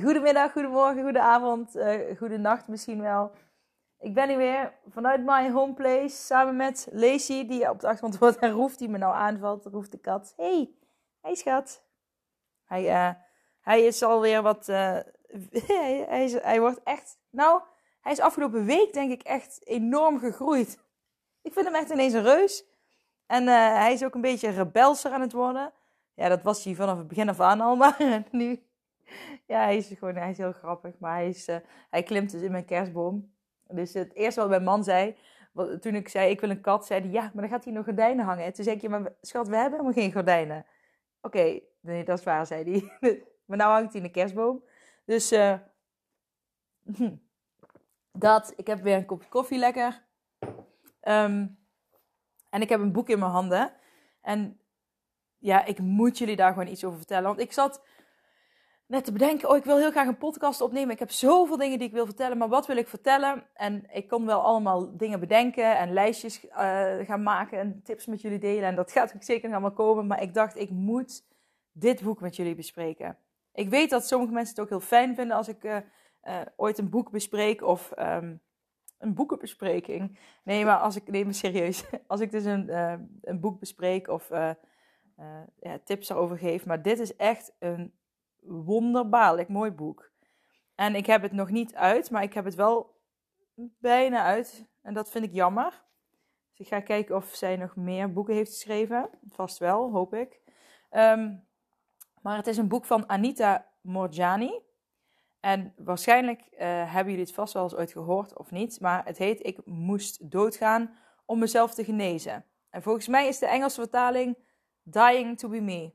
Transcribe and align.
Goedemiddag, 0.00 0.52
goedemorgen, 0.52 1.02
goedenavond, 1.02 1.76
uh, 1.76 2.16
goede 2.18 2.38
nacht 2.38 2.68
misschien 2.68 3.00
wel. 3.00 3.32
Ik 3.98 4.14
ben 4.14 4.28
hier 4.28 4.36
weer 4.36 4.74
vanuit 4.88 5.24
my 5.24 5.50
home 5.50 5.74
place 5.74 6.08
samen 6.08 6.56
met 6.56 6.88
Lacey, 6.92 7.46
die 7.46 7.70
op 7.70 7.80
de 7.80 7.86
achtergrond 7.86 8.18
wordt 8.18 8.38
en 8.38 8.50
Roef, 8.50 8.76
die 8.76 8.88
me 8.88 8.98
nou 8.98 9.14
aanvalt. 9.14 9.66
Roef 9.66 9.88
de 9.88 9.98
kat. 9.98 10.32
Hey, 10.36 10.70
hey 11.20 11.34
schat. 11.34 11.84
Hij, 12.64 12.84
uh, 12.84 13.14
hij 13.60 13.82
is 13.82 14.02
alweer 14.02 14.42
wat. 14.42 14.68
Uh, 14.68 14.76
hij, 15.66 16.04
hij, 16.08 16.24
is, 16.24 16.32
hij 16.32 16.60
wordt 16.60 16.82
echt. 16.82 17.18
Nou, 17.30 17.62
hij 18.00 18.12
is 18.12 18.20
afgelopen 18.20 18.64
week 18.64 18.92
denk 18.92 19.12
ik 19.12 19.22
echt 19.22 19.66
enorm 19.66 20.18
gegroeid. 20.18 20.78
Ik 21.42 21.52
vind 21.52 21.66
hem 21.66 21.74
echt 21.74 21.90
ineens 21.90 22.12
een 22.12 22.22
reus. 22.22 22.64
En 23.26 23.46
hij 23.46 23.92
is 23.92 24.04
ook 24.04 24.14
een 24.14 24.20
beetje 24.20 24.50
rebelser 24.50 25.12
aan 25.12 25.20
het 25.20 25.32
worden. 25.32 25.72
Ja, 26.14 26.28
dat 26.28 26.42
was 26.42 26.64
hij 26.64 26.74
vanaf 26.74 26.98
het 26.98 27.08
begin 27.08 27.28
af 27.28 27.40
aan 27.40 27.60
al, 27.60 27.76
maar 27.82 28.24
nu 28.30 28.62
ja, 29.52 29.62
hij 29.62 29.76
is 29.76 29.86
gewoon 29.98 30.14
hij 30.14 30.30
is 30.30 30.38
heel 30.38 30.52
grappig. 30.52 30.98
Maar 30.98 31.14
hij, 31.14 31.28
is, 31.28 31.48
uh, 31.48 31.56
hij 31.90 32.02
klimt 32.02 32.30
dus 32.30 32.42
in 32.42 32.50
mijn 32.50 32.64
kerstboom. 32.64 33.32
Dus 33.68 33.92
het 33.92 34.14
eerste 34.14 34.40
wat 34.40 34.48
mijn 34.48 34.62
man 34.62 34.84
zei, 34.84 35.16
toen 35.80 35.94
ik 35.94 36.08
zei 36.08 36.30
ik 36.30 36.40
wil 36.40 36.50
een 36.50 36.60
kat, 36.60 36.86
zei 36.86 37.00
hij 37.00 37.10
ja, 37.10 37.22
maar 37.22 37.42
dan 37.42 37.48
gaat 37.48 37.64
hij 37.64 37.72
nog 37.72 37.84
gordijnen 37.84 38.24
hangen. 38.24 38.44
En 38.44 38.52
toen 38.52 38.64
zei 38.64 38.76
ik, 38.76 38.82
ja, 38.82 38.88
maar 38.88 39.12
schat, 39.20 39.48
we 39.48 39.56
hebben 39.56 39.78
helemaal 39.78 40.02
geen 40.02 40.12
gordijnen. 40.12 40.66
Oké, 41.20 41.60
nee, 41.80 42.04
dat 42.04 42.18
is 42.18 42.24
waar, 42.24 42.46
zei 42.46 42.70
hij. 42.70 42.98
maar 43.46 43.56
nou 43.56 43.72
hangt 43.72 43.92
hij 43.92 44.00
in 44.00 44.06
de 44.06 44.12
kerstboom. 44.12 44.64
Dus 45.04 45.32
uh, 45.32 45.54
dat, 48.12 48.52
ik 48.56 48.66
heb 48.66 48.80
weer 48.82 48.96
een 48.96 49.06
kopje 49.06 49.28
koffie 49.28 49.58
lekker. 49.58 50.02
Um, 51.02 51.58
en 52.50 52.60
ik 52.60 52.68
heb 52.68 52.80
een 52.80 52.92
boek 52.92 53.08
in 53.08 53.18
mijn 53.18 53.30
handen. 53.30 53.72
En 54.20 54.60
ja, 55.38 55.64
ik 55.64 55.78
moet 55.78 56.18
jullie 56.18 56.36
daar 56.36 56.52
gewoon 56.52 56.68
iets 56.68 56.84
over 56.84 56.98
vertellen. 56.98 57.28
Want 57.28 57.40
ik 57.40 57.52
zat 57.52 57.82
net 58.92 59.04
te 59.04 59.12
bedenken, 59.12 59.48
oh, 59.48 59.56
ik 59.56 59.64
wil 59.64 59.76
heel 59.76 59.90
graag 59.90 60.06
een 60.06 60.16
podcast 60.16 60.60
opnemen. 60.60 60.90
Ik 60.90 60.98
heb 60.98 61.10
zoveel 61.10 61.56
dingen 61.56 61.78
die 61.78 61.86
ik 61.86 61.94
wil 61.94 62.04
vertellen, 62.04 62.38
maar 62.38 62.48
wat 62.48 62.66
wil 62.66 62.76
ik 62.76 62.88
vertellen? 62.88 63.46
En 63.54 63.84
ik 63.92 64.08
kon 64.08 64.26
wel 64.26 64.40
allemaal 64.40 64.96
dingen 64.96 65.20
bedenken 65.20 65.78
en 65.78 65.92
lijstjes 65.92 66.44
uh, 66.44 66.50
gaan 67.02 67.22
maken 67.22 67.58
en 67.58 67.80
tips 67.84 68.06
met 68.06 68.20
jullie 68.20 68.38
delen. 68.38 68.64
En 68.64 68.74
dat 68.74 68.92
gaat 68.92 69.14
ook 69.14 69.22
zeker 69.22 69.50
allemaal 69.50 69.72
komen. 69.72 70.06
Maar 70.06 70.22
ik 70.22 70.34
dacht, 70.34 70.56
ik 70.56 70.70
moet 70.70 71.24
dit 71.72 72.02
boek 72.02 72.20
met 72.20 72.36
jullie 72.36 72.54
bespreken. 72.54 73.16
Ik 73.52 73.68
weet 73.68 73.90
dat 73.90 74.06
sommige 74.06 74.32
mensen 74.32 74.54
het 74.54 74.64
ook 74.64 74.70
heel 74.70 74.88
fijn 74.88 75.14
vinden 75.14 75.36
als 75.36 75.48
ik 75.48 75.64
uh, 75.64 75.76
uh, 76.24 76.40
ooit 76.56 76.78
een 76.78 76.90
boek 76.90 77.10
bespreek 77.10 77.62
of 77.62 77.92
um, 77.98 78.40
een 78.98 79.14
boekenbespreking. 79.14 80.18
Nee, 80.44 80.64
maar 80.64 80.78
als 80.78 80.96
ik, 80.96 81.10
neem 81.10 81.26
me 81.26 81.32
serieus, 81.32 81.84
als 82.06 82.20
ik 82.20 82.30
dus 82.30 82.44
een, 82.44 82.72
een 83.22 83.40
boek 83.40 83.58
bespreek 83.58 84.08
of 84.08 84.28
ja, 85.60 85.78
tips 85.84 86.08
erover 86.08 86.38
geef. 86.38 86.66
Maar 86.66 86.82
dit 86.82 86.98
is 86.98 87.16
echt 87.16 87.52
een 87.58 87.92
wonderbaarlijk 88.42 89.48
mooi 89.48 89.70
boek. 89.70 90.10
En 90.74 90.94
ik 90.94 91.06
heb 91.06 91.22
het 91.22 91.32
nog 91.32 91.50
niet 91.50 91.74
uit, 91.74 92.10
maar 92.10 92.22
ik 92.22 92.34
heb 92.34 92.44
het 92.44 92.54
wel 92.54 93.00
bijna 93.78 94.22
uit. 94.22 94.66
En 94.82 94.94
dat 94.94 95.10
vind 95.10 95.24
ik 95.24 95.32
jammer. 95.32 95.82
Dus 96.50 96.66
ik 96.66 96.66
ga 96.66 96.80
kijken 96.80 97.16
of 97.16 97.34
zij 97.34 97.56
nog 97.56 97.76
meer 97.76 98.12
boeken 98.12 98.34
heeft 98.34 98.50
geschreven. 98.50 99.10
Vast 99.28 99.58
wel, 99.58 99.90
hoop 99.90 100.14
ik. 100.14 100.40
Um, 100.90 101.46
maar 102.22 102.36
het 102.36 102.46
is 102.46 102.56
een 102.56 102.68
boek 102.68 102.84
van 102.84 103.08
Anita 103.08 103.66
Morjani. 103.80 104.60
En 105.40 105.74
waarschijnlijk 105.76 106.40
uh, 106.52 106.58
hebben 106.92 107.12
jullie 107.12 107.26
het 107.26 107.34
vast 107.34 107.52
wel 107.52 107.62
eens 107.62 107.74
ooit 107.74 107.92
gehoord 107.92 108.38
of 108.38 108.50
niet. 108.50 108.80
Maar 108.80 109.04
het 109.04 109.18
heet 109.18 109.46
Ik 109.46 109.66
moest 109.66 110.30
doodgaan 110.30 110.96
om 111.24 111.38
mezelf 111.38 111.74
te 111.74 111.84
genezen. 111.84 112.44
En 112.70 112.82
volgens 112.82 113.08
mij 113.08 113.28
is 113.28 113.38
de 113.38 113.46
Engelse 113.46 113.80
vertaling 113.80 114.36
Dying 114.82 115.38
to 115.38 115.48
be 115.48 115.60
me. 115.60 115.92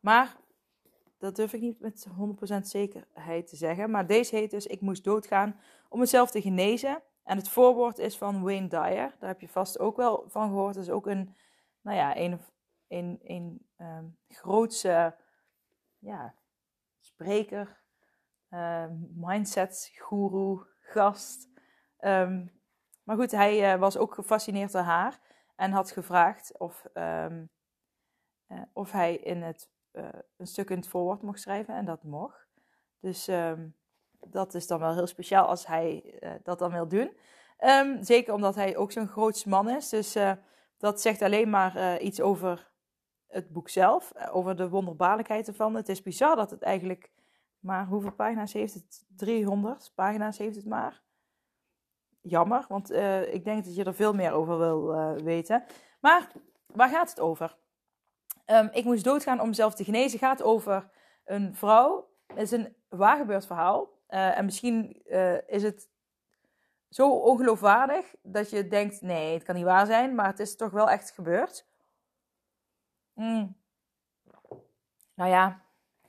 Maar 0.00 0.36
dat 1.20 1.36
durf 1.36 1.52
ik 1.52 1.60
niet 1.60 1.80
met 1.80 2.06
100% 2.54 2.60
zekerheid 2.60 3.46
te 3.46 3.56
zeggen. 3.56 3.90
Maar 3.90 4.06
deze 4.06 4.36
heet 4.36 4.50
dus 4.50 4.66
Ik 4.66 4.80
moest 4.80 5.04
doodgaan 5.04 5.60
om 5.88 5.98
mezelf 5.98 6.30
te 6.30 6.40
genezen. 6.40 7.02
En 7.24 7.36
het 7.36 7.48
voorwoord 7.48 7.98
is 7.98 8.18
van 8.18 8.42
Wayne 8.42 8.68
Dyer. 8.68 9.14
Daar 9.18 9.28
heb 9.28 9.40
je 9.40 9.48
vast 9.48 9.78
ook 9.78 9.96
wel 9.96 10.24
van 10.28 10.48
gehoord. 10.48 10.74
Dat 10.74 10.82
is 10.82 10.90
ook 10.90 11.06
een, 11.06 11.36
nou 11.80 11.96
ja, 11.96 12.16
een, 12.16 12.40
een, 12.88 13.20
een 13.22 13.66
um, 13.78 14.16
grootse 14.28 15.16
ja, 15.98 16.34
spreker, 17.00 17.80
uh, 18.50 18.84
mindset 19.14 19.90
guru, 19.92 20.58
gast. 20.80 21.48
Um, 22.00 22.52
maar 23.02 23.16
goed, 23.16 23.30
hij 23.30 23.74
uh, 23.74 23.80
was 23.80 23.96
ook 23.96 24.14
gefascineerd 24.14 24.72
door 24.72 24.82
haar 24.82 25.20
en 25.56 25.72
had 25.72 25.90
gevraagd 25.90 26.58
of, 26.58 26.86
uh, 26.94 27.26
of 28.72 28.92
hij 28.92 29.16
in 29.16 29.42
het 29.42 29.70
uh, 29.92 30.08
een 30.36 30.46
stuk 30.46 30.70
in 30.70 30.76
het 30.76 30.88
voorwoord 30.88 31.22
mocht 31.22 31.40
schrijven 31.40 31.74
en 31.74 31.84
dat 31.84 32.02
mocht. 32.02 32.48
Dus 33.00 33.28
um, 33.28 33.74
dat 34.20 34.54
is 34.54 34.66
dan 34.66 34.80
wel 34.80 34.94
heel 34.94 35.06
speciaal 35.06 35.46
als 35.46 35.66
hij 35.66 36.18
uh, 36.20 36.30
dat 36.42 36.58
dan 36.58 36.72
wil 36.72 36.88
doen. 36.88 37.16
Um, 37.60 38.02
zeker 38.02 38.34
omdat 38.34 38.54
hij 38.54 38.76
ook 38.76 38.92
zo'n 38.92 39.08
groot 39.08 39.46
man 39.46 39.68
is. 39.68 39.88
Dus 39.88 40.16
uh, 40.16 40.32
dat 40.78 41.00
zegt 41.00 41.22
alleen 41.22 41.50
maar 41.50 42.00
iets 42.00 42.20
over 42.20 42.70
het 43.26 43.52
boek 43.52 43.68
zelf, 43.68 44.12
over 44.30 44.56
de 44.56 44.68
wonderbaarlijkheid 44.68 45.48
ervan. 45.48 45.74
Het 45.74 45.88
is 45.88 46.02
bizar 46.02 46.36
dat 46.36 46.50
het 46.50 46.62
eigenlijk 46.62 47.10
maar 47.58 47.86
hoeveel 47.86 48.12
pagina's 48.12 48.52
heeft 48.52 48.74
het? 48.74 49.06
300 49.16 49.92
pagina's 49.94 50.38
heeft 50.38 50.56
het 50.56 50.66
maar. 50.66 51.02
Jammer, 52.20 52.64
want 52.68 52.90
ik 53.32 53.44
denk 53.44 53.64
dat 53.64 53.76
je 53.76 53.84
er 53.84 53.94
veel 53.94 54.12
meer 54.12 54.32
over 54.32 54.58
wil 54.58 54.94
weten. 55.22 55.64
Maar 56.00 56.32
waar 56.66 56.88
gaat 56.88 57.10
het 57.10 57.20
over? 57.20 57.56
Um, 58.50 58.68
ik 58.72 58.84
moest 58.84 59.04
doodgaan 59.04 59.40
om 59.40 59.48
mezelf 59.48 59.74
te 59.74 59.84
genezen. 59.84 60.18
gaat 60.18 60.42
over 60.42 60.90
een 61.24 61.54
vrouw. 61.54 62.10
Het 62.26 62.38
is 62.38 62.50
een 62.50 62.76
waargebeurd 62.88 63.46
verhaal. 63.46 63.98
Uh, 64.08 64.38
en 64.38 64.44
misschien 64.44 65.02
uh, 65.06 65.48
is 65.48 65.62
het 65.62 65.88
zo 66.88 67.10
ongeloofwaardig 67.10 68.14
dat 68.22 68.50
je 68.50 68.68
denkt: 68.68 69.00
nee, 69.00 69.34
het 69.34 69.42
kan 69.42 69.54
niet 69.54 69.64
waar 69.64 69.86
zijn. 69.86 70.14
Maar 70.14 70.26
het 70.26 70.38
is 70.38 70.56
toch 70.56 70.70
wel 70.70 70.90
echt 70.90 71.10
gebeurd. 71.10 71.66
Mm. 73.12 73.56
Nou 75.14 75.30
ja, 75.30 75.62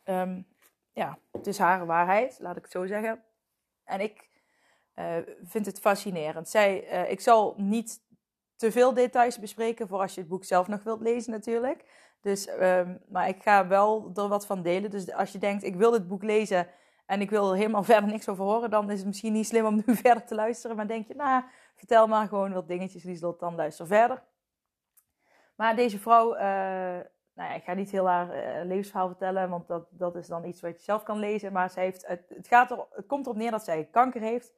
um, 0.03 0.47
ja, 0.94 1.19
het 1.31 1.47
is 1.47 1.57
haar 1.57 1.85
waarheid, 1.85 2.40
laat 2.40 2.57
ik 2.57 2.63
het 2.63 2.72
zo 2.72 2.85
zeggen. 2.85 3.24
En 3.84 4.00
ik 4.00 4.30
uh, 4.96 5.18
vind 5.44 5.66
het 5.66 5.80
fascinerend. 5.80 6.50
Zij, 6.50 6.78
ik 7.09 7.22
zal 7.22 7.53
niet 7.57 8.01
te 8.56 8.72
veel 8.72 8.94
details 8.94 9.40
bespreken 9.40 9.88
voor 9.88 10.00
als 10.00 10.13
je 10.13 10.19
het 10.19 10.30
boek 10.30 10.44
zelf 10.44 10.68
nog 10.68 10.84
wilt 10.84 11.01
lezen 11.01 11.31
natuurlijk. 11.31 11.84
Dus, 12.22 12.50
um, 12.50 13.02
maar 13.08 13.28
ik 13.28 13.42
ga 13.42 13.68
wel 13.68 14.12
er 14.16 14.28
wat 14.28 14.46
van 14.46 14.62
delen. 14.62 14.90
Dus 14.90 15.14
als 15.14 15.32
je 15.32 15.38
denkt, 15.38 15.64
ik 15.64 15.76
wil 15.76 15.92
dit 15.92 16.08
boek 16.08 16.24
lezen 16.24 16.68
en 17.06 17.22
ik 17.22 17.30
wil 17.30 17.51
er 17.51 17.57
helemaal 17.57 17.84
verder 17.94 18.10
niks 18.10 18.30
over 18.30 18.44
horen, 18.44 18.69
dan 18.69 18.92
is 18.92 18.98
het 18.98 19.07
misschien 19.07 19.34
niet 19.34 19.48
slim 19.48 19.66
om 19.66 19.84
nu 19.86 19.95
verder 20.06 20.25
te 20.25 20.36
luisteren. 20.36 20.75
Maar 20.75 20.88
denk 20.88 21.07
je, 21.07 21.16
nou, 21.16 21.44
vertel 21.75 22.07
maar 22.07 22.28
gewoon 22.28 22.54
wat 22.54 22.68
dingetjes, 22.68 23.04
Lieslot, 23.04 23.40
dan 23.40 23.56
luister 23.56 23.88
verder. 23.88 24.24
Maar 25.56 25.75
deze 25.75 26.00
vrouw, 26.00 26.36
uh, 26.36 26.42
nou 27.34 27.50
ja, 27.50 27.54
ik 27.54 27.63
ga 27.63 27.74
niet 27.74 27.92
heel 27.92 28.07
haar 28.07 28.28
uh, 28.28 28.66
levensverhaal 28.66 29.07
vertellen, 29.07 29.50
want 29.50 29.68
dat, 29.68 29.88
dat 29.90 30.16
is 30.16 30.28
dan 30.28 30.45
iets 30.45 30.62
wat 30.62 30.78
je 30.78 30.84
zelf 30.84 31.04
kan 31.04 31.19
lezen. 31.19 31.51
Maar 31.51 31.69
zij 31.69 31.84
heeft, 31.84 32.07
het, 32.07 32.30
het, 32.36 32.48
gaat 32.48 32.72
er, 32.72 32.86
komt 33.07 33.25
erop 33.25 33.38
neer 33.38 33.51
dat 33.51 33.63
zij 33.63 33.88
kanker 33.92 34.22
heeft. 34.22 34.54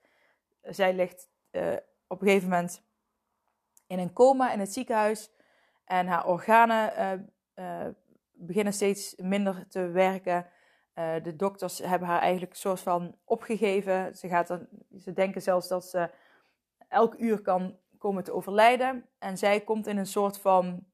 Zij 0.62 0.94
ligt 0.94 1.30
uh, 1.52 1.74
op 2.08 2.22
een 2.22 2.28
gegeven 2.28 2.50
moment 2.50 2.84
in 3.88 4.00
een 4.00 4.14
coma 4.14 4.52
in 4.52 4.60
het 4.60 4.74
ziekenhuis. 4.74 5.32
En 5.86 6.08
haar 6.08 6.28
organen 6.28 7.33
uh, 7.56 7.86
beginnen 8.32 8.74
steeds 8.74 9.16
minder 9.16 9.66
te 9.70 9.88
werken. 9.88 10.48
Uh, 10.96 11.14
de 11.24 11.36
dokters 11.36 11.80
hebben 11.80 12.08
haar 12.08 12.22
eigenlijk 12.22 12.52
een 12.52 12.58
soort 12.58 12.80
van 12.80 13.16
opgegeven. 13.24 14.16
Ze, 14.16 14.28
gaat 14.28 14.48
dan, 14.48 14.68
ze 15.00 15.14
denken 15.14 15.42
zelfs 15.42 15.68
dat 15.68 15.86
ze 15.86 16.10
elk 16.88 17.16
uur 17.18 17.42
kan 17.42 17.78
komen 17.98 18.24
te 18.24 18.34
overlijden. 18.34 19.06
En 19.20 19.38
zij 19.38 19.62
komt 19.62 19.88
in 19.88 19.98
een 19.98 20.06
soort 20.06 20.38
van. 20.38 20.86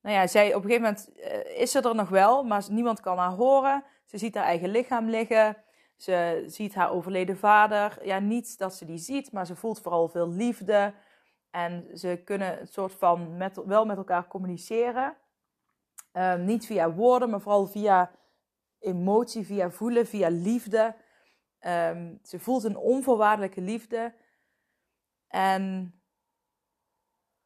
Nou 0.00 0.16
ja, 0.16 0.26
zij, 0.26 0.54
op 0.54 0.64
een 0.64 0.70
gegeven 0.70 0.82
moment 0.82 1.10
uh, 1.16 1.60
is 1.60 1.70
ze 1.70 1.80
er 1.80 1.94
nog 1.94 2.08
wel, 2.08 2.42
maar 2.42 2.64
niemand 2.70 3.00
kan 3.00 3.18
haar 3.18 3.32
horen. 3.32 3.84
Ze 4.04 4.18
ziet 4.18 4.34
haar 4.34 4.44
eigen 4.44 4.68
lichaam 4.68 5.08
liggen. 5.08 5.56
Ze 5.96 6.44
ziet 6.46 6.74
haar 6.74 6.90
overleden 6.90 7.36
vader. 7.36 8.06
Ja, 8.06 8.18
niet 8.18 8.58
dat 8.58 8.74
ze 8.74 8.84
die 8.84 8.98
ziet, 8.98 9.32
maar 9.32 9.46
ze 9.46 9.56
voelt 9.56 9.80
vooral 9.80 10.08
veel 10.08 10.28
liefde. 10.28 10.94
En 11.50 11.98
ze 11.98 12.20
kunnen 12.24 12.60
een 12.60 12.66
soort 12.66 12.92
van 12.92 13.38
wel 13.66 13.84
met 13.84 13.96
elkaar 13.96 14.26
communiceren. 14.26 15.16
Ehm, 16.12 16.44
niet 16.44 16.66
via 16.66 16.92
woorden, 16.92 17.30
maar 17.30 17.40
vooral 17.40 17.66
via 17.66 18.10
emotie, 18.78 19.46
via 19.46 19.70
voelen, 19.70 20.06
via 20.06 20.28
liefde. 20.28 20.94
Ehm, 21.58 22.14
ze 22.22 22.38
voelt 22.38 22.64
een 22.64 22.76
onvoorwaardelijke 22.76 23.60
liefde. 23.60 24.14
En 25.28 25.94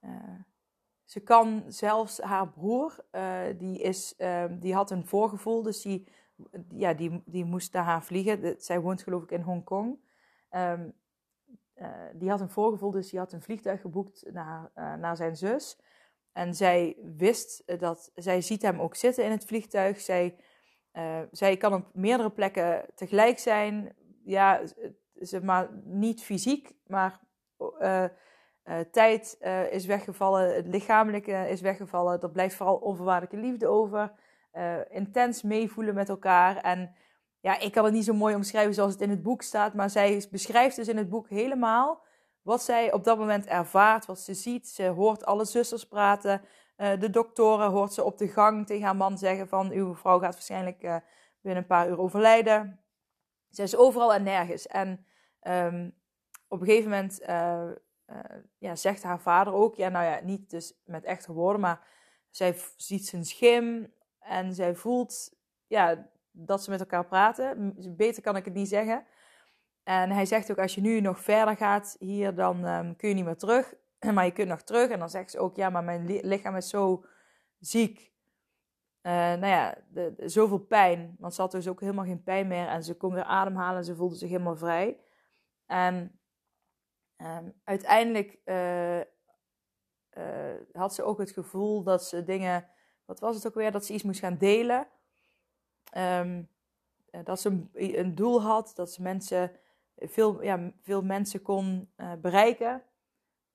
uh, 0.00 0.40
ze 1.04 1.20
kan 1.20 1.64
zelfs 1.66 2.20
haar 2.20 2.48
broer, 2.48 3.04
uh, 3.12 3.42
die, 3.58 3.78
is, 3.78 4.14
uh, 4.18 4.44
die 4.50 4.74
had 4.74 4.90
een 4.90 5.06
voorgevoel, 5.06 5.62
dus 5.62 5.82
die, 5.82 6.08
ja, 6.68 6.94
die, 6.94 7.22
die 7.24 7.44
moest 7.44 7.72
naar 7.72 7.84
haar 7.84 8.02
vliegen. 8.02 8.54
zij 8.58 8.80
woont 8.80 9.02
geloof 9.02 9.22
ik 9.22 9.30
in 9.30 9.40
Hongkong. 9.40 9.98
Um, 10.50 10.94
die 12.12 12.30
had 12.30 12.40
een 12.40 12.50
voorgevoel, 12.50 12.90
dus 12.90 13.10
die 13.10 13.18
had 13.18 13.32
een 13.32 13.42
vliegtuig 13.42 13.80
geboekt 13.80 14.32
naar, 14.32 14.70
naar 14.74 15.16
zijn 15.16 15.36
zus. 15.36 15.78
En 16.36 16.54
zij 16.54 16.96
wist 17.16 17.78
dat, 17.78 18.10
zij 18.14 18.40
ziet 18.40 18.62
hem 18.62 18.80
ook 18.80 18.94
zitten 18.94 19.24
in 19.24 19.30
het 19.30 19.44
vliegtuig. 19.44 20.00
Zij, 20.00 20.36
zij 21.30 21.56
kan 21.56 21.74
op 21.74 21.84
meerdere 21.92 22.30
plekken 22.30 22.84
tegelijk 22.94 23.38
zijn. 23.38 23.96
Ja, 24.24 24.60
ze, 25.20 25.44
maar 25.44 25.68
niet 25.84 26.22
fysiek, 26.22 26.72
maar 26.86 27.20
uh, 27.80 28.04
tijd 28.90 29.38
is 29.70 29.86
weggevallen, 29.86 30.54
het 30.54 30.66
lichamelijke 30.66 31.48
is 31.48 31.60
weggevallen. 31.60 32.20
Er 32.20 32.30
blijft 32.30 32.54
vooral 32.54 32.76
onvoorwaardelijke 32.76 33.46
liefde 33.46 33.66
over. 33.66 34.12
Intens 34.88 35.42
meevoelen 35.42 35.94
met 35.94 36.08
elkaar. 36.08 36.56
En 36.56 36.94
ja, 37.40 37.60
ik 37.60 37.72
kan 37.72 37.84
het 37.84 37.92
niet 37.92 38.04
zo 38.04 38.14
mooi 38.14 38.34
omschrijven 38.34 38.74
zoals 38.74 38.92
het 38.92 39.02
in 39.02 39.10
het 39.10 39.22
boek 39.22 39.42
staat. 39.42 39.74
Maar 39.74 39.90
zij 39.90 40.26
beschrijft 40.30 40.76
dus 40.76 40.88
in 40.88 40.96
het 40.96 41.08
boek 41.08 41.28
helemaal 41.28 42.05
wat 42.46 42.62
zij 42.62 42.92
op 42.92 43.04
dat 43.04 43.18
moment 43.18 43.46
ervaart, 43.46 44.06
wat 44.06 44.20
ze 44.20 44.34
ziet. 44.34 44.68
Ze 44.68 44.86
hoort 44.86 45.24
alle 45.24 45.44
zusters 45.44 45.86
praten. 45.86 46.42
de 46.76 47.10
doktoren 47.10 47.70
hoort 47.70 47.92
ze 47.92 48.04
op 48.04 48.18
de 48.18 48.28
gang 48.28 48.66
tegen 48.66 48.84
haar 48.84 48.96
man 48.96 49.18
zeggen 49.18 49.48
van... 49.48 49.70
uw 49.70 49.94
vrouw 49.94 50.18
gaat 50.18 50.32
waarschijnlijk 50.32 50.80
binnen 51.40 51.62
een 51.62 51.66
paar 51.66 51.88
uur 51.88 51.98
overlijden. 51.98 52.80
Ze 53.50 53.62
is 53.62 53.76
overal 53.76 54.14
en 54.14 54.22
nergens. 54.22 54.66
En 54.66 55.06
um, 55.42 55.94
op 56.48 56.60
een 56.60 56.66
gegeven 56.66 56.90
moment 56.90 57.20
uh, 57.20 57.70
ja, 58.58 58.76
zegt 58.76 59.02
haar 59.02 59.20
vader 59.20 59.52
ook, 59.52 59.74
ja, 59.74 59.88
nou 59.88 60.04
ja, 60.04 60.20
niet 60.22 60.50
dus 60.50 60.74
met 60.84 61.04
echte 61.04 61.32
woorden, 61.32 61.60
maar 61.60 61.86
zij 62.30 62.56
ziet 62.76 63.06
zijn 63.06 63.24
schim 63.24 63.92
en 64.18 64.54
zij 64.54 64.74
voelt 64.74 65.34
ja, 65.66 66.08
dat 66.30 66.62
ze 66.62 66.70
met 66.70 66.80
elkaar 66.80 67.06
praten. 67.06 67.74
Beter 67.96 68.22
kan 68.22 68.36
ik 68.36 68.44
het 68.44 68.54
niet 68.54 68.68
zeggen. 68.68 69.06
En 69.86 70.10
hij 70.10 70.26
zegt 70.26 70.50
ook, 70.50 70.58
als 70.58 70.74
je 70.74 70.80
nu 70.80 71.00
nog 71.00 71.20
verder 71.20 71.56
gaat 71.56 71.96
hier, 71.98 72.34
dan 72.34 72.64
um, 72.64 72.96
kun 72.96 73.08
je 73.08 73.14
niet 73.14 73.24
meer 73.24 73.36
terug. 73.36 73.74
Maar 74.14 74.24
je 74.24 74.32
kunt 74.32 74.48
nog 74.48 74.62
terug. 74.62 74.90
En 74.90 74.98
dan 74.98 75.10
zegt 75.10 75.30
ze 75.30 75.38
ook, 75.38 75.56
ja, 75.56 75.70
maar 75.70 75.84
mijn 75.84 76.06
lichaam 76.06 76.56
is 76.56 76.68
zo 76.68 77.04
ziek. 77.58 78.12
Uh, 79.02 79.12
nou 79.12 79.46
ja, 79.46 79.74
de, 79.88 80.14
zoveel 80.16 80.58
pijn. 80.58 81.16
Want 81.18 81.34
ze 81.34 81.40
had 81.40 81.50
dus 81.50 81.68
ook 81.68 81.80
helemaal 81.80 82.04
geen 82.04 82.22
pijn 82.22 82.46
meer. 82.46 82.66
En 82.66 82.84
ze 82.84 82.96
kon 82.96 83.12
weer 83.12 83.24
ademhalen 83.24 83.78
en 83.78 83.84
ze 83.84 83.96
voelde 83.96 84.14
zich 84.14 84.28
helemaal 84.28 84.56
vrij. 84.56 85.00
En 85.66 86.20
Um, 87.22 87.54
uiteindelijk 87.64 88.38
uh, 88.44 89.00
uh, 89.00 89.04
had 90.72 90.94
ze 90.94 91.02
ook 91.02 91.18
het 91.18 91.30
gevoel 91.30 91.82
dat 91.82 92.04
ze 92.04 92.24
dingen, 92.24 92.68
wat 93.04 93.20
was 93.20 93.34
het 93.34 93.46
ook 93.46 93.54
weer, 93.54 93.72
dat 93.72 93.86
ze 93.86 93.92
iets 93.92 94.02
moest 94.02 94.20
gaan 94.20 94.38
delen. 94.38 94.86
Um, 95.96 96.48
dat 97.24 97.40
ze 97.40 97.66
een, 97.72 98.14
doel 98.14 98.42
had, 98.42 98.72
dat 98.74 98.92
ze 98.92 99.02
mensen, 99.02 99.50
veel, 99.96 100.42
ja, 100.42 100.72
veel 100.80 101.02
mensen 101.02 101.42
kon 101.42 101.90
uh, 101.96 102.12
bereiken. 102.20 102.82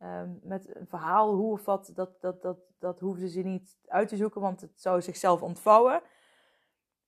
Um, 0.03 0.39
met 0.43 0.75
een 0.75 0.87
verhaal, 0.87 1.33
hoe 1.33 1.51
of 1.51 1.65
wat, 1.65 1.91
dat, 1.93 2.21
dat, 2.21 2.41
dat, 2.41 2.57
dat 2.79 2.99
hoefde 2.99 3.29
ze 3.29 3.39
niet 3.39 3.77
uit 3.87 4.07
te 4.07 4.15
zoeken, 4.15 4.41
want 4.41 4.61
het 4.61 4.81
zou 4.81 5.01
zichzelf 5.01 5.41
ontvouwen. 5.41 6.01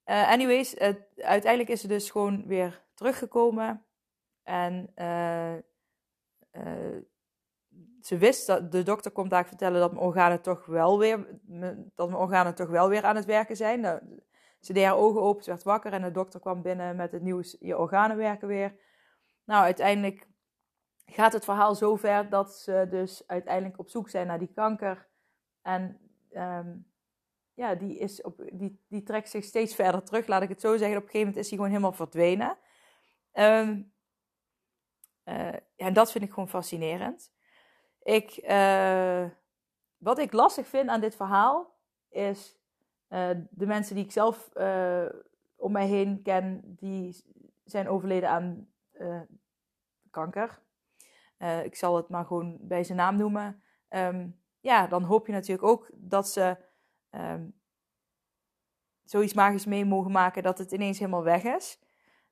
anyways, 0.06 0.78
uiteindelijk 1.16 1.70
is 1.70 1.82
ze 1.82 1.88
dus 1.88 2.10
gewoon 2.10 2.48
weer 2.48 2.84
teruggekomen. 2.94 3.86
En 4.44 4.92
uh, 4.96 5.54
ze 8.02 8.18
wist 8.18 8.48
dat 8.48 8.72
de 8.72 8.84
dokter 8.84 9.12
komt 9.12 9.30
daar 9.30 9.48
vertellen 9.48 9.80
dat 9.80 9.92
mijn 9.92 10.06
organen 10.06 10.42
toch 10.42 10.66
wel 10.66 11.00
weer, 11.00 11.28
dat 11.96 12.10
mijn 12.10 12.22
organen 12.22 12.56
toch 12.56 12.70
wel 12.70 12.90
weer 12.90 13.04
aan 13.04 13.16
het 13.16 13.26
werken 13.26 13.56
zijn. 13.56 13.80
Nou, 13.80 14.00
ze 14.60 14.74
deed 14.74 14.84
haar 14.84 14.98
ogen 14.98 15.22
open, 15.22 15.44
ze 15.44 15.50
werd 15.50 15.64
wakker 15.64 15.94
en 15.94 16.02
de 16.02 16.12
dokter 16.12 16.40
kwam 16.40 16.62
binnen 16.62 16.96
met 16.96 17.12
het 17.12 17.22
nieuws: 17.22 17.58
je 17.60 17.78
organen 17.78 18.18
werken 18.18 18.48
weer. 18.48 18.76
Nou, 19.44 19.64
uiteindelijk 19.64 20.28
gaat 21.06 21.34
het 21.34 21.44
verhaal 21.44 21.76
zo 21.76 21.96
ver 21.96 22.30
dat 22.30 22.56
ze 22.56 22.88
dus 22.90 23.28
uiteindelijk 23.28 23.80
op 23.80 23.90
zoek 23.90 24.10
zijn 24.10 24.28
naar 24.28 24.40
die 24.40 24.54
kanker. 24.54 25.08
En 25.62 26.00
um, 26.32 26.92
ja, 27.54 27.76
die, 27.76 27.98
is 27.98 28.22
op, 28.22 28.50
die, 28.54 28.84
die 28.88 29.04
trekt 29.04 29.30
zich 29.30 29.44
steeds 29.44 29.76
verder 29.76 30.04
terug, 30.04 30.28
laat 30.28 30.42
ik 30.42 30.50
het 30.50 30.62
zo 30.62 30.78
zeggen. 30.78 30.98
Op 30.98 31.04
een 31.04 31.10
gegeven 31.10 31.28
moment 31.28 31.38
is 31.38 31.48
hij 31.48 31.58
gewoon 31.58 31.72
helemaal 31.72 31.94
verdwenen. 31.94 32.58
Uh, 33.34 33.78
ja, 35.24 35.62
en 35.76 35.94
dat 35.94 36.12
vind 36.12 36.24
ik 36.24 36.30
gewoon 36.30 36.50
fascinerend. 36.50 37.32
Ik, 38.02 38.44
uh, 38.44 39.26
wat 39.98 40.18
ik 40.18 40.34
lastig 40.34 40.68
vind 40.68 40.90
aan 40.90 41.02
dit 41.02 41.16
verhaal 41.16 41.78
is 42.10 42.58
uh, 43.10 43.30
de 43.50 43.66
mensen 43.66 43.96
die 43.96 44.04
ik 44.04 44.12
zelf 44.12 44.50
om 45.56 45.72
mij 45.72 45.88
heen 45.88 46.22
ken, 46.22 46.62
die 46.66 47.24
zijn 47.64 47.90
overleden 47.90 48.30
aan 48.30 48.73
kanker. 50.10 50.62
ik 51.64 51.76
zal 51.76 51.96
het 51.96 52.10
maar 52.10 52.26
gewoon 52.26 52.58
bij 52.62 52.84
zijn 52.84 52.98
naam 52.98 53.16
noemen. 53.16 53.64
Um, 53.90 54.42
ja, 54.60 54.88
dan 54.88 55.04
hoop 55.04 55.28
je 55.28 55.34
natuurlijk 55.34 55.68
ook 55.68 55.90
dat 55.94 56.30
ze 56.30 56.58
um, 57.12 57.62
zoiets 59.04 59.34
magisch 59.34 59.66
mee 59.66 59.86
mogen 59.86 60.12
maken 60.12 60.44
dat 60.44 60.58
het 60.58 60.72
ineens 60.72 61.00
helemaal 61.00 61.24
weg 61.24 61.44
is. 61.44 61.80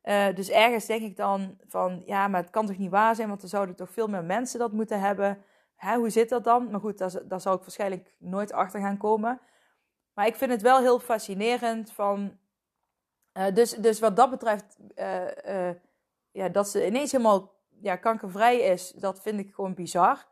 Uh, 0.04 0.36
dus 0.36 0.50
ergens 0.50 0.86
denk 0.86 1.02
ik 1.02 1.16
dan 1.16 1.58
van, 1.68 2.04
ja, 2.06 2.28
maar 2.28 2.42
het 2.42 2.50
kan 2.50 2.66
toch 2.66 2.78
niet 2.78 2.90
waar 2.90 3.16
zijn, 3.16 3.28
want 3.28 3.42
er 3.42 3.50
zouden 3.50 3.76
toch 3.76 3.92
veel 3.92 4.08
meer 4.08 4.24
mensen 4.24 4.60
dat 4.60 4.72
moeten 4.72 5.00
hebben. 5.00 5.44
Hè, 5.76 5.96
hoe 5.96 6.10
zit 6.10 6.30
dat 6.30 6.44
dan? 6.44 6.72
Maar 6.72 6.80
goed, 6.80 6.98
daar, 6.98 7.28
daar 7.28 7.42
zal 7.42 7.54
ik 7.54 7.62
waarschijnlijk 7.62 8.16
nooit 8.18 8.52
achter 8.52 8.82
gaan 8.82 8.98
komen. 8.98 9.42
Maar 10.14 10.28
ik 10.28 10.36
vind 10.36 10.52
het 10.52 10.62
wel 10.62 10.80
heel 10.80 11.00
fascinerend 11.00 11.92
van, 11.92 12.38
dus, 13.54 13.72
dus 13.72 14.00
wat 14.00 14.16
dat 14.16 14.30
betreft, 14.30 14.78
ja, 16.32 16.50
dat 16.50 16.70
ze 16.70 16.86
ineens 16.86 17.12
helemaal 17.12 17.54
ja, 17.82 17.96
kankervrij 17.96 18.60
is, 18.60 18.92
dat 18.92 19.22
vind 19.22 19.40
ik 19.40 19.54
gewoon 19.54 19.74
bizar. 19.74 20.28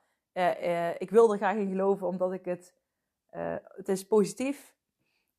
ik 0.97 1.09
wil 1.09 1.31
er 1.31 1.37
graag 1.37 1.55
in 1.55 1.69
geloven, 1.69 2.07
omdat 2.07 2.33
ik 2.33 2.45
het, 2.45 2.73
het 3.75 3.89
is 3.89 4.07
positief. 4.07 4.75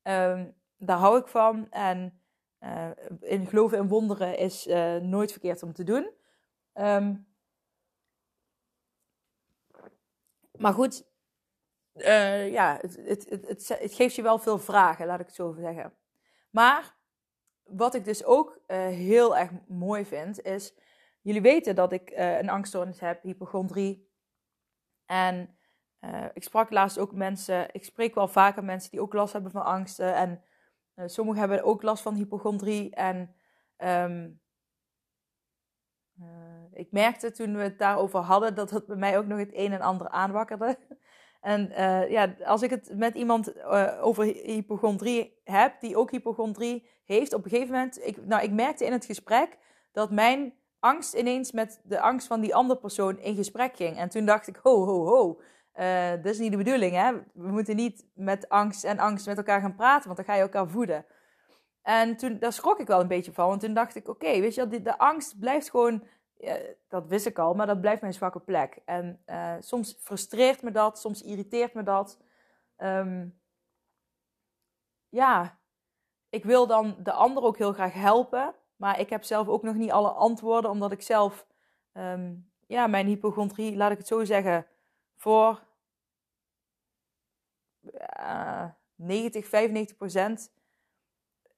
Um, 0.03 0.55
daar 0.77 0.97
hou 0.97 1.19
ik 1.19 1.27
van 1.27 1.71
en... 1.71 2.15
Uh, 2.63 2.89
in 3.21 3.47
geloven 3.47 3.77
in 3.77 3.87
wonderen 3.87 4.37
is 4.37 4.67
uh, 4.67 4.95
nooit 4.95 5.31
verkeerd 5.31 5.63
om 5.63 5.73
te 5.73 5.83
doen. 5.83 6.11
Um, 6.73 7.27
maar 10.57 10.73
goed, 10.73 11.05
uh, 11.95 12.51
ja, 12.51 12.77
het, 12.81 12.95
het, 13.05 13.29
het, 13.29 13.67
het, 13.67 13.93
geeft 13.93 14.15
je 14.15 14.21
wel 14.21 14.39
veel 14.39 14.59
vragen, 14.59 15.05
laat 15.05 15.19
ik 15.19 15.25
het 15.25 15.35
zo 15.35 15.55
zeggen. 15.59 15.93
Maar 16.49 16.95
wat 17.71 17.95
ik 17.95 18.05
dus 18.05 18.23
ook 18.23 18.59
heel 18.67 19.37
erg 19.37 19.51
mooi 19.67 20.05
vind, 20.05 20.41
is... 20.41 20.73
Jullie 21.23 21.41
weten 21.41 21.75
dat 21.75 21.91
ik 21.91 22.11
een 22.15 22.49
angststoornis 22.49 22.99
heb, 22.99 23.23
hypochondrie. 23.23 24.09
En 25.05 25.57
ik 26.33 26.43
sprak 26.43 26.71
laatst 26.71 26.97
ook 26.97 27.13
mensen... 27.13 27.73
Ik 27.73 27.83
spreek 27.83 28.15
wel 28.15 28.27
vaker 28.27 28.63
mensen 28.63 28.91
die 28.91 29.01
ook 29.01 29.13
last 29.13 29.33
hebben 29.33 29.51
van 29.51 29.63
angsten. 29.65 30.15
En 30.15 30.43
sommigen 31.09 31.39
hebben 31.39 31.63
ook 31.63 31.81
last 31.81 32.03
van 32.03 32.15
hypochondrie. 32.15 32.95
En 32.95 33.35
uh, 36.21 36.69
ik 36.71 36.91
merkte 36.91 37.31
toen 37.31 37.55
we 37.55 37.61
het 37.61 37.79
daarover 37.79 38.19
hadden 38.19 38.55
dat 38.55 38.69
het 38.69 38.85
bij 38.85 38.95
mij 38.95 39.17
ook 39.17 39.25
nog 39.25 39.39
het 39.39 39.53
een 39.53 39.73
en 39.73 39.81
ander 39.81 40.09
aanwakkerde. 40.09 40.77
En 41.41 41.71
uh, 41.71 42.09
ja, 42.09 42.35
als 42.45 42.61
ik 42.61 42.69
het 42.69 42.91
met 42.95 43.15
iemand 43.15 43.65
over 44.01 44.23
hypochondrie 44.23 45.39
heb, 45.43 45.79
die 45.79 45.97
ook 45.97 46.11
hypochondrie 46.11 46.89
heeft, 47.05 47.33
op 47.33 47.43
een 47.43 47.49
gegeven 47.49 47.73
moment, 47.73 48.05
ik, 48.05 48.25
nou, 48.25 48.43
ik 48.43 48.51
merkte 48.51 48.85
in 48.85 48.91
het 48.91 49.05
gesprek 49.05 49.57
dat 49.91 50.11
mijn 50.11 50.53
angst 50.79 51.13
ineens 51.13 51.51
met 51.51 51.81
de 51.83 51.99
angst 51.99 52.27
van 52.27 52.41
die 52.41 52.55
andere 52.55 52.79
persoon 52.79 53.19
in 53.19 53.35
gesprek 53.35 53.75
ging. 53.75 53.97
En 53.97 54.09
toen 54.09 54.25
dacht 54.25 54.47
ik, 54.47 54.59
ho, 54.63 54.85
ho, 54.85 55.05
ho. 55.05 55.41
Uh, 55.79 56.09
dat 56.09 56.25
is 56.25 56.39
niet 56.39 56.51
de 56.51 56.57
bedoeling, 56.57 56.95
hè? 56.95 57.11
We 57.33 57.47
moeten 57.51 57.75
niet 57.75 58.05
met 58.13 58.49
angst 58.49 58.83
en 58.83 58.99
angst 58.99 59.25
met 59.25 59.37
elkaar 59.37 59.61
gaan 59.61 59.75
praten, 59.75 60.05
want 60.05 60.15
dan 60.17 60.25
ga 60.25 60.35
je 60.35 60.41
elkaar 60.41 60.67
voeden. 60.67 61.05
En 61.81 62.17
toen, 62.17 62.39
daar 62.39 62.53
schrok 62.53 62.79
ik 62.79 62.87
wel 62.87 62.99
een 62.99 63.07
beetje 63.07 63.33
van, 63.33 63.47
want 63.47 63.61
toen 63.61 63.73
dacht 63.73 63.95
ik, 63.95 64.07
oké, 64.07 64.39
weet 64.39 64.55
je, 64.55 64.67
de, 64.67 64.81
de 64.81 64.97
angst 64.97 65.39
blijft 65.39 65.69
gewoon, 65.69 66.03
dat 66.87 67.07
wist 67.07 67.25
ik 67.25 67.39
al, 67.39 67.53
maar 67.53 67.67
dat 67.67 67.81
blijft 67.81 68.01
mijn 68.01 68.13
zwakke 68.13 68.39
plek. 68.39 68.79
En 68.85 69.23
uh, 69.25 69.55
soms 69.59 69.97
frustreert 69.99 70.61
me 70.61 70.71
dat, 70.71 70.99
soms 70.99 71.21
irriteert 71.21 71.73
me 71.73 71.83
dat. 71.83 72.19
Um, 72.77 73.39
ja, 75.09 75.59
ik 76.29 76.43
wil 76.43 76.67
dan 76.67 76.95
de 77.03 77.11
ander 77.11 77.43
ook 77.43 77.57
heel 77.57 77.73
graag 77.73 77.93
helpen, 77.93 78.55
Maar 78.75 78.99
ik 78.99 79.09
heb 79.09 79.23
zelf 79.23 79.47
ook 79.47 79.63
nog 79.63 79.75
niet 79.75 79.91
alle 79.91 80.09
antwoorden, 80.09 80.71
omdat 80.71 80.91
ik 80.91 81.01
zelf, 81.01 81.47
ehm, 81.91 82.35
ja, 82.67 82.87
mijn 82.87 83.05
hypochondrie, 83.05 83.75
laat 83.75 83.91
ik 83.91 83.97
het 83.97 84.07
zo 84.07 84.23
zeggen, 84.23 84.67
voor 85.15 85.63
uh, 88.19 88.65
90, 88.95 89.47
95 89.47 89.97
procent 89.97 90.51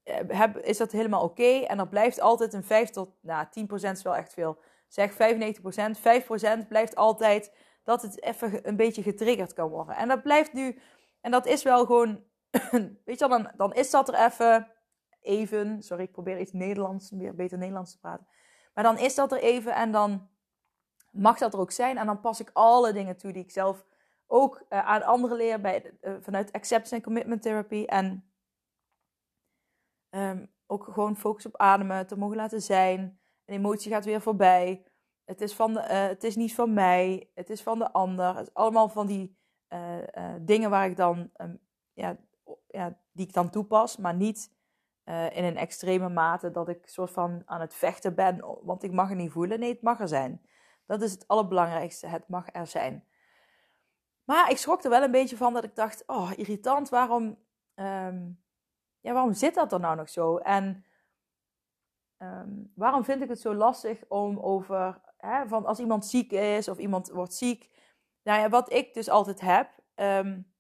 eh, 0.04 0.20
heb, 0.28 0.58
is 0.58 0.78
dat 0.78 0.92
helemaal 0.92 1.24
oké. 1.24 1.44
En 1.44 1.80
er 1.80 1.88
blijft 1.88 2.20
altijd 2.20 2.54
een 2.54 2.64
5 2.64 2.90
tot, 2.90 3.10
nou, 3.22 3.48
10 3.52 3.68
procent 3.68 3.98
is 3.98 4.04
wel 4.04 4.16
echt 4.16 4.34
veel. 4.34 4.58
Zeg 4.94 5.14
95 5.14 5.62
procent, 5.62 6.00
5 6.00 6.26
procent 6.26 6.68
blijft 6.68 6.96
altijd 6.96 7.56
dat 7.84 8.02
het 8.02 8.24
even 8.24 8.68
een 8.68 8.76
beetje 8.76 9.02
getriggerd 9.02 9.54
kan 9.54 9.70
worden. 9.70 9.96
En 9.96 10.08
dat 10.08 10.24
blijft 10.24 10.54
nu, 10.54 10.80
en 11.22 11.32
dat 11.32 11.46
is 11.46 11.64
wel 11.64 11.86
gewoon, 11.86 12.24
weet 13.06 13.20
je 13.20 13.28
wel, 13.28 13.30
dan, 13.30 13.52
dan 13.56 13.74
is 13.74 13.90
dat 13.90 14.08
er 14.08 14.26
even, 14.26 14.72
even, 15.22 15.84
sorry, 15.84 16.04
ik 16.04 16.12
probeer 16.12 16.40
iets 16.40 16.52
Nederlands, 16.52 17.12
weer 17.12 17.36
beter 17.36 17.58
Nederlands 17.58 17.92
te 17.92 18.00
praten. 18.00 18.28
Maar 18.74 18.84
dan 18.84 18.98
is 18.98 19.16
dat 19.16 19.32
er 19.32 19.40
even 19.40 19.76
en 19.76 19.92
dan 19.92 20.30
mag 21.12 21.38
dat 21.38 21.54
er 21.54 21.60
ook 21.60 21.72
zijn. 21.72 21.98
En 21.98 22.06
dan 22.06 22.20
pas 22.20 22.40
ik 22.40 22.50
alle 22.54 22.94
dingen 22.94 23.18
toe 23.18 23.32
die 23.32 23.44
ik 23.44 23.52
zelf 23.52 23.86
ook 24.28 24.66
uh, 24.70 24.86
aan 24.86 25.04
anderen 25.04 25.38
leer 25.38 25.62
bij, 25.62 25.94
uh, 26.02 26.14
vanuit 26.22 26.52
Acceptance 26.52 26.96
and 26.96 27.04
Commitment 27.04 27.42
Therapy. 27.42 27.84
En 27.86 28.32
um, 30.10 30.52
ook 30.68 30.84
gewoon 30.84 31.18
focus 31.18 31.46
op 31.46 31.58
ademen, 31.58 32.08
te 32.08 32.18
mogen 32.18 32.38
laten 32.38 32.62
zijn. 32.62 33.22
Een 33.46 33.56
emotie 33.56 33.92
gaat 33.92 34.06
weer 34.06 34.22
voorbij. 34.22 34.86
Het 35.26 35.42
is, 35.42 35.54
van 35.54 35.74
de, 35.74 35.80
uh, 35.80 36.08
het 36.08 36.24
is 36.24 36.36
niet 36.36 36.56
van 36.56 36.74
mij, 36.74 37.30
het 37.34 37.50
is 37.50 37.62
van 37.62 37.80
de 37.80 37.92
ander. 37.92 38.36
Het 38.36 38.48
is 38.48 38.54
allemaal 38.54 38.90
van 38.90 39.08
die 39.08 39.42
dingen 40.42 40.70
waar 40.70 40.86
ik 40.86 40.98
dan, 40.98 41.30
um, 41.38 41.60
ja, 41.94 42.18
ja, 42.68 43.00
die 43.12 43.28
ik 43.28 43.34
dan 43.34 43.50
toepas, 43.50 43.98
maar 43.98 44.14
niet 44.14 44.52
in 45.06 45.44
een 45.44 45.58
extreme 45.58 46.10
mate 46.10 46.52
dat 46.52 46.70
ik 46.70 46.88
soort 46.88 47.12
van 47.12 47.42
aan 47.46 47.62
het 47.62 47.74
vechten 47.74 48.16
ben, 48.16 48.46
want 48.64 48.84
ik 48.84 48.92
mag 48.92 49.10
het 49.10 49.18
niet 49.18 49.32
voelen. 49.32 49.60
Nee, 49.60 49.72
het 49.72 49.82
mag 49.82 50.00
er 50.00 50.08
zijn. 50.08 50.42
Dat 50.86 51.02
is 51.02 51.12
het 51.12 51.28
allerbelangrijkste. 51.28 52.08
Het 52.08 52.28
mag 52.28 52.46
er 52.52 52.68
zijn. 52.68 53.08
Maar 54.24 54.50
ik 54.52 54.58
schrok 54.58 54.84
er 54.84 54.90
wel 54.90 55.04
een 55.04 55.12
beetje 55.12 55.38
van 55.38 55.54
dat 55.54 55.64
ik 55.64 55.76
dacht: 55.76 56.04
oh, 56.06 56.32
irritant, 56.36 56.90
waarom, 56.90 57.24
um, 57.76 58.44
ja, 59.00 59.14
waarom 59.14 59.34
zit 59.34 59.56
dat 59.56 59.74
er 59.74 59.80
nou 59.80 59.96
nog 59.96 60.10
zo? 60.10 60.38
En 60.38 60.86
um, 62.24 62.72
waarom 62.76 63.04
vind 63.04 63.22
ik 63.22 63.30
het 63.30 63.40
zo 63.40 63.54
lastig 63.54 64.04
om 64.08 64.40
over, 64.40 65.02
hè, 65.18 65.48
van 65.48 65.66
als 65.66 65.80
iemand 65.80 66.06
ziek 66.06 66.32
is 66.32 66.68
of 66.68 66.78
iemand 66.78 67.10
wordt 67.10 67.34
ziek. 67.34 67.70
Nou 68.24 68.40
ja, 68.40 68.50
wat 68.50 68.74
ik 68.74 68.94
dus 68.94 69.10
altijd 69.10 69.42
heb, 69.42 69.70
um, 69.96 70.54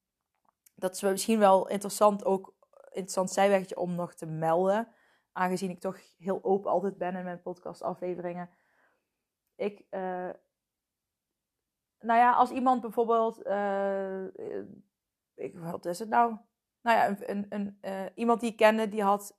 dat 0.75 0.95
is 0.95 1.01
misschien 1.01 1.39
wel 1.39 1.67
interessant, 1.67 2.25
ook 2.25 2.53
interessant 2.83 3.31
zijweggetje 3.31 3.77
om 3.77 3.95
nog 3.95 4.13
te 4.13 4.25
melden. 4.25 4.87
Aangezien 5.31 5.69
ik 5.69 5.79
toch 5.79 5.99
heel 6.17 6.43
open 6.43 6.71
altijd 6.71 6.97
ben 6.97 7.15
in 7.15 7.23
mijn 7.23 7.41
podcastafleveringen. 7.41 8.49
Ik, 9.55 9.85
uh, 9.91 10.29
nou 11.99 12.19
ja, 12.19 12.33
als 12.33 12.51
iemand 12.51 12.81
bijvoorbeeld, 12.81 13.45
uh, 13.45 14.25
ik, 15.33 15.57
wat 15.57 15.85
is 15.85 15.99
het 15.99 16.09
nou? 16.09 16.37
Nou 16.81 16.97
ja, 16.97 17.29
een, 17.29 17.45
een, 17.49 17.77
uh, 17.81 18.05
iemand 18.15 18.39
die 18.39 18.51
ik 18.51 18.57
kende, 18.57 18.89
die 18.89 19.03
had, 19.03 19.37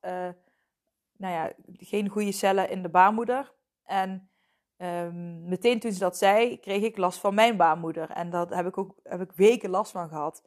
nou 1.16 1.34
ja, 1.34 1.52
geen 1.76 2.08
goede 2.08 2.32
cellen 2.32 2.70
in 2.70 2.82
de 2.82 2.88
baarmoeder. 2.88 3.54
En 3.84 4.30
um, 4.76 5.48
meteen 5.48 5.80
toen 5.80 5.92
ze 5.92 5.98
dat 5.98 6.16
zei, 6.16 6.60
kreeg 6.60 6.82
ik 6.82 6.96
last 6.96 7.18
van 7.18 7.34
mijn 7.34 7.56
baarmoeder. 7.56 8.10
En 8.10 8.30
daar 8.30 8.56
heb 8.56 8.66
ik 8.66 8.78
ook 8.78 8.94
heb 9.02 9.20
ik 9.20 9.32
weken 9.32 9.70
last 9.70 9.92
van 9.92 10.08
gehad. 10.08 10.42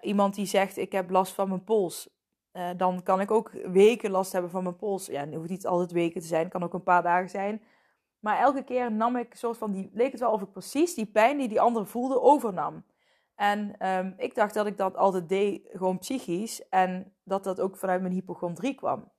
iemand 0.00 0.34
die 0.34 0.46
zegt, 0.46 0.76
ik 0.76 0.92
heb 0.92 1.10
last 1.10 1.32
van 1.32 1.48
mijn 1.48 1.64
pols. 1.64 2.10
dan 2.76 3.02
kan 3.02 3.20
ik 3.20 3.30
ook 3.30 3.50
weken 3.50 4.10
last 4.10 4.32
hebben 4.32 4.50
van 4.50 4.62
mijn 4.62 4.76
pols. 4.76 5.06
Ja, 5.06 5.20
het 5.20 5.34
hoeft 5.34 5.48
niet 5.48 5.66
altijd 5.66 5.92
weken 5.92 6.20
te 6.20 6.26
zijn, 6.26 6.42
het 6.42 6.52
kan 6.52 6.62
ook 6.62 6.74
een 6.74 6.82
paar 6.82 7.02
dagen 7.02 7.30
zijn. 7.30 7.62
Maar 8.24 8.38
elke 8.38 8.62
keer 8.62 8.92
nam 8.92 9.16
ik 9.16 9.34
soort 9.34 9.58
van, 9.58 9.72
die, 9.72 9.90
leek 9.92 10.10
het 10.10 10.20
wel 10.20 10.32
of 10.32 10.42
ik 10.42 10.52
precies 10.52 10.94
die 10.94 11.06
pijn 11.06 11.38
die 11.38 11.48
die 11.48 11.60
andere 11.60 11.86
voelde 11.86 12.20
overnam. 12.20 12.84
En 13.34 13.88
um, 13.88 14.14
ik 14.16 14.34
dacht 14.34 14.54
dat 14.54 14.66
ik 14.66 14.76
dat 14.76 14.96
altijd 14.96 15.28
deed, 15.28 15.68
gewoon 15.72 15.98
psychisch. 15.98 16.68
En 16.68 17.14
dat 17.24 17.44
dat 17.44 17.60
ook 17.60 17.76
vanuit 17.76 18.00
mijn 18.00 18.12
hypochondrie 18.12 18.74
kwam. 18.74 19.12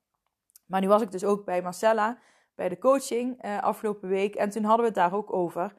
Maar 0.66 0.80
nu 0.80 0.88
was 0.88 1.02
ik 1.02 1.10
dus 1.10 1.24
ook 1.24 1.44
bij 1.44 1.62
Marcella, 1.62 2.18
bij 2.54 2.68
de 2.68 2.78
coaching 2.78 3.44
uh, 3.44 3.62
afgelopen 3.62 4.08
week. 4.08 4.34
En 4.34 4.50
toen 4.50 4.64
hadden 4.64 4.80
we 4.80 4.86
het 4.86 4.94
daar 4.94 5.14
ook 5.14 5.32
over. 5.32 5.74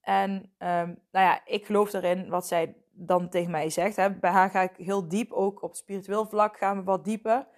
En 0.00 0.32
um, 0.58 1.02
nou 1.10 1.26
ja, 1.26 1.40
ik 1.44 1.66
geloof 1.66 1.92
erin 1.92 2.28
wat 2.28 2.46
zij 2.46 2.76
dan 2.90 3.28
tegen 3.28 3.50
mij 3.50 3.70
zegt. 3.70 3.96
Hè. 3.96 4.18
Bij 4.18 4.30
haar 4.30 4.50
ga 4.50 4.60
ik 4.60 4.76
heel 4.76 5.08
diep, 5.08 5.32
ook 5.32 5.62
op 5.62 5.74
spiritueel 5.74 6.26
vlak 6.26 6.56
gaan 6.56 6.76
we 6.76 6.82
wat 6.82 7.04
dieper. 7.04 7.48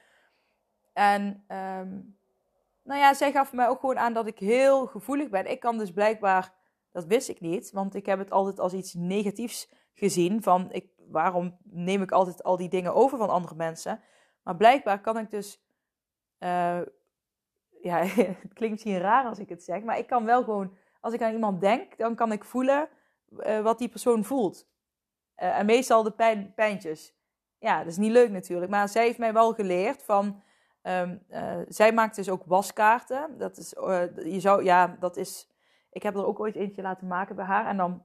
En 0.92 1.44
um, 1.48 2.18
nou 2.82 3.00
ja, 3.00 3.14
zij 3.14 3.32
gaf 3.32 3.52
mij 3.52 3.68
ook 3.68 3.80
gewoon 3.80 3.98
aan 3.98 4.12
dat 4.12 4.26
ik 4.26 4.38
heel 4.38 4.86
gevoelig 4.86 5.28
ben. 5.28 5.50
Ik 5.50 5.60
kan 5.60 5.78
dus 5.78 5.92
blijkbaar, 5.92 6.54
dat 6.92 7.04
wist 7.04 7.28
ik 7.28 7.40
niet, 7.40 7.70
want 7.70 7.94
ik 7.94 8.06
heb 8.06 8.18
het 8.18 8.30
altijd 8.30 8.60
als 8.60 8.72
iets 8.72 8.94
negatiefs 8.94 9.72
gezien. 9.94 10.42
Van 10.42 10.72
ik, 10.72 10.88
waarom 11.08 11.58
neem 11.62 12.02
ik 12.02 12.12
altijd 12.12 12.42
al 12.42 12.56
die 12.56 12.68
dingen 12.68 12.94
over 12.94 13.18
van 13.18 13.30
andere 13.30 13.54
mensen? 13.54 14.00
Maar 14.42 14.56
blijkbaar 14.56 15.00
kan 15.00 15.18
ik 15.18 15.30
dus, 15.30 15.63
uh, 16.38 16.80
ja, 17.82 17.96
het 18.42 18.52
klinkt 18.52 18.70
misschien 18.70 18.98
raar 18.98 19.24
als 19.24 19.38
ik 19.38 19.48
het 19.48 19.64
zeg, 19.64 19.82
maar 19.82 19.98
ik 19.98 20.06
kan 20.06 20.24
wel 20.24 20.44
gewoon, 20.44 20.76
als 21.00 21.14
ik 21.14 21.22
aan 21.22 21.32
iemand 21.32 21.60
denk, 21.60 21.96
dan 21.96 22.14
kan 22.14 22.32
ik 22.32 22.44
voelen 22.44 22.88
uh, 23.30 23.60
wat 23.60 23.78
die 23.78 23.88
persoon 23.88 24.24
voelt. 24.24 24.66
Uh, 25.36 25.58
en 25.58 25.66
meestal 25.66 26.02
de 26.02 26.10
pijn, 26.10 26.52
pijntjes. 26.54 27.14
Ja, 27.58 27.78
dat 27.78 27.86
is 27.86 27.96
niet 27.96 28.10
leuk 28.10 28.30
natuurlijk, 28.30 28.70
maar 28.70 28.88
zij 28.88 29.04
heeft 29.04 29.18
mij 29.18 29.32
wel 29.32 29.52
geleerd 29.52 30.02
van 30.02 30.42
uh, 30.82 31.10
zij 31.68 31.92
maakt 31.92 32.16
dus 32.16 32.28
ook 32.28 32.42
waskaarten. 32.46 33.38
Dat 33.38 33.56
is, 33.56 33.70
je 34.24 34.40
zou, 34.40 34.64
ja, 34.64 34.96
dat 35.00 35.16
is, 35.16 35.50
ik 35.90 36.02
heb 36.02 36.14
er 36.14 36.26
ook 36.26 36.40
ooit 36.40 36.56
eentje 36.56 36.82
laten 36.82 37.06
maken 37.06 37.36
bij 37.36 37.44
haar. 37.44 37.66
En 37.66 37.76
dan 37.76 38.02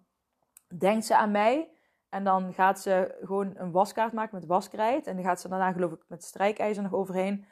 denkt 0.77 1.05
ze 1.05 1.15
aan 1.15 1.31
mij. 1.31 1.69
En 2.09 2.23
dan 2.23 2.53
gaat 2.53 2.79
ze 2.79 3.17
gewoon 3.21 3.51
een 3.55 3.71
waskaart 3.71 4.13
maken 4.13 4.35
met 4.35 4.45
waskrijt. 4.45 5.07
En 5.07 5.15
dan 5.15 5.25
gaat 5.25 5.41
ze 5.41 5.49
daarna 5.49 5.71
geloof 5.71 5.91
ik 5.91 6.03
met 6.07 6.23
strijkijzer 6.23 6.83
nog 6.83 6.93
overheen. 6.93 7.45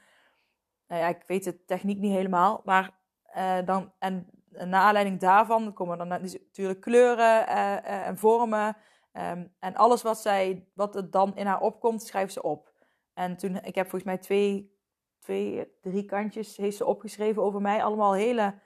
Nou 0.87 1.01
ja, 1.01 1.07
ik 1.07 1.23
weet 1.27 1.43
de 1.43 1.65
techniek 1.65 1.99
niet 1.99 2.13
helemaal. 2.13 2.61
Maar 2.65 2.97
uh, 3.37 3.57
dan, 3.65 3.91
en 3.99 4.29
naar 4.49 4.81
aanleiding 4.81 5.19
daarvan 5.19 5.73
komen 5.73 5.97
dan 5.97 6.07
natuurlijk 6.07 6.81
kleuren 6.81 7.47
en 7.83 8.17
vormen. 8.17 8.77
Um, 9.13 9.53
en 9.59 9.75
alles 9.75 10.01
wat, 10.01 10.19
zij, 10.19 10.67
wat 10.73 10.95
er 10.95 11.11
dan 11.11 11.35
in 11.35 11.45
haar 11.45 11.61
opkomt, 11.61 12.03
schrijft 12.03 12.33
ze 12.33 12.41
op. 12.41 12.73
En 13.13 13.37
toen, 13.37 13.55
ik 13.55 13.75
heb 13.75 13.89
volgens 13.89 14.03
mij 14.03 14.17
twee 14.17 14.77
twee, 15.19 15.71
drie 15.81 16.05
kantjes 16.05 16.57
heeft 16.57 16.77
ze 16.77 16.85
opgeschreven 16.85 17.43
over 17.43 17.61
mij. 17.61 17.83
Allemaal 17.83 18.13
hele 18.13 18.59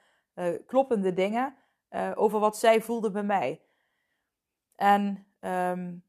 kloppende 0.66 1.14
dingen 1.14 1.56
over 2.16 2.40
wat 2.40 2.58
zij 2.58 2.82
voelde 2.82 3.12
bij 3.12 3.24
mij. 3.24 3.62
En 4.76 5.26
um, 5.40 6.04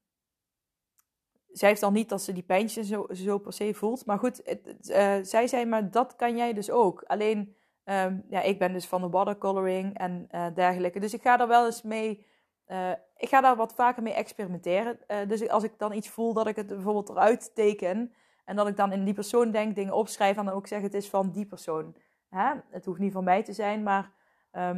zij 1.53 1.69
heeft 1.69 1.81
dan 1.81 1.93
niet 1.93 2.09
dat 2.09 2.23
ze 2.23 2.33
die 2.33 2.43
pijntjes 2.43 2.89
zo, 2.89 3.07
zo 3.11 3.39
per 3.39 3.53
se 3.53 3.75
voelt. 3.75 4.07
Maar 4.07 4.19
goed, 4.19 4.43
uh, 4.47 5.15
zij 5.23 5.47
zei, 5.47 5.65
maar 5.65 5.91
dat 5.91 6.17
kan 6.17 6.37
jij 6.37 6.53
dus 6.53 6.71
ook. 6.71 7.03
Alleen, 7.03 7.57
um, 7.85 8.25
ja, 8.29 8.41
ik 8.41 8.59
ben 8.59 8.73
dus 8.73 8.87
van 8.87 9.01
de 9.01 9.09
watercoloring 9.09 9.99
en 9.99 10.29
dergelijke. 10.55 11.01
Dus 11.01 11.15
ik 11.15 11.23
ga 11.23 11.41
er 11.41 11.49
wel 11.49 11.65
eens 11.65 11.83
mee... 11.83 12.27
ik 13.17 13.29
ga 13.29 13.41
daar 13.41 13.57
wat 13.57 13.75
vaker 13.75 14.03
mee 14.03 14.13
experimenteren. 14.13 14.99
dus 15.29 15.49
als 15.49 15.65
ik 15.65 15.79
dan 15.79 15.93
iets 15.93 16.09
voel 16.09 16.33
dat 16.33 16.47
ik 16.47 16.57
het 16.57 16.67
bijvoorbeeld 16.67 17.09
eruit 17.09 17.55
teken... 17.55 18.13
En 18.45 18.57
dat 18.57 18.69
ik 18.69 18.77
dan 18.77 18.93
in 18.93 19.05
die 19.05 19.15
persoon 19.15 19.51
denk, 19.51 19.75
dingen 19.75 19.95
opschrijf 19.95 20.37
en 20.37 20.45
dan 20.45 20.55
ook 20.55 20.67
zeg 20.67 20.83
het 20.83 20.95
is 20.95 21.09
van 21.09 21.31
die 21.31 21.47
persoon. 21.47 21.97
Het 22.71 22.85
hoeft 22.85 22.99
niet 22.99 23.13
van 23.13 23.25
mij 23.25 23.43
te 23.43 23.53
zijn, 23.53 23.83
maar 23.83 24.13
uh, 24.53 24.71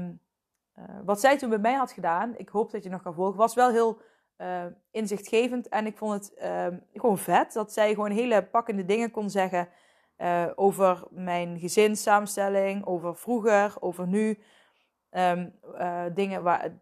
wat 1.05 1.21
zij 1.21 1.39
toen 1.39 1.49
bij 1.49 1.59
mij 1.59 1.75
had 1.75 1.93
gedaan, 1.93 2.35
ik 2.37 2.49
hoop 2.49 2.71
dat 2.71 2.83
je 2.83 2.91
nog 2.91 3.03
kan 3.03 3.15
volgen, 3.15 3.37
was 3.37 3.55
wel 3.55 3.71
heel 3.71 4.01
uh, 4.39 4.65
inzichtgevend. 4.91 5.69
En 5.69 5.87
ik 5.87 5.97
vond 5.97 6.13
het 6.13 6.33
uh, 6.43 6.67
gewoon 6.93 7.19
vet 7.19 7.53
dat 7.53 7.73
zij 7.73 7.95
gewoon 7.95 8.11
hele 8.11 8.45
pakkende 8.45 8.85
dingen 8.85 9.11
kon 9.11 9.31
zeggen 9.31 9.69
uh, 10.19 10.51
over 10.55 11.05
mijn 11.11 11.59
gezinssamenstelling, 11.59 12.87
over 12.87 13.17
vroeger, 13.17 13.75
over 13.81 14.07
nu. 14.07 14.39
Um, 15.11 15.59
dingen 16.15 16.43
waar, 16.43 16.81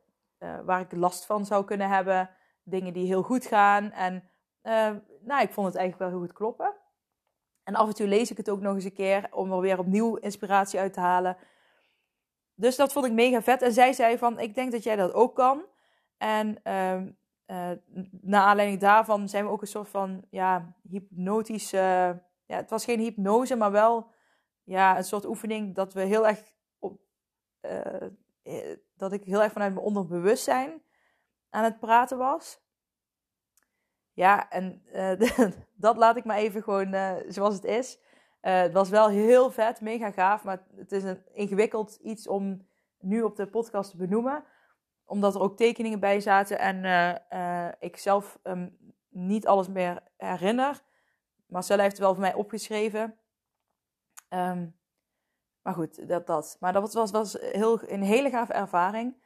waar 0.64 0.80
ik 0.80 0.92
last 0.92 1.26
van 1.26 1.46
zou 1.46 1.64
kunnen 1.64 1.88
hebben, 1.88 2.30
dingen 2.62 2.92
die 2.92 3.06
heel 3.06 3.22
goed 3.22 3.46
gaan. 3.46 3.90
En 3.90 4.30
nou, 5.20 5.42
ik 5.42 5.52
vond 5.52 5.66
het 5.66 5.76
eigenlijk 5.76 5.98
wel 5.98 6.08
heel 6.08 6.18
goed 6.18 6.36
kloppen. 6.36 6.72
En 7.62 7.74
af 7.74 7.88
en 7.88 7.94
toe 7.94 8.06
lees 8.06 8.30
ik 8.30 8.36
het 8.36 8.50
ook 8.50 8.60
nog 8.60 8.74
eens 8.74 8.84
een 8.84 8.92
keer 8.92 9.28
om 9.30 9.52
er 9.52 9.60
weer 9.60 9.78
opnieuw 9.78 10.16
inspiratie 10.16 10.78
uit 10.78 10.92
te 10.92 11.00
halen. 11.00 11.36
Dus 12.54 12.76
dat 12.76 12.92
vond 12.92 13.06
ik 13.06 13.12
mega 13.12 13.42
vet. 13.42 13.62
En 13.62 13.72
zij 13.72 13.92
zei 13.92 14.18
van, 14.18 14.40
ik 14.40 14.54
denk 14.54 14.72
dat 14.72 14.82
jij 14.82 14.96
dat 14.96 15.12
ook 15.12 15.34
kan. 15.34 15.62
En 16.16 16.62
uh, 17.46 17.70
naar 18.10 18.42
aanleiding 18.42 18.80
daarvan 18.80 19.28
zijn 19.28 19.44
we 19.44 19.50
ook 19.50 19.60
een 19.60 19.66
soort 19.66 19.88
van, 19.88 20.24
ja, 20.30 20.74
hypnotische... 20.82 21.76
ja, 22.46 22.56
het 22.56 22.70
was 22.70 22.84
geen 22.84 23.00
hypnose, 23.00 23.56
maar 23.56 23.70
wel 23.70 24.10
ja, 24.64 24.96
een 24.96 25.04
soort 25.04 25.24
oefening 25.24 25.74
dat 25.74 25.92
we 25.92 26.00
heel 26.00 26.26
erg... 26.26 26.52
Op, 26.78 27.00
uh, 27.60 28.10
dat 28.96 29.12
ik 29.12 29.24
heel 29.24 29.42
erg 29.42 29.52
vanuit 29.52 29.74
mijn 29.74 29.86
onderbewustzijn 29.86 30.82
aan 31.50 31.64
het 31.64 31.80
praten 31.80 32.18
was. 32.18 32.60
Ja, 34.12 34.50
en 34.50 34.82
dat 35.74 35.96
laat 35.96 36.16
ik 36.16 36.24
maar 36.24 36.36
even 36.36 36.62
gewoon 36.62 37.20
zoals 37.28 37.54
het 37.54 37.64
is. 37.64 37.98
Het 38.40 38.72
was 38.72 38.88
wel 38.88 39.08
heel 39.08 39.50
vet, 39.50 39.80
mega 39.80 40.10
gaaf, 40.10 40.44
maar 40.44 40.66
het 40.76 40.92
is 40.92 41.02
een 41.02 41.22
ingewikkeld 41.32 41.98
iets 42.02 42.28
om 42.28 42.66
nu 43.02 43.22
op 43.22 43.36
de 43.36 43.46
podcast 43.46 43.90
te 43.90 43.96
benoemen. 43.96 44.44
Omdat 45.12 45.34
er 45.34 45.40
ook 45.40 45.56
tekeningen 45.56 46.00
bij 46.00 46.20
zaten 46.20 46.58
en 46.58 46.84
uh, 47.32 47.68
ik 47.78 47.96
zelf 47.96 48.38
um, 48.42 48.76
niet 49.08 49.46
alles 49.46 49.68
meer 49.68 50.02
herinner. 50.16 50.82
Marcella 51.46 51.82
heeft 51.82 51.96
het 51.96 52.04
wel 52.04 52.12
voor 52.12 52.22
mij 52.22 52.34
opgeschreven. 52.34 53.18
Um, 54.28 54.76
maar 55.62 55.74
goed, 55.74 56.08
dat, 56.08 56.26
dat. 56.26 56.56
Maar 56.60 56.72
dat 56.72 56.92
was, 56.92 57.10
was 57.10 57.36
heel, 57.40 57.80
een 57.82 58.02
hele 58.02 58.30
gave 58.30 58.52
ervaring. 58.52 59.22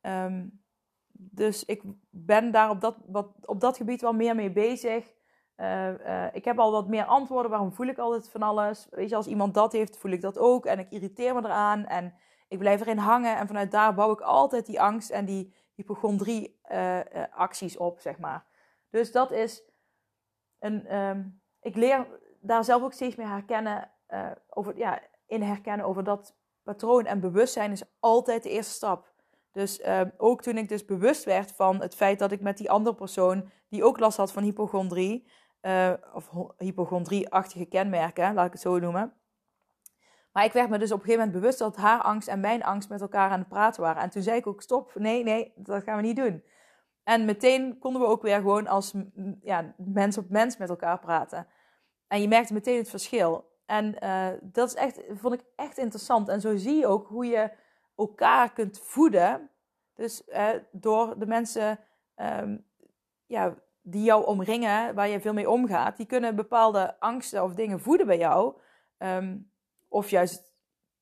Um, 0.00 0.64
dus 1.12 1.64
ik 1.64 1.82
ben 2.10 2.50
daar 2.50 2.70
op 2.70 2.80
dat, 2.80 2.96
wat, 3.06 3.46
op 3.46 3.60
dat 3.60 3.76
gebied 3.76 4.00
wel 4.00 4.12
meer 4.12 4.34
mee 4.34 4.52
bezig. 4.52 5.14
Uh, 5.56 6.34
ik 6.34 6.44
heb 6.44 6.58
al 6.58 6.72
wat 6.72 6.88
meer 6.88 7.04
antwoorden. 7.04 7.50
Waarom 7.50 7.72
voel 7.72 7.86
ik 7.86 7.98
altijd 7.98 8.30
van 8.30 8.42
alles? 8.42 8.86
Weet 8.90 9.08
je, 9.08 9.16
als 9.16 9.26
iemand 9.26 9.54
dat 9.54 9.72
heeft, 9.72 9.96
voel 9.96 10.10
ik 10.10 10.20
dat 10.20 10.38
ook. 10.38 10.66
En 10.66 10.78
ik 10.78 10.90
irriteer 10.90 11.34
me 11.34 11.40
eraan. 11.40 11.86
En 11.86 12.14
ik 12.48 12.58
blijf 12.58 12.80
erin 12.80 12.98
hangen. 12.98 13.36
En 13.36 13.46
vanuit 13.46 13.70
daar 13.70 13.94
bouw 13.94 14.12
ik 14.12 14.20
altijd 14.20 14.66
die 14.66 14.80
angst 14.80 15.10
en 15.10 15.24
die 15.24 15.54
hypochondrie 15.74 16.60
uh, 16.72 17.00
acties 17.30 17.76
op, 17.76 18.00
zeg 18.00 18.18
maar. 18.18 18.44
Dus 18.90 19.12
dat 19.12 19.30
is 19.30 19.62
een... 20.58 20.96
Um, 20.96 21.40
ik 21.60 21.76
leer 21.76 22.06
daar 22.40 22.64
zelf 22.64 22.82
ook 22.82 22.92
steeds 22.92 23.16
meer 23.16 23.28
herkennen 23.28 23.90
over... 24.48 24.76
Ja, 24.76 25.00
in 25.26 25.42
herkennen 25.42 25.86
over 25.86 26.04
dat 26.04 26.36
patroon. 26.62 27.04
En 27.04 27.20
bewustzijn 27.20 27.72
is 27.72 27.82
altijd 28.00 28.42
de 28.42 28.50
eerste 28.50 28.72
stap. 28.72 29.12
Dus 29.52 29.80
uh, 29.80 30.00
ook 30.16 30.42
toen 30.42 30.56
ik 30.56 30.68
dus 30.68 30.84
bewust 30.84 31.24
werd 31.24 31.52
van 31.52 31.80
het 31.80 31.94
feit 31.94 32.18
dat 32.18 32.32
ik 32.32 32.40
met 32.40 32.56
die 32.56 32.70
andere 32.70 32.96
persoon, 32.96 33.50
die 33.68 33.84
ook 33.84 33.98
last 33.98 34.16
had 34.16 34.32
van 34.32 34.42
hypochondrie, 34.42 35.28
of 36.12 36.30
hypochondrie-achtige 36.56 37.64
kenmerken, 37.64 38.34
laat 38.34 38.46
ik 38.46 38.52
het 38.52 38.60
zo 38.60 38.78
noemen. 38.78 39.14
Maar 40.36 40.44
ik 40.44 40.52
werd 40.52 40.70
me 40.70 40.78
dus 40.78 40.92
op 40.92 40.98
een 40.98 41.04
gegeven 41.04 41.24
moment 41.24 41.40
bewust 41.40 41.58
dat 41.58 41.76
haar 41.76 42.02
angst 42.02 42.28
en 42.28 42.40
mijn 42.40 42.64
angst 42.64 42.88
met 42.88 43.00
elkaar 43.00 43.30
aan 43.30 43.38
het 43.38 43.48
praten 43.48 43.82
waren. 43.82 44.02
En 44.02 44.10
toen 44.10 44.22
zei 44.22 44.36
ik 44.36 44.46
ook: 44.46 44.62
stop, 44.62 44.94
nee, 44.94 45.22
nee, 45.22 45.52
dat 45.54 45.82
gaan 45.82 45.96
we 45.96 46.02
niet 46.02 46.16
doen. 46.16 46.44
En 47.02 47.24
meteen 47.24 47.78
konden 47.78 48.02
we 48.02 48.08
ook 48.08 48.22
weer 48.22 48.36
gewoon 48.36 48.66
als 48.66 48.94
ja, 49.40 49.74
mens 49.76 50.18
op 50.18 50.30
mens 50.30 50.56
met 50.56 50.68
elkaar 50.68 50.98
praten. 50.98 51.46
En 52.08 52.20
je 52.20 52.28
merkte 52.28 52.52
meteen 52.52 52.76
het 52.76 52.90
verschil. 52.90 53.50
En 53.66 53.96
uh, 54.02 54.28
dat 54.42 54.68
is 54.68 54.74
echt, 54.74 55.00
vond 55.10 55.34
ik 55.34 55.44
echt 55.56 55.78
interessant. 55.78 56.28
En 56.28 56.40
zo 56.40 56.56
zie 56.56 56.76
je 56.76 56.86
ook 56.86 57.08
hoe 57.08 57.26
je 57.26 57.50
elkaar 57.96 58.52
kunt 58.52 58.78
voeden. 58.78 59.50
Dus 59.94 60.22
uh, 60.28 60.48
door 60.72 61.18
de 61.18 61.26
mensen 61.26 61.78
um, 62.16 62.66
ja, 63.26 63.54
die 63.82 64.04
jou 64.04 64.26
omringen, 64.26 64.94
waar 64.94 65.08
je 65.08 65.20
veel 65.20 65.34
mee 65.34 65.50
omgaat, 65.50 65.96
die 65.96 66.06
kunnen 66.06 66.36
bepaalde 66.36 67.00
angsten 67.00 67.42
of 67.42 67.54
dingen 67.54 67.80
voeden 67.80 68.06
bij 68.06 68.18
jou. 68.18 68.54
Um, 68.98 69.54
of 69.88 70.10
juist 70.10 70.54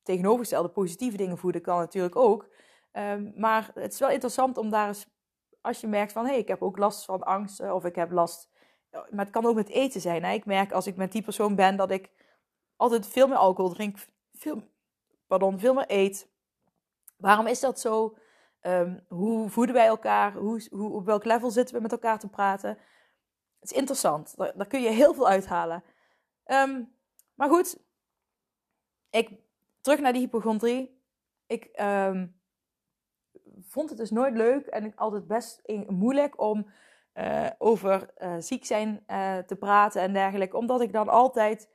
tegenovergestelde 0.03 0.69
positieve 0.69 1.17
dingen 1.17 1.37
voeden 1.37 1.61
kan 1.61 1.77
natuurlijk 1.77 2.15
ook. 2.15 2.53
Um, 2.93 3.33
maar 3.35 3.71
het 3.73 3.93
is 3.93 3.99
wel 3.99 4.09
interessant 4.09 4.57
om 4.57 4.69
daar 4.69 4.87
eens, 4.87 5.05
als 5.61 5.81
je 5.81 5.87
merkt 5.87 6.11
van 6.11 6.23
hé, 6.23 6.31
hey, 6.31 6.39
ik 6.39 6.47
heb 6.47 6.61
ook 6.61 6.77
last 6.77 7.05
van 7.05 7.23
angsten 7.23 7.75
of 7.75 7.85
ik 7.85 7.95
heb 7.95 8.11
last. 8.11 8.49
Maar 8.91 9.25
het 9.25 9.29
kan 9.29 9.45
ook 9.45 9.55
met 9.55 9.69
eten 9.69 10.01
zijn. 10.01 10.23
Hè? 10.23 10.33
Ik 10.33 10.45
merk 10.45 10.71
als 10.71 10.87
ik 10.87 10.95
met 10.95 11.11
die 11.11 11.21
persoon 11.21 11.55
ben 11.55 11.75
dat 11.75 11.91
ik 11.91 12.11
altijd 12.75 13.07
veel 13.07 13.27
meer 13.27 13.37
alcohol 13.37 13.73
drink, 13.73 13.97
veel, 14.33 14.63
pardon, 15.27 15.59
veel 15.59 15.73
meer 15.73 15.85
eet. 15.87 16.29
Waarom 17.17 17.47
is 17.47 17.59
dat 17.59 17.79
zo? 17.79 18.17
Um, 18.61 19.05
hoe 19.07 19.49
voeden 19.49 19.75
wij 19.75 19.85
elkaar? 19.85 20.33
Hoe, 20.33 20.67
hoe, 20.69 20.93
op 20.93 21.05
welk 21.05 21.25
level 21.25 21.51
zitten 21.51 21.75
we 21.75 21.81
met 21.81 21.91
elkaar 21.91 22.19
te 22.19 22.29
praten? 22.29 22.69
Het 23.59 23.71
is 23.71 23.77
interessant. 23.77 24.33
Daar, 24.37 24.67
kun 24.67 24.81
je 24.81 24.89
heel 24.89 25.13
veel 25.13 25.27
uithalen. 25.27 25.83
Um, 26.45 26.95
maar 27.33 27.49
goed, 27.49 27.84
ik, 29.15 29.31
terug 29.81 29.99
naar 29.99 30.13
die 30.13 30.21
hypochondrie. 30.21 31.01
Ik 31.47 31.69
um, 31.81 32.39
vond 33.61 33.89
het 33.89 33.97
dus 33.97 34.11
nooit 34.11 34.35
leuk 34.35 34.65
en 34.65 34.85
ik 34.85 34.95
altijd 34.95 35.27
best 35.27 35.61
moeilijk 35.87 36.41
om 36.41 36.69
uh, 37.13 37.49
over 37.57 38.09
uh, 38.17 38.35
ziek 38.39 38.65
zijn 38.65 39.03
uh, 39.07 39.37
te 39.37 39.55
praten 39.55 40.01
en 40.01 40.13
dergelijke. 40.13 40.57
Omdat 40.57 40.81
ik 40.81 40.93
dan 40.93 41.09
altijd 41.09 41.69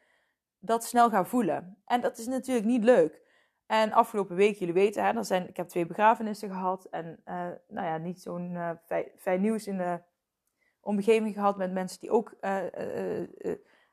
dat 0.59 0.85
snel 0.85 1.11
gaan 1.11 1.27
voelen. 1.27 1.77
En 1.85 2.01
dat 2.01 2.19
is 2.19 2.27
natuurlijk 2.27 2.67
niet 2.67 2.85
leuk. 2.85 3.21
En 3.67 3.93
afgelopen 3.93 4.37
week, 4.37 4.57
jullie 4.57 4.75
weten, 4.75 5.05
hè, 5.05 5.23
zijn, 5.23 5.49
ik 5.49 5.57
heb 5.57 5.69
twee 5.69 5.87
begrafenissen 5.87 6.49
gehad. 6.49 6.85
En 6.85 7.21
nou 7.69 7.87
ja, 7.87 7.97
niet 7.97 8.23
zo'n 8.23 8.79
fijn, 9.17 9.41
nieuws 9.41 9.67
in 9.67 9.77
de 9.77 10.01
omgeving 10.81 11.35
gehad 11.35 11.57
met 11.57 11.73
mensen 11.73 12.01
die 12.01 12.11
ook 12.11 12.37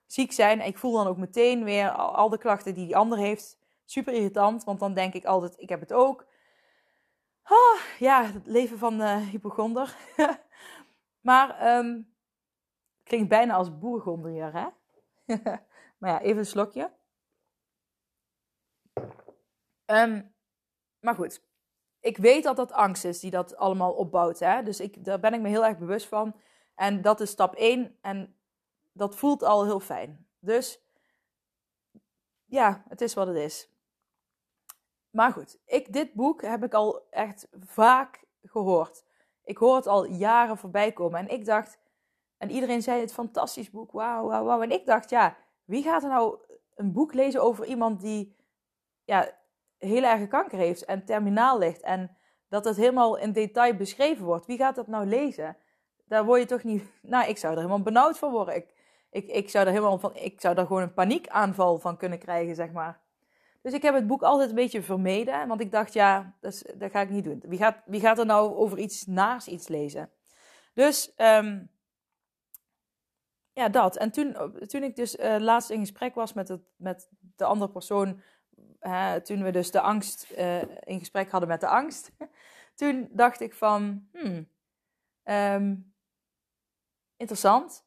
ziek 0.07 0.31
zijn. 0.31 0.61
En 0.61 0.67
ik 0.67 0.77
voel 0.77 0.91
dan 0.91 1.07
ook 1.07 1.17
meteen 1.17 1.63
weer 1.63 1.89
al, 1.91 2.29
de 2.29 2.37
klachten 2.37 2.73
die 2.73 2.85
die 2.85 2.95
ander 2.95 3.17
heeft. 3.17 3.57
Super 3.85 4.13
irritant, 4.13 4.63
want 4.63 4.79
dan 4.79 4.93
denk 4.93 5.13
ik 5.13 5.25
altijd, 5.25 5.59
ik 5.59 5.69
heb 5.69 5.79
het 5.79 5.93
ook. 5.93 6.25
Oh, 7.43 7.81
ja, 7.99 8.25
het 8.25 8.45
leven 8.45 8.77
van 8.77 8.97
de 8.97 9.27
hypochonder. 9.31 9.95
maar 11.29 11.77
um, 11.77 12.13
klinkt 13.03 13.29
bijna 13.29 13.53
als 13.53 13.77
boergonder, 13.77 14.53
hè? 14.53 14.67
Maar 15.97 16.11
ja, 16.11 16.21
even 16.21 16.37
een 16.37 16.45
slokje. 16.45 16.91
Um, 19.85 20.33
maar 20.99 21.15
goed, 21.15 21.41
ik 21.99 22.17
weet 22.17 22.43
dat 22.43 22.55
dat 22.55 22.71
angst 22.71 23.05
is 23.05 23.19
die 23.19 23.31
dat 23.31 23.55
allemaal 23.55 23.93
opbouwt. 23.93 24.39
Hè? 24.39 24.63
Dus 24.63 24.79
ik, 24.79 25.05
daar 25.05 25.19
ben 25.19 25.33
ik 25.33 25.41
me 25.41 25.47
heel 25.47 25.65
erg 25.65 25.77
bewust 25.77 26.07
van. 26.07 26.35
En 26.75 27.01
dat 27.01 27.19
is 27.19 27.29
stap 27.29 27.55
1 27.55 27.97
en 28.01 28.36
dat 28.97 29.15
voelt 29.15 29.43
al 29.43 29.65
heel 29.65 29.79
fijn. 29.79 30.27
Dus 30.39 30.81
ja, 32.45 32.83
het 32.87 33.01
is 33.01 33.13
wat 33.13 33.27
het 33.27 33.35
is. 33.35 33.69
Maar 35.09 35.31
goed, 35.31 35.59
ik, 35.65 35.93
dit 35.93 36.13
boek 36.13 36.41
heb 36.41 36.63
ik 36.63 36.73
al 36.73 37.07
echt 37.09 37.47
vaak 37.59 38.25
gehoord. 38.43 39.05
Ik 39.43 39.57
hoor 39.57 39.75
het 39.75 39.87
al 39.87 40.05
jaren 40.05 40.57
voorbij 40.57 40.91
komen. 40.91 41.19
En 41.19 41.27
ik 41.27 41.45
dacht, 41.45 41.79
en 42.37 42.49
iedereen 42.49 42.81
zei 42.81 43.01
het 43.01 43.13
fantastisch 43.13 43.69
boek, 43.69 43.91
wauw, 43.91 44.27
wauw, 44.27 44.43
wauw. 44.43 44.61
En 44.61 44.71
ik 44.71 44.85
dacht, 44.85 45.09
ja, 45.09 45.37
wie 45.65 45.83
gaat 45.83 46.03
er 46.03 46.09
nou 46.09 46.37
een 46.75 46.91
boek 46.93 47.13
lezen 47.13 47.41
over 47.41 47.65
iemand 47.65 48.01
die 48.01 48.35
ja, 49.03 49.31
heel 49.77 50.03
erg 50.03 50.27
kanker 50.27 50.57
heeft 50.57 50.85
en 50.85 51.05
terminaal 51.05 51.57
ligt 51.57 51.81
en 51.81 52.17
dat 52.49 52.65
het 52.65 52.75
helemaal 52.75 53.17
in 53.17 53.31
detail 53.31 53.75
beschreven 53.75 54.25
wordt? 54.25 54.45
Wie 54.45 54.57
gaat 54.57 54.75
dat 54.75 54.87
nou 54.87 55.05
lezen? 55.05 55.57
Daar 56.05 56.25
word 56.25 56.39
je 56.39 56.47
toch 56.47 56.63
niet. 56.63 56.83
Nou, 57.01 57.29
ik 57.29 57.37
zou 57.37 57.53
er 57.53 57.59
helemaal 57.59 57.81
benauwd 57.81 58.17
van 58.17 58.31
worden. 58.31 58.55
Ik, 58.55 58.73
ik, 59.09 59.27
ik 59.27 59.49
zou 59.49 59.65
er 59.65 59.71
helemaal 59.71 59.99
van. 59.99 60.15
Ik 60.15 60.41
zou 60.41 60.55
daar 60.55 60.65
gewoon 60.65 60.81
een 60.81 60.93
paniekaanval 60.93 61.79
van 61.79 61.97
kunnen 61.97 62.19
krijgen, 62.19 62.55
zeg 62.55 62.71
maar. 62.71 62.99
Dus 63.61 63.73
ik 63.73 63.81
heb 63.81 63.93
het 63.93 64.07
boek 64.07 64.21
altijd 64.21 64.49
een 64.49 64.55
beetje 64.55 64.81
vermeden, 64.81 65.47
want 65.47 65.61
ik 65.61 65.71
dacht, 65.71 65.93
ja, 65.93 66.35
dat, 66.39 66.63
dat 66.75 66.91
ga 66.91 67.01
ik 67.01 67.09
niet 67.09 67.23
doen. 67.23 67.43
Wie 67.47 67.57
gaat, 67.57 67.77
wie 67.85 67.99
gaat 67.99 68.19
er 68.19 68.25
nou 68.25 68.55
over 68.55 68.77
iets 68.77 69.05
naars 69.05 69.47
iets 69.47 69.67
lezen? 69.67 70.11
Dus 70.73 71.13
um, 71.17 71.69
ja, 73.53 73.69
dat. 73.69 73.97
En 73.97 74.11
toen, 74.11 74.35
toen 74.67 74.83
ik 74.83 74.95
dus 74.95 75.15
uh, 75.15 75.35
laatst 75.39 75.69
in 75.69 75.79
gesprek 75.79 76.15
was 76.15 76.33
met, 76.33 76.47
het, 76.47 76.61
met 76.75 77.09
de 77.35 77.45
andere 77.45 77.71
persoon, 77.71 78.21
uh, 78.81 79.13
toen 79.13 79.43
we 79.43 79.51
dus 79.51 79.71
de 79.71 79.81
angst 79.81 80.31
uh, 80.37 80.61
in 80.61 80.99
gesprek 80.99 81.31
hadden 81.31 81.49
met 81.49 81.61
de 81.61 81.67
angst, 81.67 82.11
toen 82.75 83.09
dacht 83.11 83.41
ik 83.41 83.53
van, 83.53 84.07
hmm, 84.11 84.47
um, 85.23 85.93
interessant. 87.15 87.86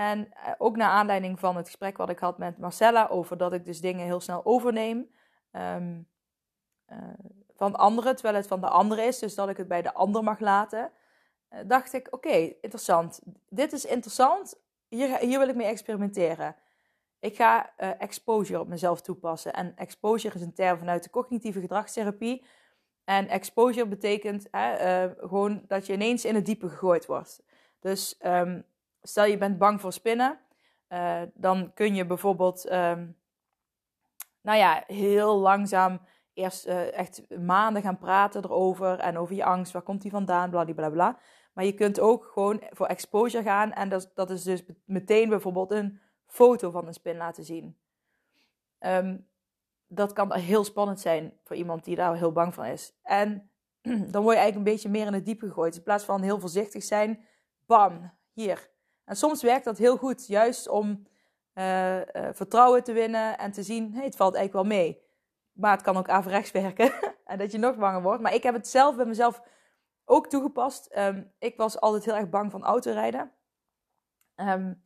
En 0.00 0.28
ook 0.58 0.76
naar 0.76 0.90
aanleiding 0.90 1.40
van 1.40 1.56
het 1.56 1.66
gesprek 1.66 1.96
wat 1.96 2.10
ik 2.10 2.18
had 2.18 2.38
met 2.38 2.58
Marcella 2.58 3.06
over 3.06 3.36
dat 3.36 3.52
ik 3.52 3.64
dus 3.64 3.80
dingen 3.80 4.04
heel 4.04 4.20
snel 4.20 4.44
overneem 4.44 5.10
um, 5.52 6.08
van 7.56 7.76
anderen, 7.76 8.14
terwijl 8.14 8.36
het 8.36 8.46
van 8.46 8.60
de 8.60 8.68
ander 8.68 8.98
is, 8.98 9.18
dus 9.18 9.34
dat 9.34 9.48
ik 9.48 9.56
het 9.56 9.68
bij 9.68 9.82
de 9.82 9.94
ander 9.94 10.22
mag 10.22 10.40
laten 10.40 10.92
dacht 11.66 11.92
ik: 11.92 12.08
oké, 12.10 12.54
interessant. 12.60 13.20
Dit 13.48 13.72
is 13.72 13.84
interessant 13.84 14.60
hier, 14.88 15.18
hier 15.18 15.38
wil 15.38 15.48
ik 15.48 15.54
mee 15.54 15.66
experimenteren. 15.66 16.56
Ik 17.20 17.36
ga 17.36 17.76
exposure 17.76 18.60
op 18.60 18.68
mezelf 18.68 19.00
toepassen. 19.00 19.52
En 19.52 19.76
exposure 19.76 20.34
is 20.34 20.42
een 20.42 20.54
term 20.54 20.78
vanuit 20.78 21.02
de 21.02 21.10
cognitieve 21.10 21.60
gedragstherapie. 21.60 22.44
En 23.04 23.28
exposure 23.28 23.86
betekent 23.86 24.48
uh, 24.52 25.04
gewoon 25.16 25.64
dat 25.66 25.86
je 25.86 25.92
ineens 25.92 26.24
in 26.24 26.34
het 26.34 26.46
diepe 26.46 26.68
gegooid 26.68 27.06
wordt. 27.06 27.42
Dus 27.80 28.18
um, 28.24 28.64
stel 29.02 29.24
je 29.24 29.38
bent 29.38 29.58
bang 29.58 29.80
voor 29.80 29.92
spinnen, 29.92 30.38
uh, 30.88 31.22
dan 31.34 31.72
kun 31.74 31.94
je 31.94 32.06
bijvoorbeeld, 32.06 32.72
um, 32.72 33.16
nou 34.40 34.58
ja, 34.58 34.84
heel 34.86 35.38
langzaam 35.38 36.00
eerst 36.32 36.66
echt 36.66 37.38
maanden 37.38 37.82
gaan 37.82 37.98
praten 37.98 38.44
erover 38.44 38.98
en 38.98 39.18
over 39.18 39.34
je 39.34 39.44
angst, 39.44 39.72
waar 39.72 39.82
komt 39.82 40.02
die 40.02 40.10
vandaan, 40.10 40.50
bla 40.50 40.90
bla. 40.90 41.18
Maar 41.52 41.64
je 41.64 41.74
kunt 41.74 42.00
ook 42.00 42.24
gewoon 42.32 42.62
voor 42.70 42.86
exposure 42.86 43.42
gaan. 43.42 43.72
En 43.72 43.88
dat, 43.88 44.10
dat 44.14 44.30
is 44.30 44.42
dus 44.42 44.62
meteen 44.84 45.28
bijvoorbeeld 45.28 45.70
een 45.70 46.00
foto 46.26 46.70
van 46.70 46.86
een 46.86 46.94
spin 46.94 47.16
laten 47.16 47.44
zien. 47.44 47.76
Um, 48.80 49.28
dat 49.86 50.12
kan 50.12 50.34
heel 50.34 50.64
spannend 50.64 51.00
zijn 51.00 51.38
voor 51.42 51.56
iemand 51.56 51.84
die 51.84 51.96
daar 51.96 52.16
heel 52.16 52.32
bang 52.32 52.54
van 52.54 52.64
is. 52.64 52.92
En 53.02 53.50
dan 54.12 54.22
word 54.22 54.34
je 54.34 54.40
eigenlijk 54.40 54.56
een 54.56 54.62
beetje 54.62 54.88
meer 54.88 55.06
in 55.06 55.12
het 55.12 55.24
diepe 55.24 55.46
gegooid. 55.46 55.76
In 55.76 55.82
plaats 55.82 56.04
van 56.04 56.22
heel 56.22 56.40
voorzichtig 56.40 56.82
zijn, 56.82 57.24
bam, 57.66 58.12
hier. 58.32 58.70
En 59.10 59.16
soms 59.16 59.42
werkt 59.42 59.64
dat 59.64 59.78
heel 59.78 59.96
goed, 59.96 60.26
juist 60.26 60.68
om 60.68 61.06
vertrouwen 62.32 62.84
te 62.84 62.92
winnen 62.92 63.38
en 63.38 63.52
te 63.52 63.62
zien, 63.62 63.94
het 63.94 64.16
valt 64.16 64.34
eigenlijk 64.34 64.68
wel 64.68 64.78
mee. 64.78 65.02
Maar 65.52 65.72
het 65.72 65.82
kan 65.82 65.96
ook 65.96 66.08
averechts 66.08 66.50
werken 66.62 66.92
en 67.24 67.38
dat 67.38 67.52
je 67.52 67.58
nog 67.58 67.76
banger 67.76 68.02
wordt. 68.02 68.22
Maar 68.22 68.34
ik 68.34 68.42
heb 68.42 68.54
het 68.54 68.68
zelf 68.68 68.96
bij 68.96 69.04
mezelf 69.04 69.42
ook 70.04 70.26
toegepast. 70.28 70.86
Ehm, 70.86 71.22
ik 71.38 71.56
was 71.56 71.80
altijd 71.80 72.04
heel 72.04 72.14
erg 72.14 72.28
bang 72.28 72.50
van 72.50 72.64
autorijden. 72.64 73.32
Um, 74.36 74.82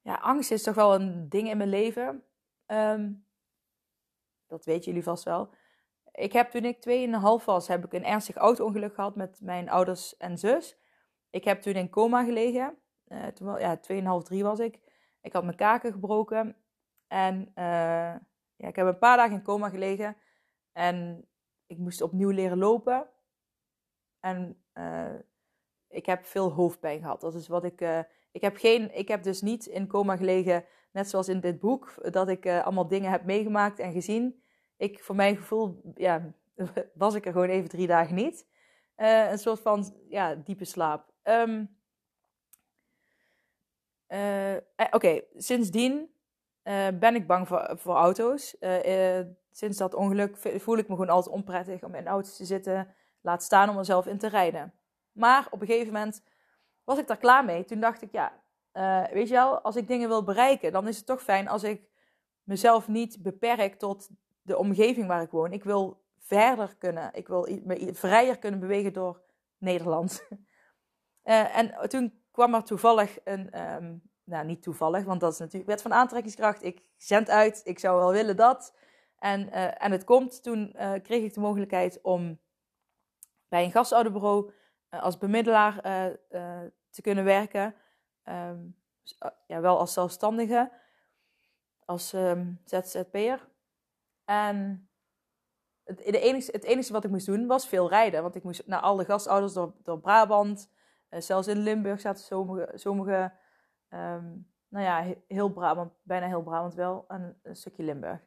ja, 0.00 0.14
angst 0.14 0.50
is 0.50 0.62
toch 0.62 0.74
wel 0.74 0.94
een 0.94 1.28
ding 1.28 1.48
in 1.48 1.56
mijn 1.56 1.68
leven. 1.68 2.24
Ehm, 2.66 3.12
dat 4.46 4.64
weten 4.64 4.84
jullie 4.84 5.02
vast 5.02 5.24
wel. 5.24 5.54
Ik 6.12 6.32
heb 6.32 6.50
toen 6.50 6.64
ik 6.64 6.80
2,5 6.80 7.44
was, 7.44 7.68
heb 7.68 7.84
ik 7.84 7.92
een 7.92 8.04
ernstig 8.04 8.36
auto-ongeluk 8.36 8.94
gehad 8.94 9.16
met 9.16 9.40
mijn 9.40 9.68
ouders 9.68 10.16
en 10.16 10.38
zus. 10.38 10.78
Ik 11.30 11.44
heb 11.44 11.62
toen 11.62 11.74
in 11.74 11.90
coma 11.90 12.24
gelegen. 12.24 12.78
Uh, 13.08 13.26
toen, 13.26 13.58
ja, 13.58 13.80
2,5, 14.20 14.24
3 14.24 14.42
was 14.42 14.58
ik. 14.58 14.80
Ik 15.20 15.32
had 15.32 15.44
mijn 15.44 15.56
kaken 15.56 15.92
gebroken. 15.92 16.56
En 17.06 17.40
uh, 17.54 18.14
ja, 18.56 18.68
ik 18.68 18.76
heb 18.76 18.86
een 18.86 18.98
paar 18.98 19.16
dagen 19.16 19.34
in 19.34 19.42
coma 19.42 19.68
gelegen. 19.68 20.16
En 20.72 21.28
ik 21.66 21.78
moest 21.78 22.02
opnieuw 22.02 22.30
leren 22.30 22.58
lopen. 22.58 23.08
En 24.20 24.62
uh, 24.74 25.14
ik 25.88 26.06
heb 26.06 26.24
veel 26.24 26.52
hoofdpijn 26.52 27.00
gehad. 27.00 27.20
Dat 27.20 27.34
is 27.34 27.48
wat 27.48 27.64
ik. 27.64 27.80
Ik, 28.32 28.40
heb 28.40 28.56
geen, 28.56 28.96
ik 28.96 29.08
heb 29.08 29.22
dus 29.22 29.42
niet 29.42 29.66
in 29.66 29.86
coma 29.86 30.16
gelegen, 30.16 30.64
net 30.92 31.08
zoals 31.08 31.28
in 31.28 31.40
dit 31.40 31.60
boek, 31.60 32.12
dat 32.12 32.28
ik 32.28 32.46
allemaal 32.46 32.88
dingen 32.88 33.10
heb 33.10 33.24
meegemaakt 33.24 33.78
en 33.78 33.92
gezien. 33.92 34.42
Ik, 34.76 35.02
voor 35.02 35.14
mijn 35.14 35.36
gevoel, 35.36 35.80
ja, 35.94 36.32
was 36.94 37.14
ik 37.14 37.26
er 37.26 37.32
gewoon 37.32 37.48
even 37.48 37.68
drie 37.68 37.86
dagen 37.86 38.14
niet. 38.14 38.46
een 38.96 39.38
soort 39.38 39.60
van 39.60 39.94
ja, 40.08 40.34
diepe 40.34 40.64
slaap. 40.64 41.12
Um, 41.22 41.76
Oké, 44.08 44.62
okay. 44.90 45.24
sindsdien 45.36 46.10
ben 46.98 47.14
ik 47.14 47.26
bang 47.26 47.48
voor, 47.48 47.72
voor 47.74 47.94
auto's. 47.94 48.56
sinds 49.50 49.78
dat 49.78 49.94
ongeluk 49.94 50.36
voel 50.36 50.76
ik 50.76 50.88
me 50.88 50.94
gewoon 50.94 51.10
altijd 51.10 51.34
onprettig 51.34 51.82
om 51.82 51.94
in 51.94 52.06
auto's 52.06 52.36
te 52.36 52.44
zitten. 52.44 52.94
Laat 53.20 53.42
staan 53.42 53.68
om 53.68 53.78
er 53.78 53.84
zelf 53.84 54.06
in 54.06 54.18
te 54.18 54.28
rijden. 54.28 54.72
Maar 55.12 55.46
op 55.50 55.60
een 55.60 55.66
gegeven 55.66 55.92
moment 55.92 56.22
was 56.84 56.98
ik 56.98 57.06
daar 57.06 57.16
klaar 57.16 57.44
mee. 57.44 57.64
Toen 57.64 57.80
dacht 57.80 58.02
ik, 58.02 58.12
ja, 58.12 58.42
weet 59.12 59.28
je 59.28 59.34
wel, 59.34 59.60
als 59.60 59.76
ik 59.76 59.88
dingen 59.88 60.08
wil 60.08 60.22
bereiken, 60.22 60.72
dan 60.72 60.88
is 60.88 60.96
het 60.96 61.06
toch 61.06 61.22
fijn 61.22 61.48
als 61.48 61.62
ik 61.62 61.88
mezelf 62.42 62.88
niet 62.88 63.22
beperk 63.22 63.74
tot 63.74 64.08
de 64.42 64.58
omgeving 64.58 65.06
waar 65.06 65.22
ik 65.22 65.30
woon. 65.30 65.52
Ik 65.52 65.64
wil 65.64 66.04
verder 66.18 66.76
kunnen. 66.78 67.10
Ik 67.12 67.28
wil 67.28 67.48
me 67.64 67.90
vrijer 67.94 68.38
kunnen 68.38 68.60
bewegen 68.60 68.92
door 68.92 69.22
Nederland. 69.58 70.20
En 71.52 71.88
toen 71.88 72.22
kwam 72.36 72.54
er 72.54 72.64
toevallig 72.64 73.18
een, 73.24 73.60
um, 73.60 74.02
nou 74.24 74.46
niet 74.46 74.62
toevallig, 74.62 75.04
want 75.04 75.20
dat 75.20 75.32
is 75.32 75.38
natuurlijk 75.38 75.70
wet 75.70 75.82
van 75.82 75.92
aantrekkingskracht. 75.92 76.62
Ik 76.62 76.82
zend 76.96 77.30
uit, 77.30 77.60
ik 77.64 77.78
zou 77.78 77.98
wel 77.98 78.12
willen 78.12 78.36
dat. 78.36 78.74
En, 79.18 79.48
uh, 79.48 79.84
en 79.84 79.92
het 79.92 80.04
komt, 80.04 80.42
toen 80.42 80.72
kreeg 81.02 81.22
ik 81.22 81.34
de 81.34 81.40
mogelijkheid 81.40 81.98
om 82.02 82.38
bij 83.48 83.64
een 83.64 83.70
gastouderbureau 83.70 84.52
uh, 84.90 85.02
als 85.02 85.18
bemiddelaar 85.18 85.80
te 86.90 87.02
kunnen 87.02 87.24
werken. 87.24 87.74
Um, 88.24 88.76
ja, 89.46 89.60
wel 89.60 89.78
als 89.78 89.92
zelfstandige, 89.92 90.72
als 91.84 92.12
um, 92.12 92.60
ZZP'er. 92.64 93.48
En 94.24 94.88
het, 95.84 95.98
de 95.98 96.20
enige, 96.20 96.50
het 96.52 96.64
enige 96.64 96.92
wat 96.92 97.04
ik 97.04 97.10
moest 97.10 97.26
doen 97.26 97.46
was 97.46 97.68
veel 97.68 97.88
rijden. 97.88 98.22
Want 98.22 98.34
ik 98.34 98.42
moest 98.42 98.66
naar 98.66 98.80
alle 98.80 99.04
gastouders 99.04 99.52
door, 99.52 99.74
door 99.82 100.00
Brabant. 100.00 100.70
Zelfs 101.22 101.48
in 101.48 101.58
Limburg 101.58 102.00
zaten 102.00 102.24
sommige, 102.24 102.72
sommige 102.74 103.32
um, 103.90 104.46
nou 104.68 104.84
ja, 104.84 105.14
heel 105.28 105.48
Brabant, 105.48 105.92
bijna 106.02 106.26
heel 106.26 106.42
Brabant 106.42 106.74
wel. 106.74 107.04
En 107.08 107.38
een 107.42 107.56
stukje 107.56 107.82
Limburg. 107.82 108.20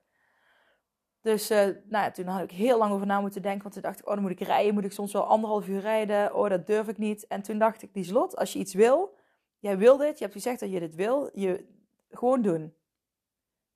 Dus 1.21 1.52
uh, 1.52 1.58
nou 1.58 2.04
ja, 2.04 2.12
toen 2.12 2.25
had 2.25 2.43
ik 2.43 2.52
heel 2.52 2.78
lang 2.78 2.93
over 2.93 3.08
na 3.08 3.21
moeten 3.21 3.41
denken. 3.41 3.62
Want 3.62 3.73
toen 3.73 3.84
dacht 3.84 3.99
ik, 3.99 4.08
oh, 4.08 4.13
dan 4.13 4.21
moet 4.21 4.32
ik 4.32 4.39
rijden. 4.39 4.73
Moet 4.73 4.84
ik 4.84 4.91
soms 4.91 5.13
wel 5.13 5.25
anderhalf 5.25 5.67
uur 5.67 5.80
rijden? 5.80 6.36
Oh, 6.36 6.49
dat 6.49 6.67
durf 6.67 6.88
ik 6.88 6.97
niet. 6.97 7.28
En 7.28 7.41
toen 7.41 7.58
dacht 7.58 7.82
ik, 7.82 7.93
die 7.93 8.04
slot, 8.04 8.38
als 8.38 8.54
je 8.54 8.60
iets 8.60 8.73
wil. 8.73 9.17
Jij 9.60 9.78
wil 9.78 9.97
dit. 9.97 10.17
Je 10.17 10.23
hebt 10.23 10.36
gezegd 10.36 10.60
dat 10.60 10.71
je 10.71 10.80
dit 10.80 10.95
wil. 10.95 11.30
Je, 11.34 11.65
gewoon 12.10 12.41
doen. 12.41 12.73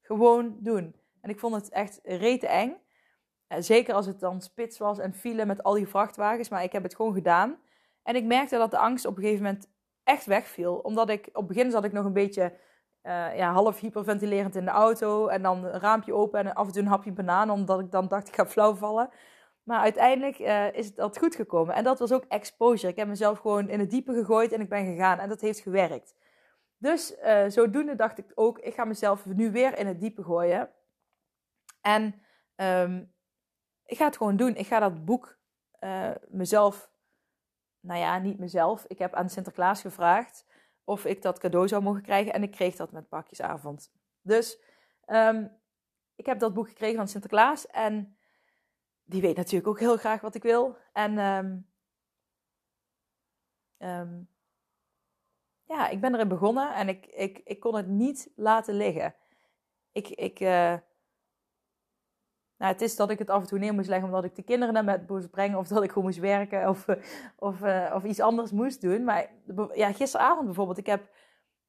Gewoon 0.01 0.57
doen. 0.59 0.95
En 1.21 1.29
ik 1.29 1.39
vond 1.39 1.55
het 1.55 1.69
echt 1.69 1.99
rete 2.03 2.47
eng. 2.47 2.77
Uh, 3.49 3.57
zeker 3.59 3.93
als 3.93 4.05
het 4.05 4.19
dan 4.19 4.41
spits 4.41 4.77
was 4.77 4.99
en 4.99 5.13
file 5.13 5.45
met 5.45 5.63
al 5.63 5.73
die 5.73 5.87
vrachtwagens. 5.87 6.49
Maar 6.49 6.63
ik 6.63 6.71
heb 6.71 6.83
het 6.83 6.95
gewoon 6.95 7.13
gedaan. 7.13 7.57
En 8.03 8.15
ik 8.15 8.23
merkte 8.23 8.57
dat 8.57 8.71
de 8.71 8.77
angst 8.77 9.05
op 9.05 9.15
een 9.15 9.23
gegeven 9.23 9.43
moment 9.43 9.67
echt 10.03 10.25
wegviel. 10.25 10.75
Omdat 10.75 11.09
ik, 11.09 11.27
op 11.27 11.47
het 11.47 11.47
begin 11.47 11.71
zat 11.71 11.83
ik 11.83 11.91
nog 11.91 12.05
een 12.05 12.13
beetje 12.13 12.53
uh, 13.03 13.37
ja, 13.37 13.51
half 13.51 13.79
hyperventilerend 13.79 14.55
in 14.55 14.65
de 14.65 14.71
auto. 14.71 15.27
En 15.27 15.41
dan 15.41 15.63
een 15.63 15.79
raampje 15.79 16.13
open 16.13 16.39
en 16.39 16.53
af 16.53 16.65
en 16.65 16.73
toe 16.73 16.81
een 16.81 16.87
hapje 16.87 17.11
banaan. 17.11 17.49
Omdat 17.49 17.79
ik 17.79 17.91
dan 17.91 18.07
dacht, 18.07 18.27
ik 18.27 18.35
ga 18.35 18.45
flauw 18.45 18.75
vallen. 18.75 19.09
Maar 19.63 19.79
uiteindelijk 19.79 20.39
uh, 20.39 20.73
is 20.73 20.95
dat 20.95 21.17
goed 21.17 21.35
gekomen. 21.35 21.75
En 21.75 21.83
dat 21.83 21.99
was 21.99 22.11
ook 22.11 22.25
exposure. 22.27 22.91
Ik 22.91 22.97
heb 22.97 23.07
mezelf 23.07 23.39
gewoon 23.39 23.69
in 23.69 23.79
het 23.79 23.89
diepe 23.89 24.13
gegooid 24.13 24.51
en 24.51 24.61
ik 24.61 24.69
ben 24.69 24.85
gegaan. 24.85 25.19
En 25.19 25.29
dat 25.29 25.41
heeft 25.41 25.59
gewerkt. 25.59 26.15
Dus 26.77 27.15
uh, 27.23 27.43
zodoende 27.47 27.95
dacht 27.95 28.17
ik 28.17 28.31
ook, 28.35 28.59
ik 28.59 28.73
ga 28.73 28.85
mezelf 28.85 29.25
nu 29.25 29.51
weer 29.51 29.77
in 29.77 29.87
het 29.87 29.99
diepe 29.99 30.23
gooien. 30.23 30.69
En 31.81 32.21
um, 32.55 33.13
ik 33.85 33.97
ga 33.97 34.05
het 34.05 34.17
gewoon 34.17 34.35
doen. 34.35 34.55
Ik 34.55 34.67
ga 34.67 34.79
dat 34.79 35.05
boek 35.05 35.37
mezelf, 36.27 36.91
nou 37.83 37.99
ja, 37.99 38.17
niet 38.17 38.39
mezelf. 38.39 38.85
Ik 38.87 38.97
heb 38.97 39.13
aan 39.13 39.29
Sinterklaas 39.29 39.81
gevraagd 39.81 40.45
of 40.83 41.05
ik 41.05 41.21
dat 41.21 41.39
cadeau 41.39 41.67
zou 41.67 41.83
mogen 41.83 42.01
krijgen. 42.01 42.33
En 42.33 42.43
ik 42.43 42.51
kreeg 42.51 42.75
dat 42.75 42.91
met 42.91 43.09
pakjesavond. 43.09 43.91
Dus 44.21 44.59
um, 45.07 45.51
ik 46.15 46.25
heb 46.25 46.39
dat 46.39 46.53
boek 46.53 46.67
gekregen 46.67 46.97
van 46.97 47.07
Sinterklaas. 47.07 47.67
En 47.67 48.17
die 49.03 49.21
weet 49.21 49.35
natuurlijk 49.35 49.67
ook 49.67 49.79
heel 49.79 49.97
graag 49.97 50.21
wat 50.21 50.35
ik 50.35 50.43
wil. 50.43 50.77
En 50.93 51.17
um, 51.17 51.67
um, 53.77 54.29
ja, 55.63 55.89
ik 55.89 56.01
ben 56.01 56.13
erin 56.13 56.27
begonnen 56.27 56.73
en 56.73 56.87
ik, 56.87 57.05
ik, 57.05 57.41
ik 57.43 57.59
kon 57.59 57.75
het 57.75 57.87
niet 57.87 58.31
laten 58.35 58.73
liggen. 58.73 59.15
Ik, 59.91 60.07
ik, 60.07 60.39
uh, 60.39 60.77
nou, 62.63 62.75
het 62.75 62.83
is 62.83 62.95
dat 62.95 63.09
ik 63.09 63.19
het 63.19 63.29
af 63.29 63.41
en 63.41 63.47
toe 63.47 63.59
neer 63.59 63.73
moest 63.73 63.87
leggen 63.87 64.07
omdat 64.07 64.23
ik 64.23 64.35
de 64.35 64.43
kinderen 64.43 64.73
naar 64.73 64.85
bed 64.85 65.09
moest 65.09 65.29
brengen. 65.29 65.57
Of 65.57 65.67
dat 65.67 65.83
ik 65.83 65.89
gewoon 65.89 66.03
moest 66.03 66.19
werken 66.19 66.69
of, 66.69 66.85
of, 67.35 67.61
uh, 67.61 67.91
of 67.95 68.03
iets 68.03 68.19
anders 68.19 68.51
moest 68.51 68.81
doen. 68.81 69.03
Maar 69.03 69.31
ja, 69.73 69.91
gisteravond 69.91 70.45
bijvoorbeeld. 70.45 70.77
Ik 70.77 70.85
heb, 70.85 71.01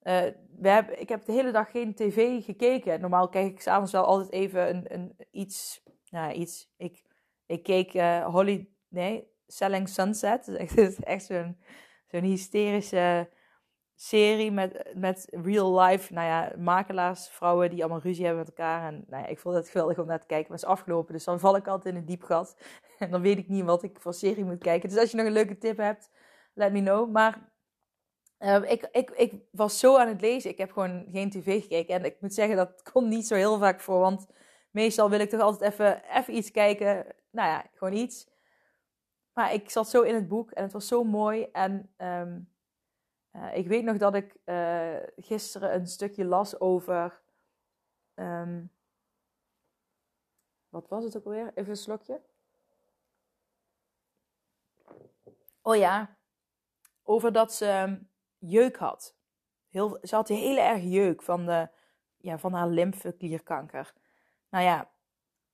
uh, 0.03 0.23
we 0.59 0.69
hebben, 0.69 1.01
ik 1.01 1.09
heb 1.09 1.25
de 1.25 1.33
hele 1.33 1.51
dag 1.51 1.71
geen 1.71 1.95
tv 1.95 2.45
gekeken. 2.45 3.01
Normaal 3.01 3.29
kijk 3.29 3.53
ik 3.53 3.61
s'avonds 3.61 3.93
wel 3.93 4.05
altijd 4.05 4.33
even 4.33 4.69
een, 4.69 4.95
een, 4.95 5.17
iets. 5.31 5.83
Nou, 6.11 6.33
iets. 6.33 6.73
Ik, 6.77 7.03
ik 7.47 7.63
keek 7.63 7.93
Holly... 8.23 8.69
Nee, 8.89 9.29
Selling 9.47 9.89
Sunset. 9.89 10.47
Het 10.59 10.79
is 10.79 11.01
echt 11.01 11.25
zo'n 11.25 11.57
zo'n 12.07 12.23
hysterische 12.23 13.29
serie 13.95 14.51
met, 14.51 14.93
met 14.95 15.29
real 15.31 15.81
life, 15.81 16.13
nou 16.13 16.27
ja, 16.27 16.53
makelaars, 16.59 17.29
vrouwen 17.29 17.71
die 17.71 17.81
allemaal 17.81 18.01
ruzie 18.01 18.25
hebben 18.25 18.45
met 18.45 18.57
elkaar. 18.57 18.87
En 18.93 19.05
nou 19.07 19.23
ja, 19.23 19.29
ik 19.29 19.39
vond 19.39 19.55
het 19.55 19.69
geweldig 19.69 19.99
om 19.99 20.07
naar 20.07 20.21
te 20.21 20.27
kijken. 20.27 20.47
Maar 20.49 20.59
het 20.59 20.67
is 20.67 20.73
afgelopen, 20.73 21.13
dus 21.13 21.25
dan 21.25 21.41
val 21.41 21.57
ik 21.57 21.67
altijd 21.67 21.95
in 21.95 22.01
een 22.01 22.07
diep 22.07 22.23
gat. 22.23 22.57
En 22.99 23.11
dan 23.11 23.21
weet 23.21 23.39
ik 23.39 23.49
niet 23.49 23.65
wat 23.65 23.83
ik 23.83 24.01
voor 24.01 24.15
serie 24.15 24.45
moet 24.45 24.59
kijken. 24.59 24.89
Dus 24.89 24.99
als 24.99 25.11
je 25.11 25.17
nog 25.17 25.27
een 25.27 25.33
leuke 25.33 25.59
tip 25.59 25.77
hebt, 25.77 26.11
let 26.55 26.73
me 26.73 26.81
know. 26.81 27.11
Maar 27.11 27.53
uh, 28.39 28.71
ik, 28.71 28.89
ik, 28.93 29.11
ik 29.11 29.33
was 29.51 29.79
zo 29.79 29.97
aan 29.97 30.09
het 30.09 30.21
lezen. 30.21 30.51
Ik 30.51 30.59
heb 30.59 30.73
gewoon 30.73 31.07
geen 31.13 31.31
tv 31.31 31.63
gekeken. 31.63 31.95
En 31.95 32.05
ik 32.05 32.21
moet 32.21 32.35
zeggen, 32.35 32.57
dat 32.57 32.83
komt 32.93 33.09
niet 33.09 33.27
zo 33.27 33.35
heel 33.35 33.59
vaak 33.59 33.81
voor. 33.81 33.99
Want 33.99 34.27
meestal 34.71 35.11
wil 35.11 35.21
ik 35.21 35.31
toch 35.31 35.41
altijd 35.41 35.73
even, 35.73 36.03
even 36.11 36.37
iets 36.37 36.51
kijken. 36.51 37.07
Nou 37.31 37.49
ja, 37.49 37.65
gewoon 37.75 37.95
iets. 37.95 38.29
Maar 39.33 39.53
ik 39.53 39.71
zat 39.71 39.89
zo 39.89 40.03
in 40.03 40.15
het 40.15 40.29
boek 40.29 40.51
en 40.51 40.63
het 40.63 40.73
was 40.73 40.87
zo 40.89 41.05
mooi. 41.05 41.49
En 41.53 41.91
um, 41.99 42.54
uh, 43.37 43.57
ik 43.57 43.67
weet 43.67 43.85
nog 43.85 43.97
dat 43.97 44.15
ik 44.15 44.37
uh, 44.45 44.97
gisteren 45.17 45.75
een 45.75 45.87
stukje 45.87 46.25
las 46.25 46.61
over. 46.61 47.23
Um, 48.15 48.73
wat 50.69 50.89
was 50.89 51.05
het 51.05 51.17
ook 51.17 51.25
alweer? 51.25 51.53
Even 51.55 51.71
een 51.71 51.77
slokje. 51.77 52.21
Oh 55.63 55.77
ja, 55.77 56.17
over 57.03 57.33
dat 57.33 57.53
ze 57.53 57.85
um, 57.89 58.11
jeuk 58.39 58.77
had. 58.77 59.17
Heel, 59.69 59.99
ze 60.03 60.15
had 60.15 60.29
heel 60.29 60.57
erg 60.57 60.83
jeuk 60.83 61.23
van, 61.23 61.47
de, 61.47 61.69
ja, 62.17 62.39
van 62.39 62.53
haar 62.53 62.69
lymfeklierkanker. 62.69 63.95
Nou 64.51 64.65
ja, 64.65 64.91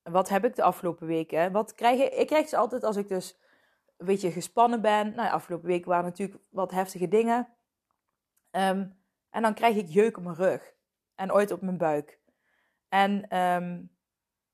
wat 0.03 0.29
heb 0.29 0.45
ik 0.45 0.55
de 0.55 0.63
afgelopen 0.63 1.07
weken? 1.07 1.53
Wat 1.53 1.75
krijg 1.75 2.01
ik? 2.01 2.13
Ik 2.13 2.27
krijg 2.27 2.49
ze 2.49 2.57
altijd 2.57 2.85
als 2.85 2.97
ik 2.97 3.09
dus 3.09 3.39
een 3.97 4.07
beetje 4.07 4.31
gespannen 4.31 4.81
ben. 4.81 5.07
Nou, 5.15 5.23
ja, 5.23 5.31
afgelopen 5.31 5.69
weken 5.69 5.89
waren 5.89 6.05
natuurlijk 6.05 6.43
wat 6.49 6.71
heftige 6.71 7.09
dingen. 7.09 7.49
Um, 8.51 8.99
en 9.31 9.43
dan 9.43 9.55
krijg 9.55 9.77
ik 9.77 9.89
jeuk 9.89 10.17
op 10.17 10.23
mijn 10.23 10.37
rug. 10.37 10.75
En 11.15 11.33
ooit 11.33 11.51
op 11.51 11.61
mijn 11.61 11.79
buik. 11.79 12.19
En 12.89 13.39
um, 13.39 13.91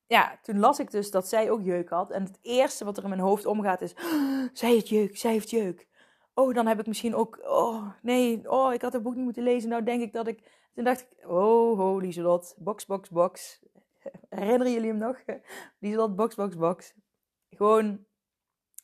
ja, 0.06 0.38
toen 0.42 0.58
las 0.58 0.78
ik 0.78 0.90
dus 0.90 1.10
dat 1.10 1.28
zij 1.28 1.50
ook 1.50 1.62
jeuk 1.62 1.88
had. 1.88 2.10
En 2.10 2.22
het 2.22 2.38
eerste 2.42 2.84
wat 2.84 2.96
er 2.96 3.02
in 3.02 3.08
mijn 3.08 3.20
hoofd 3.20 3.46
omgaat 3.46 3.80
is... 3.80 3.94
Oh, 3.94 4.48
zij 4.52 4.70
heeft 4.70 4.88
jeuk, 4.88 5.16
zij 5.16 5.32
heeft 5.32 5.50
jeuk. 5.50 5.88
Oh, 6.34 6.54
dan 6.54 6.66
heb 6.66 6.80
ik 6.80 6.86
misschien 6.86 7.14
ook... 7.14 7.38
Oh, 7.42 7.90
nee, 8.02 8.50
oh, 8.50 8.72
ik 8.72 8.82
had 8.82 8.92
het 8.92 9.02
boek 9.02 9.14
niet 9.14 9.24
moeten 9.24 9.42
lezen. 9.42 9.68
Nou 9.68 9.82
denk 9.82 10.02
ik 10.02 10.12
dat 10.12 10.26
ik... 10.26 10.68
Toen 10.74 10.84
dacht 10.84 11.00
ik, 11.00 11.28
oh, 11.28 11.78
ho, 11.78 11.98
Lieselot, 11.98 12.54
box, 12.58 12.86
box, 12.86 13.10
box. 13.10 13.60
Herinneren 14.28 14.72
jullie 14.72 14.88
hem 14.88 14.98
nog? 14.98 15.22
Lieselot, 15.80 16.16
box, 16.16 16.34
box, 16.34 16.56
box. 16.56 16.94
Gewoon 17.50 18.06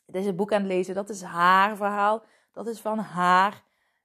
deze 0.06 0.34
boek 0.34 0.52
aan 0.52 0.62
het 0.62 0.70
lezen. 0.70 0.94
Dat 0.94 1.08
is 1.08 1.22
haar 1.22 1.76
verhaal. 1.76 2.24
Dat 2.52 2.66
is 2.66 2.80
van 2.80 2.98
haar. 2.98 3.64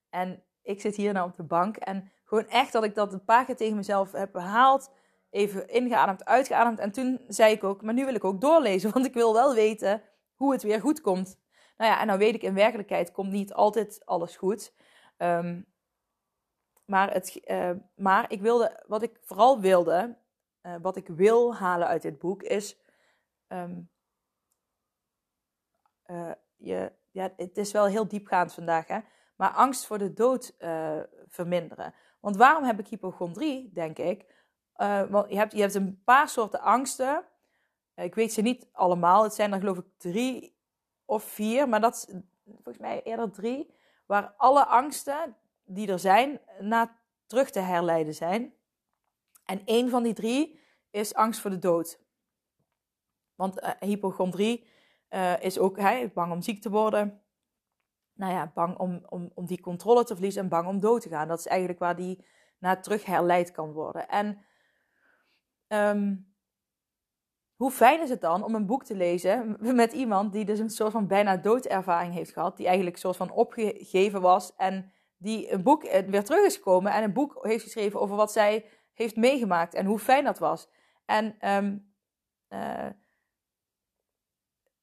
En 0.09 0.43
ik 0.67 0.82
zit 0.82 0.95
hier 0.95 1.13
nou 1.13 1.30
op 1.30 1.36
de 1.36 1.43
bank. 1.43 1.77
En 1.77 2.12
gewoon 2.23 2.47
echt 2.47 2.71
dat 2.71 2.84
ik 2.84 2.95
dat 2.95 3.13
een 3.13 3.25
paar 3.25 3.45
keer 3.45 3.56
tegen 3.56 3.75
mezelf 3.75 4.12
heb 4.12 4.32
behaald. 4.32 4.91
Even 5.30 5.69
ingeademd, 5.69 6.25
uitgeademd. 6.25 6.80
En 6.80 6.91
toen 6.91 7.21
zei 7.27 7.53
ik 7.53 7.63
ook, 7.63 7.82
maar 7.82 7.93
nu 7.93 8.06
wil 8.06 8.15
ik 8.15 8.23
ook 8.23 8.41
doorlezen. 8.41 8.91
Want 8.93 9.06
ik 9.06 9.13
wil 9.13 9.34
wel 9.34 9.53
weten 9.53 10.01
hoe 10.36 10.51
het 10.51 10.63
weer 10.63 10.80
goed 10.80 11.01
komt. 11.01 11.39
Nou 11.77 11.91
ja, 11.91 11.99
en 11.99 12.08
dan 12.08 12.17
weet 12.17 12.36
ik 12.36 12.41
in 12.41 12.53
werkelijkheid 12.53 13.12
komt 13.12 13.32
niet 13.32 13.53
altijd 13.53 14.01
alles 14.06 14.36
goed. 14.36 14.73
Um, 15.17 15.65
maar, 16.86 17.13
het, 17.13 17.41
uh, 17.45 17.71
maar 17.95 18.32
ik 18.32 18.41
wilde, 18.41 18.84
wat 18.88 19.01
ik 19.01 19.19
vooral 19.21 19.60
wilde, 19.60 20.17
uh, 20.62 20.75
wat 20.82 20.95
ik 20.95 21.08
wil 21.08 21.56
halen 21.56 21.88
uit 21.88 22.01
dit 22.01 22.19
boek, 22.19 22.43
is 22.43 22.77
um, 23.47 23.89
uh, 26.06 26.32
je, 26.56 26.91
ja, 27.12 27.34
het 27.38 27.58
is 27.58 27.71
wel 27.71 27.86
heel 27.86 28.08
diepgaand 28.08 28.53
vandaag, 28.53 28.88
hè? 28.88 28.99
Maar 29.38 29.50
angst 29.50 29.86
voor 29.86 29.97
de 29.97 30.13
dood 30.13 30.56
verminderen. 31.28 31.93
Want 32.19 32.38
waarom 32.38 32.63
heb 32.63 32.80
ik 32.80 32.88
hypochondrie, 32.88 33.71
denk 33.73 33.97
ik? 33.97 34.26
want 35.10 35.30
je 35.30 35.38
hebt, 35.38 35.54
je 35.54 35.62
hebt 35.62 35.73
een 35.73 36.02
paar 36.04 36.30
soorten 36.30 36.62
angsten. 36.62 37.23
ik 37.95 38.15
weet 38.15 38.34
ze 38.34 38.41
niet 38.41 38.67
allemaal. 38.71 39.23
Het 39.23 39.34
zijn 39.34 39.54
er 39.54 39.60
geloof 39.60 39.78
ik 39.78 39.86
drie 39.97 40.58
of 41.06 41.23
vier, 41.23 41.69
maar 41.69 41.82
dat 41.82 41.95
is 41.95 42.15
volgens 42.54 42.78
mij 42.78 43.04
eerder 43.04 43.32
drie. 43.32 43.76
Waar 44.06 44.34
alle 44.38 44.65
angsten 44.65 45.36
die 45.65 45.91
er 45.91 46.00
zijn, 46.00 46.39
naar 46.60 47.00
terug 47.26 47.50
te 47.50 47.60
herleiden 47.60 48.13
zijn. 48.13 48.54
En 49.45 49.62
één 49.65 49.89
van 49.89 50.04
die 50.04 50.13
drie 50.13 50.60
is 50.91 51.13
angst 51.13 51.41
voor 51.41 51.50
de 51.50 51.60
dood. 51.60 52.00
Want 53.36 53.62
uh, 53.62 53.69
hypochondrie 53.80 54.67
is 55.39 55.60
ook 55.60 55.78
hij, 55.78 56.12
bang 56.13 56.32
om 56.32 56.41
ziek 56.41 56.62
te 56.62 56.69
worden. 56.69 57.21
Nou 58.17 58.34
ja, 58.34 58.51
bang 58.53 58.77
om, 58.77 59.06
om, 59.10 59.32
om 59.34 59.45
die 59.45 59.62
controle 59.62 60.03
te 60.03 60.13
verliezen 60.13 60.41
en 60.41 60.49
bang 60.49 60.67
om 60.67 60.80
dood 60.80 61.01
te 61.01 61.10
gaan. 61.10 61.27
Dat 61.27 61.39
is 61.39 61.47
eigenlijk 61.47 61.80
waar 61.80 61.95
die 61.95 62.25
naar 62.60 62.82
terug 62.82 63.06
herleid 63.06 63.51
kan 63.51 63.71
worden. 63.71 64.08
En 64.08 64.45
um, 65.67 66.36
hoe 67.56 67.71
fijn 67.71 68.01
is 68.01 68.10
het 68.10 68.21
dan 68.21 68.43
om 68.43 68.56
een 68.56 68.65
boek 68.65 68.84
te 68.84 68.95
lezen 68.95 69.58
met 69.60 69.93
iemand 69.93 70.34
die 70.34 70.45
dus 70.45 70.60
een 70.60 70.69
soort 70.69 70.91
van 70.91 71.08
bijna 71.08 71.38
doodervaring 71.38 72.13
heeft 72.13 72.32
gehad. 72.32 72.58
Die 72.58 72.65
eigenlijk 72.65 72.95
een 72.95 73.01
soort 73.01 73.17
van 73.17 73.32
opgegeven 73.32 74.21
was 74.21 74.56
en 74.56 74.91
die 75.17 75.51
een 75.51 75.63
boek 75.63 75.84
eh, 75.84 76.08
weer 76.08 76.23
terug 76.23 76.45
is 76.45 76.56
gekomen 76.56 76.91
en 76.91 77.03
een 77.03 77.13
boek 77.13 77.39
heeft 77.41 77.63
geschreven 77.63 77.99
over 77.99 78.15
wat 78.15 78.32
zij 78.32 78.65
heeft 78.93 79.15
meegemaakt 79.15 79.73
en 79.73 79.86
hoe 79.86 79.99
fijn 79.99 80.23
dat 80.23 80.39
was. 80.39 80.69
En 81.06 81.53
um, 81.56 81.93
uh, 82.49 82.89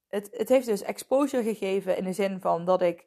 het, 0.09 0.29
het 0.33 0.49
heeft 0.49 0.67
dus 0.67 0.83
exposure 0.83 1.43
gegeven 1.43 1.97
in 1.97 2.05
de 2.05 2.13
zin 2.13 2.41
van 2.41 2.65
dat 2.65 2.83
ik 2.83 3.07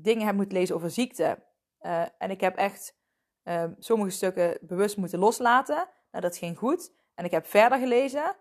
dingen 0.00 0.26
heb 0.26 0.34
moeten 0.34 0.56
lezen 0.56 0.74
over 0.74 0.90
ziekte. 0.90 1.42
Uh, 1.80 2.04
en 2.18 2.30
ik 2.30 2.40
heb 2.40 2.56
echt 2.56 2.96
uh, 3.44 3.64
sommige 3.78 4.10
stukken 4.10 4.58
bewust 4.60 4.96
moeten 4.96 5.18
loslaten. 5.18 5.88
Nou, 6.10 6.24
dat 6.24 6.36
ging 6.36 6.58
goed. 6.58 6.92
En 7.14 7.24
ik 7.24 7.30
heb 7.30 7.46
verder 7.46 7.78
gelezen. 7.78 8.36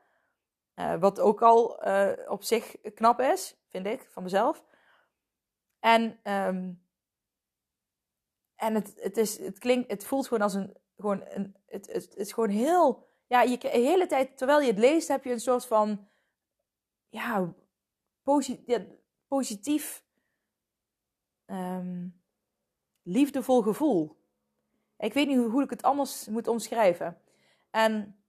wat 1.00 1.20
ook 1.20 1.42
al 1.42 1.66
op 2.28 2.44
zich 2.44 2.76
knap 2.94 3.20
is, 3.20 3.58
vind 3.70 3.86
ik, 3.86 4.08
van 4.10 4.24
mezelf. 4.24 4.64
En 5.80 6.20
um, 6.24 6.88
en 8.58 8.76
het, 8.76 8.94
het, 8.96 9.18
is, 9.18 9.38
het, 9.38 9.60
klinkt, 9.60 9.92
het 9.92 10.06
voelt 10.06 10.28
gewoon 10.28 10.44
als 10.44 10.54
een. 10.54 10.76
Gewoon 10.96 11.24
een 11.28 11.56
het, 11.66 11.88
het, 11.88 12.04
het 12.04 12.16
is 12.16 12.32
gewoon 12.32 12.50
heel. 12.50 13.08
Ja, 13.28 13.42
je, 13.42 13.58
de 13.58 13.70
hele 13.70 14.06
tijd 14.06 14.38
terwijl 14.38 14.62
je 14.62 14.68
het 14.68 14.80
leest, 14.80 15.08
heb 15.08 15.24
je 15.24 15.32
een 15.32 15.40
soort 15.40 15.66
van. 15.66 16.10
Ja, 17.10 17.54
ja 18.66 18.86
positief. 19.28 20.06
Um, 21.52 22.22
liefdevol 23.02 23.62
gevoel. 23.62 24.18
Ik 24.98 25.14
weet 25.14 25.28
niet 25.28 25.38
hoe, 25.38 25.64
ik 25.64 25.70
het 25.70 25.84
anders 25.84 26.28
moet 26.28 26.48
omschrijven. 26.48 27.22
En 27.70 28.22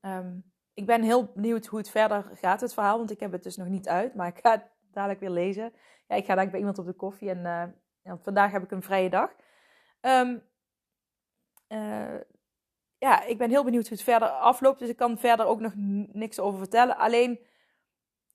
um, 0.00 0.52
ik 0.74 0.86
ben 0.86 1.02
heel 1.02 1.32
benieuwd 1.34 1.66
hoe 1.66 1.78
het 1.78 1.90
verder 1.90 2.30
gaat, 2.34 2.60
het 2.60 2.74
verhaal. 2.74 2.98
Want 2.98 3.10
ik 3.10 3.20
heb 3.20 3.32
het 3.32 3.42
dus 3.42 3.56
nog 3.56 3.68
niet 3.68 3.88
uit. 3.88 4.14
Maar 4.14 4.28
ik 4.28 4.38
ga 4.38 4.50
het 4.50 4.64
dadelijk 4.92 5.20
weer 5.20 5.30
lezen. 5.30 5.72
Ja, 6.06 6.14
ik 6.14 6.24
ga 6.24 6.34
dadelijk 6.34 6.50
bij 6.50 6.58
iemand 6.58 6.78
op 6.78 6.86
de 6.86 6.92
koffie. 6.92 7.30
En 7.30 7.74
want 8.02 8.22
vandaag 8.22 8.52
heb 8.52 8.62
ik 8.62 8.70
een 8.70 8.82
vrije 8.82 9.10
dag. 9.10 9.34
Um, 10.00 10.42
uh, 11.68 12.20
ja, 12.98 13.22
ik 13.22 13.38
ben 13.38 13.50
heel 13.50 13.64
benieuwd 13.64 13.88
hoe 13.88 13.96
het 13.96 14.02
verder 14.02 14.28
afloopt. 14.28 14.78
Dus 14.78 14.88
ik 14.88 14.96
kan 14.96 15.18
verder 15.18 15.46
ook 15.46 15.60
nog 15.60 15.72
niks 16.12 16.38
over 16.38 16.58
vertellen. 16.58 16.96
Alleen 16.96 17.46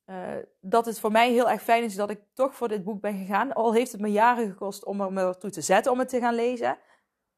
uh, 0.06 0.36
dat 0.60 0.86
het 0.86 1.00
voor 1.00 1.12
mij 1.12 1.32
heel 1.32 1.50
erg 1.50 1.62
fijn 1.62 1.84
is 1.84 1.96
dat 1.96 2.10
ik 2.10 2.22
toch 2.34 2.56
voor 2.56 2.68
dit 2.68 2.84
boek 2.84 3.02
ben 3.02 3.18
gegaan. 3.18 3.54
Al 3.54 3.74
heeft 3.74 3.92
het 3.92 4.02
me 4.02 4.12
jaren 4.12 4.48
gekost 4.48 4.86
om 4.86 5.02
er 5.02 5.14
me 5.14 5.38
toe 5.38 5.50
te 5.50 5.62
zetten 5.62 5.92
om 5.92 6.00
het 6.00 6.10
te 6.10 6.20
gaan 6.20 6.36
lezen. 6.36 6.78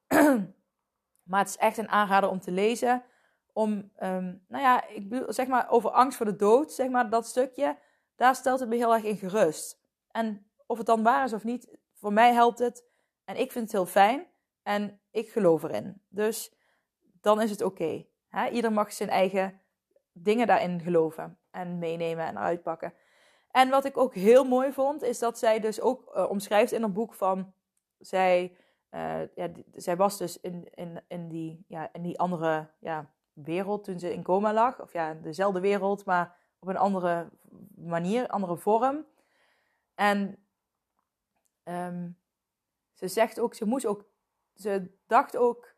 maar 1.29 1.39
het 1.39 1.49
is 1.49 1.57
echt 1.57 1.77
een 1.77 1.89
aanrader 1.89 2.29
om 2.29 2.39
te 2.39 2.51
lezen. 2.51 3.03
Om, 3.53 3.71
um, 4.03 4.45
nou 4.47 4.63
ja, 4.63 4.87
ik 4.87 5.09
bedoel, 5.09 5.33
zeg 5.33 5.47
maar 5.47 5.69
over 5.69 5.89
angst 5.89 6.17
voor 6.17 6.25
de 6.25 6.35
dood, 6.35 6.71
zeg 6.71 6.89
maar 6.89 7.09
dat 7.09 7.27
stukje. 7.27 7.77
Daar 8.15 8.35
stelt 8.35 8.59
het 8.59 8.69
me 8.69 8.75
heel 8.75 8.93
erg 8.93 9.03
in 9.03 9.17
gerust. 9.17 9.79
En 10.11 10.51
of 10.65 10.77
het 10.77 10.87
dan 10.87 11.03
waar 11.03 11.23
is 11.23 11.33
of 11.33 11.43
niet, 11.43 11.77
voor 11.93 12.13
mij 12.13 12.33
helpt 12.33 12.59
het. 12.59 12.85
En 13.25 13.35
ik 13.35 13.51
vind 13.51 13.63
het 13.63 13.73
heel 13.73 13.85
fijn. 13.85 14.27
En 14.63 15.01
ik 15.11 15.29
geloof 15.29 15.63
erin. 15.63 16.01
Dus 16.09 16.53
dan 17.21 17.41
is 17.41 17.49
het 17.49 17.61
oké. 17.61 18.05
Okay. 18.29 18.49
Ieder 18.49 18.71
mag 18.71 18.93
zijn 18.93 19.09
eigen 19.09 19.61
dingen 20.23 20.47
daarin 20.47 20.81
geloven. 20.81 21.37
En 21.51 21.77
meenemen 21.77 22.25
en 22.25 22.39
uitpakken. 22.39 22.93
En 23.51 23.69
wat 23.69 23.85
ik 23.85 23.97
ook 23.97 24.13
heel 24.13 24.43
mooi 24.43 24.73
vond, 24.73 25.03
is 25.03 25.19
dat 25.19 25.37
zij 25.37 25.59
dus 25.59 25.81
ook 25.81 26.15
uh, 26.15 26.29
omschrijft 26.29 26.71
in 26.71 26.83
een 26.83 26.93
boek 26.93 27.13
van... 27.13 27.53
Zij, 27.99 28.57
uh, 28.91 29.35
ja, 29.35 29.49
zij 29.73 29.95
was 29.95 30.17
dus 30.17 30.39
in, 30.39 30.67
in, 30.73 31.01
in, 31.07 31.27
die, 31.27 31.65
ja, 31.67 31.89
in 31.93 32.01
die 32.01 32.19
andere 32.19 32.69
ja, 32.79 33.11
wereld 33.33 33.83
toen 33.83 33.99
ze 33.99 34.13
in 34.13 34.23
coma 34.23 34.53
lag. 34.53 34.81
Of 34.81 34.93
ja, 34.93 35.13
dezelfde 35.13 35.59
wereld, 35.59 36.05
maar 36.05 36.35
op 36.59 36.67
een 36.67 36.77
andere 36.77 37.29
manier, 37.75 38.27
andere 38.27 38.57
vorm. 38.57 39.05
En 39.95 40.37
Um, 41.69 42.17
ze 42.93 43.07
zegt 43.07 43.39
ook, 43.39 43.53
ze 43.53 43.65
moest 43.65 43.85
ook, 43.85 44.05
ze 44.55 44.91
dacht 45.07 45.37
ook, 45.37 45.75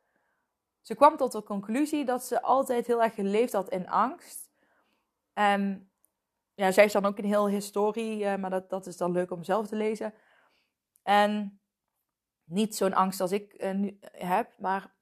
ze 0.89 0.95
kwam 0.95 1.17
tot 1.17 1.31
de 1.31 1.43
conclusie 1.43 2.05
dat 2.05 2.23
ze 2.23 2.41
altijd 2.41 2.87
heel 2.87 3.03
erg 3.03 3.13
geleefd 3.13 3.53
had 3.53 3.69
in 3.69 3.89
angst. 3.89 4.49
En 5.33 5.91
ja, 6.53 6.71
zij 6.71 6.85
is 6.85 6.91
dan 6.91 7.05
ook 7.05 7.17
een 7.17 7.25
heel 7.25 7.47
historie, 7.47 8.23
uh, 8.23 8.35
maar 8.35 8.49
dat, 8.49 8.69
dat 8.69 8.87
is 8.87 8.97
dan 8.97 9.11
leuk 9.11 9.31
om 9.31 9.43
zelf 9.43 9.67
te 9.67 9.75
lezen. 9.75 10.13
En 11.03 11.61
niet 12.43 12.75
zo'n 12.75 12.93
angst 12.93 13.21
als 13.21 13.31
ik 13.31 13.63
uh, 13.63 13.71
nu 13.71 13.97
heb, 14.01 14.57
maar 14.57 14.95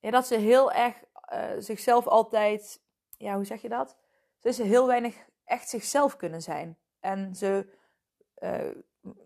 ja, 0.00 0.10
dat 0.10 0.26
ze 0.26 0.34
heel 0.34 0.72
erg 0.72 1.04
zichzelf 1.58 2.06
altijd, 2.06 2.82
ja, 3.16 3.34
hoe 3.34 3.44
zeg 3.44 3.62
je 3.62 3.68
dat? 3.68 3.96
Ze 4.38 4.48
is 4.48 4.58
heel 4.58 4.86
weinig 4.86 5.26
echt 5.44 5.68
zichzelf 5.68 6.16
kunnen 6.16 6.42
zijn. 6.42 6.78
En 7.00 7.34
ze 7.34 7.78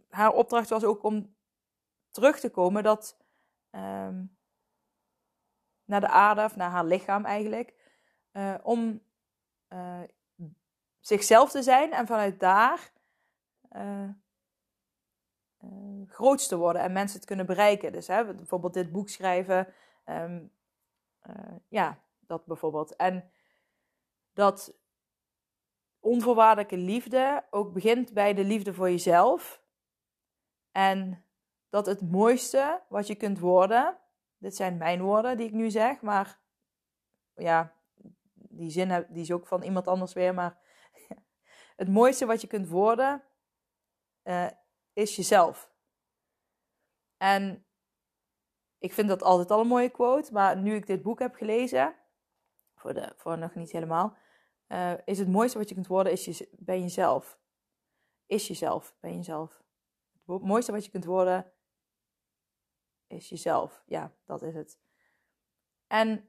haar 0.09 0.33
opdracht 0.33 0.69
was 0.69 0.85
ook 0.85 1.03
om 1.03 1.37
terug 2.11 2.41
te 2.41 2.51
komen 2.51 2.83
dat 2.83 3.17
um, 3.71 4.36
naar 5.87 6.01
de 6.01 6.09
aarde 6.09 6.45
of 6.45 6.57
naar 6.57 6.71
haar 6.71 6.85
lichaam 6.85 7.25
eigenlijk, 7.25 7.75
uh, 8.33 8.55
om 8.63 9.01
uh, 9.69 10.01
zichzelf 11.01 11.51
te 11.51 11.63
zijn 11.63 11.93
en 11.93 12.07
vanuit 12.07 12.41
daar 12.41 12.95
groot 16.07 16.49
te 16.49 16.57
worden 16.57 16.83
en 16.83 16.93
mensen 16.93 17.21
te 17.21 17.27
kunnen 17.27 17.47
bereiken. 17.47 17.93
Dus 17.93 18.07
hè, 18.07 18.35
bijvoorbeeld 18.35 18.75
dit 18.75 18.93
boek 18.93 19.09
schrijven, 19.09 19.75
um, 20.05 20.53
ja, 21.69 21.99
dat 22.21 22.47
bijvoorbeeld. 22.47 22.97
En 22.97 23.31
dat 24.33 24.75
onvoorwaardelijke 26.01 26.77
liefde 26.77 27.45
ook 27.51 27.73
begint 27.73 28.13
bij 28.13 28.35
de 28.35 28.45
liefde 28.45 28.75
voor 28.75 28.91
jezelf. 28.91 29.63
En 30.73 31.25
dat 31.69 31.87
het 31.87 32.11
mooiste 32.11 32.83
wat 32.89 33.07
je 33.07 33.15
kunt 33.15 33.39
worden, 33.39 33.97
dit 34.39 34.57
zijn 34.57 34.77
mijn 34.77 35.03
woorden 35.03 35.37
die 35.37 35.47
ik 35.47 35.53
nu 35.53 35.71
zeg, 35.71 36.01
maar 36.01 36.41
ja, 37.35 37.75
die 38.35 38.71
zin 38.71 39.07
die 39.09 39.23
is 39.23 39.33
ook 39.33 39.47
van 39.47 39.63
iemand 39.63 39.87
anders 39.87 40.13
weer, 40.13 40.35
maar 40.35 40.59
het 41.77 41.89
mooiste 41.89 42.27
wat 42.27 42.41
je 42.41 42.47
kunt 42.47 42.69
worden 42.69 43.23
uh, 44.25 44.51
is 44.93 45.17
jezelf. 45.17 45.75
En 47.17 47.67
ik 48.79 48.93
vind 48.93 49.09
dat 49.09 49.23
altijd 49.23 49.51
al 49.51 49.61
een 49.61 49.67
mooie 49.67 49.91
quote, 49.91 50.33
maar 50.33 50.57
nu 50.57 50.75
ik 50.75 50.87
dit 50.87 51.03
boek 51.03 51.19
heb 51.19 51.35
gelezen, 51.35 51.95
voor, 52.75 52.95
de, 52.95 53.13
voor 53.17 53.39
nog 53.39 53.55
niet 53.55 53.73
helemaal, 53.73 54.17
uh, 54.69 54.93
is 55.05 55.19
het 55.19 55.29
mooiste 55.29 55.59
wat 55.59 55.69
je 55.69 55.75
kunt 55.75 55.87
worden, 55.87 56.13
is 56.13 56.25
je, 56.25 56.49
ben 56.59 56.81
jezelf. 56.81 57.39
Is 58.27 58.47
jezelf, 58.47 58.97
ben 59.01 59.15
jezelf. 59.15 59.63
Het 60.27 60.43
mooiste 60.43 60.73
wat 60.73 60.85
je 60.85 60.91
kunt 60.91 61.05
worden, 61.05 61.53
is 63.07 63.29
jezelf. 63.29 63.83
Ja, 63.87 64.13
dat 64.25 64.43
is 64.43 64.55
het. 64.55 64.79
En 65.87 66.29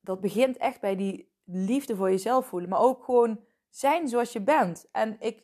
dat 0.00 0.20
begint 0.20 0.56
echt 0.56 0.80
bij 0.80 0.96
die 0.96 1.32
liefde 1.44 1.96
voor 1.96 2.10
jezelf 2.10 2.46
voelen, 2.46 2.68
maar 2.68 2.80
ook 2.80 3.04
gewoon 3.04 3.40
zijn 3.68 4.08
zoals 4.08 4.32
je 4.32 4.40
bent. 4.40 4.88
En 4.92 5.16
ik 5.20 5.42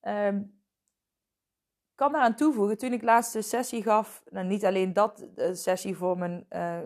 ehm, 0.00 0.42
kan 1.94 2.12
daaraan 2.12 2.36
toevoegen, 2.36 2.78
toen 2.78 2.92
ik 2.92 3.02
laatste 3.02 3.42
sessie 3.42 3.82
gaf, 3.82 4.24
nou, 4.30 4.46
niet 4.46 4.64
alleen 4.64 4.92
dat 4.92 5.26
sessie 5.52 5.96
voor 5.96 6.18
mijn 6.18 6.46
uh, 6.50 6.78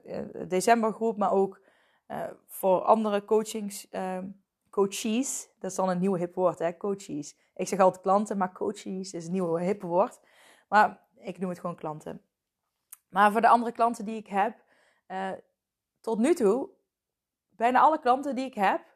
decembergroep, 0.49 1.17
maar 1.17 1.33
ook 1.33 1.61
uh, 2.09 2.25
voor 2.47 2.81
andere 2.81 3.25
coachings, 3.25 3.87
uh, 3.91 4.19
coaches. 4.71 5.49
Dat 5.59 5.71
is 5.71 5.77
dan 5.77 5.89
een 5.89 5.99
nieuw 5.99 6.15
hip 6.15 6.35
woord, 6.35 6.59
hè, 6.59 6.77
coaches. 6.77 7.37
Ik 7.55 7.69
zeg 7.69 7.79
altijd 7.79 8.03
klanten, 8.03 8.37
maar 8.37 8.53
coaches 8.53 9.13
is 9.13 9.27
een 9.27 9.33
nieuw 9.33 9.57
hip 9.57 9.83
woord. 9.83 10.21
Maar 10.69 11.01
ik 11.17 11.39
noem 11.39 11.49
het 11.49 11.59
gewoon 11.59 11.77
klanten. 11.77 12.23
Maar 13.09 13.33
voor 13.33 13.41
de 13.41 13.49
andere 13.49 13.73
klanten 13.73 14.05
die 14.05 14.17
ik 14.17 14.27
heb, 14.27 14.63
uh, 15.09 15.33
tot 16.01 16.19
nu 16.19 16.35
toe, 16.35 16.71
bijna 17.49 17.81
alle 17.81 17.99
klanten 17.99 18.35
die 18.35 18.47
ik 18.47 18.55
heb, 18.55 18.87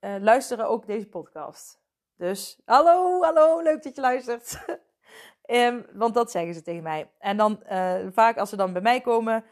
luisteren 0.00 0.68
ook 0.68 0.86
deze 0.86 1.08
podcast. 1.08 1.80
Dus 2.16 2.60
hallo, 2.64 3.22
hallo, 3.22 3.60
leuk 3.60 3.82
dat 3.82 3.94
je 3.94 4.00
luistert. 4.00 4.64
um, 5.50 5.86
want 6.02 6.14
dat 6.14 6.30
zeggen 6.30 6.54
ze 6.54 6.62
tegen 6.62 6.82
mij. 6.82 7.10
En 7.18 7.36
dan 7.36 7.62
uh, 7.70 8.06
vaak 8.12 8.36
als 8.36 8.48
ze 8.48 8.56
dan 8.56 8.72
bij 8.72 8.82
mij 8.82 9.00
komen, 9.00 9.44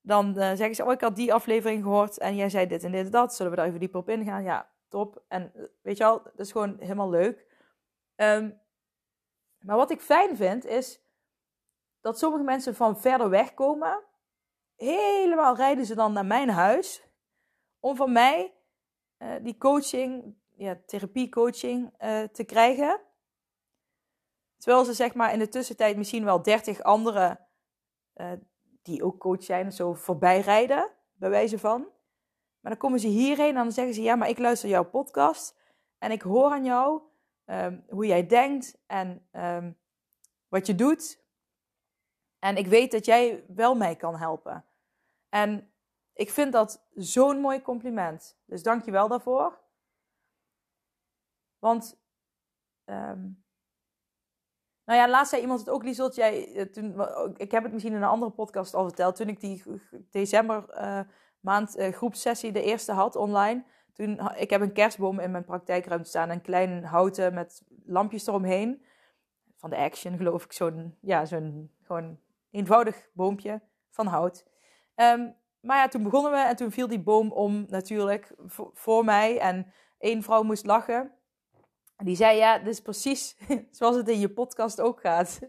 dan 0.00 0.34
zeggen 0.34 0.74
ze: 0.74 0.84
Oh, 0.84 0.92
ik 0.92 1.00
had 1.00 1.16
die 1.16 1.34
aflevering 1.34 1.82
gehoord 1.82 2.18
en 2.18 2.36
jij 2.36 2.48
zei 2.48 2.66
dit 2.66 2.84
en 2.84 2.92
dit 2.92 3.04
en 3.04 3.10
dat. 3.10 3.34
Zullen 3.34 3.52
we 3.52 3.58
daar 3.58 3.66
even 3.66 3.80
dieper 3.80 4.00
op 4.00 4.08
ingaan? 4.08 4.42
Ja, 4.42 4.70
top. 4.88 5.24
En 5.28 5.52
eh, 5.54 5.64
weet 5.82 5.96
je 5.96 6.04
wel, 6.04 6.22
dat 6.22 6.46
is 6.46 6.52
gewoon 6.52 6.76
helemaal 6.78 7.10
leuk. 7.10 7.46
Um, 8.16 8.60
maar 9.58 9.76
wat 9.76 9.90
ik 9.90 10.00
fijn 10.00 10.36
vind 10.36 10.64
is 10.64 11.03
dat 12.04 12.18
sommige 12.18 12.44
mensen 12.44 12.74
van 12.74 13.00
verder 13.00 13.30
weg 13.30 13.54
komen. 13.54 14.02
Helemaal 14.76 15.56
rijden 15.56 15.86
ze 15.86 15.94
dan 15.94 16.12
naar 16.12 16.26
mijn 16.26 16.48
huis 16.48 17.08
om 17.80 17.96
van 17.96 18.12
mij 18.12 18.54
uh, 19.18 19.34
die 19.42 19.56
coaching 19.58 20.34
ja, 20.56 20.80
therapiecoaching 20.86 21.94
uh, 22.00 22.22
te 22.22 22.44
krijgen. 22.44 23.00
Terwijl 24.56 24.84
ze 24.84 24.92
zeg 24.92 25.14
maar 25.14 25.32
in 25.32 25.38
de 25.38 25.48
tussentijd 25.48 25.96
misschien 25.96 26.24
wel 26.24 26.42
30 26.42 26.82
anderen 26.82 27.46
uh, 28.14 28.32
die 28.82 29.04
ook 29.04 29.18
coach 29.18 29.42
zijn, 29.42 29.72
zo 29.72 29.94
voorbij 29.94 30.40
rijden, 30.40 30.90
bij 31.14 31.30
wijze 31.30 31.58
van. 31.58 31.80
Maar 32.60 32.72
dan 32.72 32.80
komen 32.80 33.00
ze 33.00 33.08
hierheen 33.08 33.48
en 33.48 33.54
dan 33.54 33.72
zeggen 33.72 33.94
ze: 33.94 34.02
Ja, 34.02 34.16
maar 34.16 34.28
ik 34.28 34.38
luister 34.38 34.68
jouw 34.68 34.84
podcast 34.84 35.56
en 35.98 36.10
ik 36.10 36.22
hoor 36.22 36.50
aan 36.50 36.64
jou 36.64 37.02
um, 37.44 37.84
hoe 37.88 38.06
jij 38.06 38.26
denkt 38.26 38.78
en 38.86 39.28
um, 39.32 39.78
wat 40.48 40.66
je 40.66 40.74
doet. 40.74 41.23
En 42.44 42.56
ik 42.56 42.66
weet 42.66 42.90
dat 42.90 43.04
jij 43.04 43.44
wel 43.48 43.74
mij 43.74 43.96
kan 43.96 44.16
helpen. 44.16 44.64
En 45.28 45.72
ik 46.12 46.30
vind 46.30 46.52
dat 46.52 46.86
zo'n 46.94 47.40
mooi 47.40 47.62
compliment. 47.62 48.38
Dus 48.44 48.62
dank 48.62 48.84
je 48.84 48.90
wel 48.90 49.08
daarvoor. 49.08 49.60
Want, 51.58 52.00
um, 52.84 53.44
nou 54.84 54.98
ja, 54.98 55.08
laatst 55.08 55.30
zei 55.30 55.42
iemand 55.42 55.60
het 55.60 55.68
ook, 55.68 55.82
Lieselt, 55.82 56.14
jij, 56.14 56.54
eh, 56.54 56.66
toen, 56.66 57.08
ik 57.36 57.50
heb 57.50 57.62
het 57.62 57.72
misschien 57.72 57.94
in 57.94 58.02
een 58.02 58.08
andere 58.08 58.30
podcast 58.30 58.74
al 58.74 58.84
verteld, 58.84 59.16
toen 59.16 59.28
ik 59.28 59.40
die 59.40 59.62
december 60.10 60.64
uh, 60.70 61.00
maand 61.40 61.78
uh, 61.78 61.92
groepsessie 61.92 62.52
de 62.52 62.62
eerste 62.62 62.92
had 62.92 63.16
online, 63.16 63.64
toen, 63.92 64.30
ik 64.36 64.50
heb 64.50 64.60
een 64.60 64.72
kerstboom 64.72 65.20
in 65.20 65.30
mijn 65.30 65.44
praktijkruimte 65.44 66.08
staan, 66.08 66.30
een 66.30 66.40
klein 66.40 66.84
houten 66.84 67.34
met 67.34 67.62
lampjes 67.84 68.26
eromheen, 68.26 68.84
van 69.56 69.70
de 69.70 69.76
Action 69.76 70.16
geloof 70.16 70.44
ik, 70.44 70.52
zo'n, 70.52 70.98
ja, 71.00 71.24
zo'n 71.24 71.70
gewoon 71.82 72.22
eenvoudig 72.54 73.08
boompje 73.12 73.62
van 73.90 74.06
hout. 74.06 74.44
Um, 74.96 75.36
maar 75.60 75.76
ja, 75.76 75.88
toen 75.88 76.02
begonnen 76.02 76.32
we 76.32 76.38
en 76.38 76.56
toen 76.56 76.70
viel 76.70 76.88
die 76.88 77.02
boom 77.02 77.32
om 77.32 77.64
natuurlijk 77.68 78.34
voor 78.72 79.04
mij 79.04 79.38
en 79.38 79.72
één 79.98 80.22
vrouw 80.22 80.42
moest 80.42 80.66
lachen. 80.66 81.12
Die 81.96 82.16
zei, 82.16 82.36
ja, 82.36 82.58
dit 82.58 82.66
is 82.68 82.80
precies 82.80 83.36
zoals 83.78 83.96
het 83.96 84.08
in 84.08 84.20
je 84.20 84.32
podcast 84.32 84.80
ook 84.80 85.00
gaat. 85.00 85.40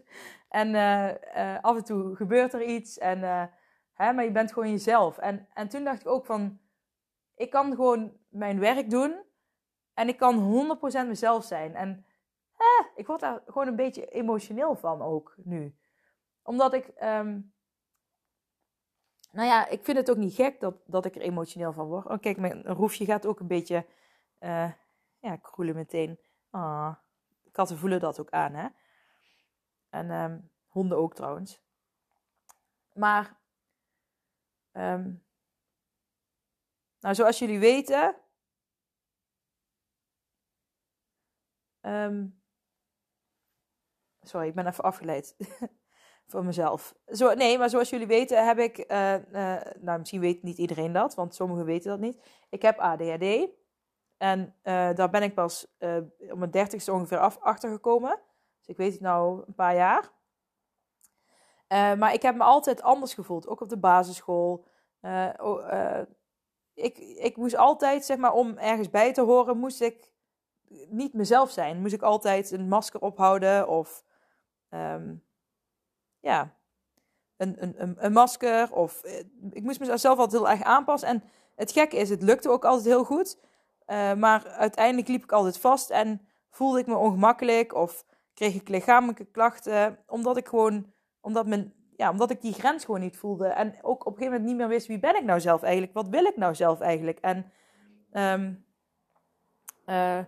En 0.48 0.68
uh, 0.68 1.08
uh, 1.36 1.58
af 1.60 1.76
en 1.76 1.84
toe 1.84 2.16
gebeurt 2.16 2.54
er 2.54 2.62
iets, 2.62 2.98
en, 2.98 3.18
uh, 3.18 3.44
hè, 3.92 4.12
maar 4.12 4.24
je 4.24 4.30
bent 4.30 4.52
gewoon 4.52 4.70
jezelf. 4.70 5.18
En, 5.18 5.48
en 5.52 5.68
toen 5.68 5.84
dacht 5.84 6.00
ik 6.00 6.06
ook 6.06 6.26
van, 6.26 6.58
ik 7.34 7.50
kan 7.50 7.74
gewoon 7.74 8.16
mijn 8.28 8.58
werk 8.58 8.90
doen 8.90 9.22
en 9.94 10.08
ik 10.08 10.16
kan 10.16 10.68
100% 11.04 11.06
mezelf 11.06 11.44
zijn. 11.44 11.74
En 11.74 12.06
ik 12.94 13.06
word 13.06 13.20
daar 13.20 13.42
gewoon 13.46 13.66
een 13.66 13.76
beetje 13.76 14.06
emotioneel 14.06 14.74
van 14.74 15.02
ook 15.02 15.34
nu. 15.36 15.76
Omdat 16.46 16.74
ik, 16.74 16.86
um, 16.86 17.54
nou 19.30 19.48
ja, 19.48 19.68
ik 19.68 19.84
vind 19.84 19.96
het 19.96 20.10
ook 20.10 20.16
niet 20.16 20.34
gek 20.34 20.60
dat, 20.60 20.74
dat 20.86 21.04
ik 21.04 21.14
er 21.14 21.20
emotioneel 21.20 21.72
van 21.72 21.86
word. 21.86 22.06
Oh, 22.06 22.20
kijk, 22.20 22.36
mijn 22.36 22.64
roefje 22.64 23.04
gaat 23.04 23.26
ook 23.26 23.40
een 23.40 23.46
beetje, 23.46 23.86
ja, 25.20 25.36
kroelen 25.42 25.74
meteen. 25.74 26.18
Ah, 26.50 26.94
katten 27.52 27.78
voelen 27.78 28.00
dat 28.00 28.20
ook 28.20 28.30
aan, 28.30 28.54
hè? 28.54 28.68
En 29.88 30.10
um, 30.10 30.50
honden 30.66 30.98
ook 30.98 31.14
trouwens. 31.14 31.60
Maar, 32.92 33.36
um, 34.72 35.24
nou, 37.00 37.14
zoals 37.14 37.38
jullie 37.38 37.58
weten. 37.58 38.16
Sorry, 44.26 44.48
ik 44.48 44.54
ben 44.54 44.66
even 44.66 44.84
afgeleid 44.84 45.36
voor 46.26 46.44
mezelf. 46.44 46.94
Zo, 47.06 47.34
nee, 47.34 47.58
maar 47.58 47.70
zoals 47.70 47.90
jullie 47.90 48.06
weten 48.06 48.46
heb 48.46 48.58
ik, 48.58 48.92
uh, 48.92 49.14
uh, 49.14 49.56
nou 49.78 49.98
misschien 49.98 50.20
weet 50.20 50.42
niet 50.42 50.58
iedereen 50.58 50.92
dat, 50.92 51.14
want 51.14 51.34
sommigen 51.34 51.64
weten 51.64 51.90
dat 51.90 52.00
niet. 52.00 52.20
Ik 52.50 52.62
heb 52.62 52.78
ADHD. 52.78 53.48
En 54.16 54.54
uh, 54.62 54.94
daar 54.94 55.10
ben 55.10 55.22
ik 55.22 55.34
pas 55.34 55.66
op 56.30 56.38
mijn 56.38 56.50
dertigste 56.50 56.92
ongeveer 56.92 57.18
af, 57.18 57.38
achtergekomen. 57.38 58.20
Dus 58.58 58.66
ik 58.66 58.76
weet 58.76 58.92
het 58.92 59.00
nou 59.00 59.42
een 59.46 59.54
paar 59.54 59.74
jaar. 59.74 60.14
Maar 61.96 62.12
ik 62.12 62.22
heb 62.22 62.36
me 62.36 62.42
altijd 62.42 62.82
anders 62.82 63.14
gevoeld, 63.14 63.48
ook 63.48 63.60
op 63.60 63.68
de 63.68 63.78
basisschool. 63.78 64.64
Ik, 66.74 66.98
ik 66.98 67.36
moest 67.36 67.56
altijd, 67.56 68.04
zeg 68.04 68.16
maar, 68.16 68.32
om 68.32 68.58
ergens 68.58 68.90
bij 68.90 69.12
te 69.12 69.20
horen, 69.20 69.58
moest 69.58 69.80
ik 69.80 70.12
niet 70.88 71.12
mezelf 71.12 71.50
zijn. 71.50 71.80
Moest 71.80 71.94
ik 71.94 72.02
altijd 72.02 72.50
een 72.50 72.68
masker 72.68 73.00
ophouden 73.00 73.68
of, 73.68 74.04
um, 74.70 75.25
ja, 76.26 76.54
een, 77.36 77.56
een, 77.58 77.96
een, 77.98 78.12
masker. 78.12 78.72
Of 78.72 79.02
ik 79.50 79.62
moest 79.62 79.80
mezelf 79.80 80.18
altijd 80.18 80.42
heel 80.42 80.50
erg 80.50 80.62
aanpassen. 80.62 81.08
En 81.08 81.22
het 81.54 81.72
gekke 81.72 81.96
is, 81.96 82.10
het 82.10 82.22
lukte 82.22 82.50
ook 82.50 82.64
altijd 82.64 82.84
heel 82.84 83.04
goed. 83.04 83.38
Uh, 83.86 84.14
maar 84.14 84.48
uiteindelijk 84.48 85.08
liep 85.08 85.22
ik 85.22 85.32
altijd 85.32 85.58
vast 85.58 85.90
en 85.90 86.20
voelde 86.50 86.78
ik 86.78 86.86
me 86.86 86.96
ongemakkelijk 86.96 87.74
of 87.74 88.04
kreeg 88.34 88.54
ik 88.54 88.68
lichamelijke 88.68 89.24
klachten, 89.24 89.98
omdat 90.06 90.36
ik 90.36 90.48
gewoon, 90.48 90.92
omdat, 91.20 91.46
mijn, 91.46 91.74
ja, 91.96 92.10
omdat 92.10 92.30
ik 92.30 92.40
die 92.40 92.52
grens 92.52 92.84
gewoon 92.84 93.00
niet 93.00 93.16
voelde. 93.16 93.46
En 93.46 93.74
ook 93.82 94.06
op 94.06 94.12
een 94.12 94.18
gegeven 94.18 94.32
moment 94.32 94.44
niet 94.44 94.56
meer 94.56 94.68
wist, 94.68 94.86
wie 94.86 94.98
ben 94.98 95.16
ik 95.16 95.24
nou 95.24 95.40
zelf 95.40 95.62
eigenlijk? 95.62 95.92
Wat 95.92 96.08
wil 96.08 96.24
ik 96.24 96.36
nou 96.36 96.54
zelf 96.54 96.80
eigenlijk? 96.80 97.18
En, 97.18 97.52
um, 98.12 98.64
uh, 99.86 100.18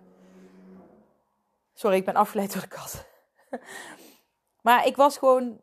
sorry, 1.74 1.96
ik 1.96 2.04
ben 2.04 2.14
afgeleid 2.14 2.52
door 2.52 2.62
de 2.62 2.68
kat. 2.68 3.06
maar 4.66 4.86
ik 4.86 4.96
was 4.96 5.18
gewoon, 5.18 5.60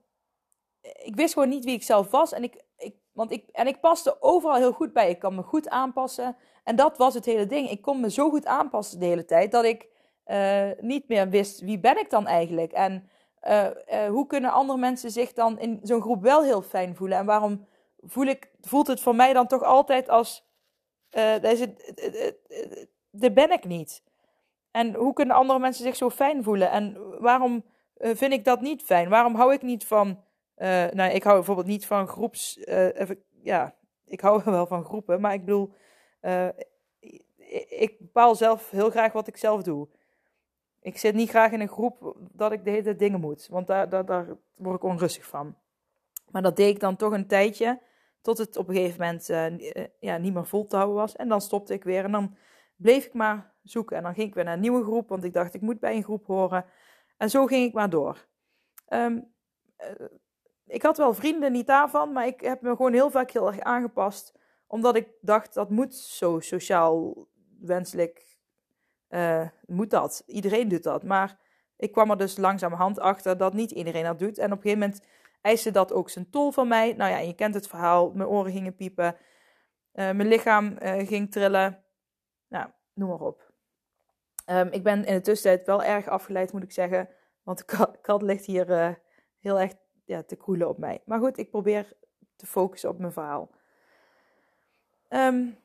ik 0.94 1.16
wist 1.16 1.34
gewoon 1.34 1.50
niet 1.50 1.66
wie 1.66 1.74
ik 1.74 1.84
zelf 1.84 2.12
was. 2.12 2.34
En 2.34 2.44
ik, 2.44 2.64
ik, 2.78 2.96
want 3.12 3.32
ik, 3.32 3.50
en 3.52 3.68
ik 3.68 3.80
paste 3.80 4.22
overal 4.22 4.56
heel 4.56 4.72
goed 4.72 4.94
bij. 4.94 5.10
Ik 5.10 5.20
kan 5.20 5.36
me 5.36 5.42
goed 5.42 5.70
aanpassen. 5.70 6.36
En 6.64 6.76
dat 6.76 6.98
was 6.98 7.14
het 7.14 7.26
hele 7.26 7.46
ding. 7.46 7.70
Ik 7.70 7.82
kon 7.82 8.00
me 8.00 8.12
zo 8.12 8.30
goed 8.30 8.46
aanpassen 8.46 9.00
de 9.00 9.06
hele 9.06 9.26
tijd 9.26 9.52
dat 9.52 9.64
ik 9.64 9.88
uh, 10.28 10.70
niet 10.80 11.08
meer 11.08 11.30
wist 11.30 11.60
wie 11.60 11.80
ben 11.80 12.00
ik 12.00 12.10
dan 12.10 12.28
eigenlijk. 12.28 12.72
En 12.72 13.10
uh, 13.48 13.66
uh, 13.66 14.08
hoe 14.08 14.28
kunnen 14.28 14.52
andere 14.52 14.80
mensen 14.80 15.12
zich 15.12 15.34
dan 15.34 15.60
in 15.60 15.80
zo'n 15.84 16.02
groep 16.02 16.22
wel 16.22 16.44
heel 16.44 16.62
fijn 16.62 16.96
voelen? 16.96 17.18
En 17.18 17.26
waarom 17.26 17.68
voel 18.02 18.26
ik, 18.26 18.52
voelt 18.62 18.88
het 18.88 19.00
voor 19.00 19.16
mij 19.16 19.34
dan 19.34 19.48
toch 19.48 19.64
altijd 19.64 20.10
als. 20.10 20.48
de 23.10 23.32
ben 23.34 23.52
ik 23.52 23.66
niet. 23.66 24.04
En 24.72 24.94
hoe 24.94 25.14
kunnen 25.14 25.36
andere 25.36 25.60
mensen 25.60 25.84
zich 25.84 25.96
zo 25.96 26.10
fijn 26.10 26.44
voelen? 26.44 26.72
En 26.72 26.98
waarom 27.20 27.64
vind 28.00 28.34
ik 28.34 28.46
dat 28.46 28.62
niet 28.62 28.84
fijn? 28.84 29.10
Waarom 29.10 29.36
hou 29.36 29.54
ik 29.54 29.62
niet 29.62 29.86
van. 29.86 30.24
Nou, 30.92 31.12
ik 31.12 31.24
hou 31.24 31.36
bijvoorbeeld 31.36 31.68
niet 31.68 31.86
van 31.86 32.08
groeps. 32.08 32.60
ja, 33.44 33.76
ik 34.06 34.22
hou 34.22 34.42
wel 34.52 34.68
van 34.68 34.86
groepen, 34.86 35.22
maar 35.22 35.34
ik 35.34 35.46
bedoel 35.46 35.74
uh, 36.22 36.48
ik 37.70 37.96
bepaal 38.00 38.36
zelf 38.36 38.70
heel 38.70 38.90
graag 38.90 39.14
wat 39.14 39.28
ik 39.28 39.38
zelf 39.38 39.64
doe. 39.64 39.88
Ik 40.82 40.98
zit 40.98 41.16
niet 41.16 41.30
graag 41.30 41.52
in 41.52 41.62
een 41.62 41.68
groep 41.68 42.16
dat 42.32 42.52
ik 42.52 42.64
de 42.64 42.70
hele 42.70 42.96
dingen 42.96 43.20
moet, 43.20 43.48
want 43.48 43.68
daar, 43.68 43.90
daar, 43.90 44.06
daar 44.06 44.28
word 44.56 44.76
ik 44.76 44.84
onrustig 44.84 45.26
van. 45.26 45.56
Maar 46.32 46.42
dat 46.42 46.56
deed 46.56 46.74
ik 46.74 46.80
dan 46.80 46.96
toch 46.96 47.14
een 47.14 47.28
tijdje, 47.28 47.82
tot 48.22 48.38
het 48.38 48.58
op 48.58 48.68
een 48.68 48.76
gegeven 48.76 49.00
moment 49.00 49.28
ja, 50.00 50.18
niet 50.18 50.34
meer 50.34 50.46
vol 50.46 50.68
te 50.68 50.76
houden 50.76 50.96
was. 50.96 51.16
En 51.16 51.28
dan 51.28 51.42
stopte 51.42 51.74
ik 51.74 51.84
weer 51.84 52.04
en 52.04 52.12
dan 52.12 52.36
bleef 52.76 53.06
ik 53.06 53.14
maar 53.14 53.54
zoeken. 53.64 53.98
En 53.98 54.04
dan 54.04 54.14
ging 54.14 54.28
ik 54.28 54.34
weer 54.34 54.44
naar 54.44 54.54
een 54.54 54.60
nieuwe 54.60 54.84
groep, 54.84 55.10
want 55.10 55.24
ik 55.24 55.34
dacht 55.34 55.54
ik 55.54 55.62
moet 55.62 55.80
bij 55.80 55.96
een 55.96 56.04
groep 56.04 56.26
horen. 56.26 56.66
En 57.18 57.30
zo 57.30 57.46
ging 57.46 57.66
ik 57.66 57.74
maar 57.74 57.90
door. 57.90 58.28
Um, 58.90 59.34
ik 60.66 60.82
had 60.82 60.98
wel 60.98 61.14
vrienden 61.14 61.52
niet 61.52 61.68
daarvan, 61.68 62.12
maar 62.12 62.28
ik 62.28 62.42
heb 62.42 62.62
me 62.62 62.70
gewoon 62.70 62.94
heel 62.94 63.10
vaak 63.10 63.32
heel 63.32 63.48
erg 63.48 63.60
aangepast. 63.60 64.34
Omdat 64.68 64.96
ik 64.96 65.08
dacht, 65.22 65.54
dat 65.54 65.70
moet 65.70 65.96
zo 65.96 66.40
sociaal 66.40 67.28
wenselijk. 67.60 68.38
Uh, 69.10 69.48
moet 69.66 69.90
dat. 69.90 70.24
Iedereen 70.26 70.68
doet 70.68 70.84
dat. 70.84 71.04
Maar 71.04 71.40
ik 71.78 71.92
kwam 71.92 72.10
er 72.10 72.18
dus 72.18 72.38
langzamerhand 72.38 73.00
achter 73.00 73.38
dat 73.38 73.54
niet 73.54 73.72
iedereen 73.72 74.04
dat 74.04 74.20
doet. 74.20 74.38
En 74.38 74.46
op 74.46 74.58
een 74.58 74.62
gegeven 74.62 74.80
moment 74.80 75.06
eiste 75.42 75.72
dat 75.72 75.94
ook 75.94 76.10
zijn 76.10 76.30
tol 76.30 76.52
van 76.52 76.68
mij. 76.68 76.94
Nou 76.94 77.12
ja, 77.12 77.18
je 77.18 77.34
kent 77.34 77.54
het 77.54 77.68
verhaal. 77.68 78.12
Mijn 78.12 78.30
oren 78.30 78.52
gingen 78.52 78.76
piepen. 78.76 79.16
Uh, 79.16 79.16
mijn 79.94 80.28
lichaam 80.28 80.78
uh, 80.82 81.08
ging 81.08 81.32
trillen. 81.32 81.84
Nou, 82.48 82.70
noem 82.94 83.10
maar 83.10 83.20
op. 83.20 83.54
Um, 84.50 84.68
ik 84.68 84.84
ben 84.84 85.06
in 85.06 85.14
de 85.14 85.22
tussentijd 85.22 85.66
wel 85.66 85.84
erg 85.84 86.08
afgeleid, 86.08 86.54
moet 86.54 86.64
ik 86.64 86.72
zeggen. 86.72 87.10
Want 87.44 87.58
de 87.58 87.66
kat, 87.66 88.02
kat 88.02 88.22
ligt 88.22 88.46
hier 88.46 89.00
heel 89.40 89.60
erg 89.60 89.74
ja, 90.06 90.24
te 90.24 90.36
koelen 90.36 90.70
op 90.70 90.78
mij. 90.78 91.02
Maar 91.06 91.20
goed, 91.20 91.38
ik 91.38 91.50
probeer 91.50 91.94
te 92.36 92.46
focussen 92.46 92.90
op 92.90 93.00
mijn 93.00 93.12
verhaal. 93.12 93.50
Um, 95.10 95.58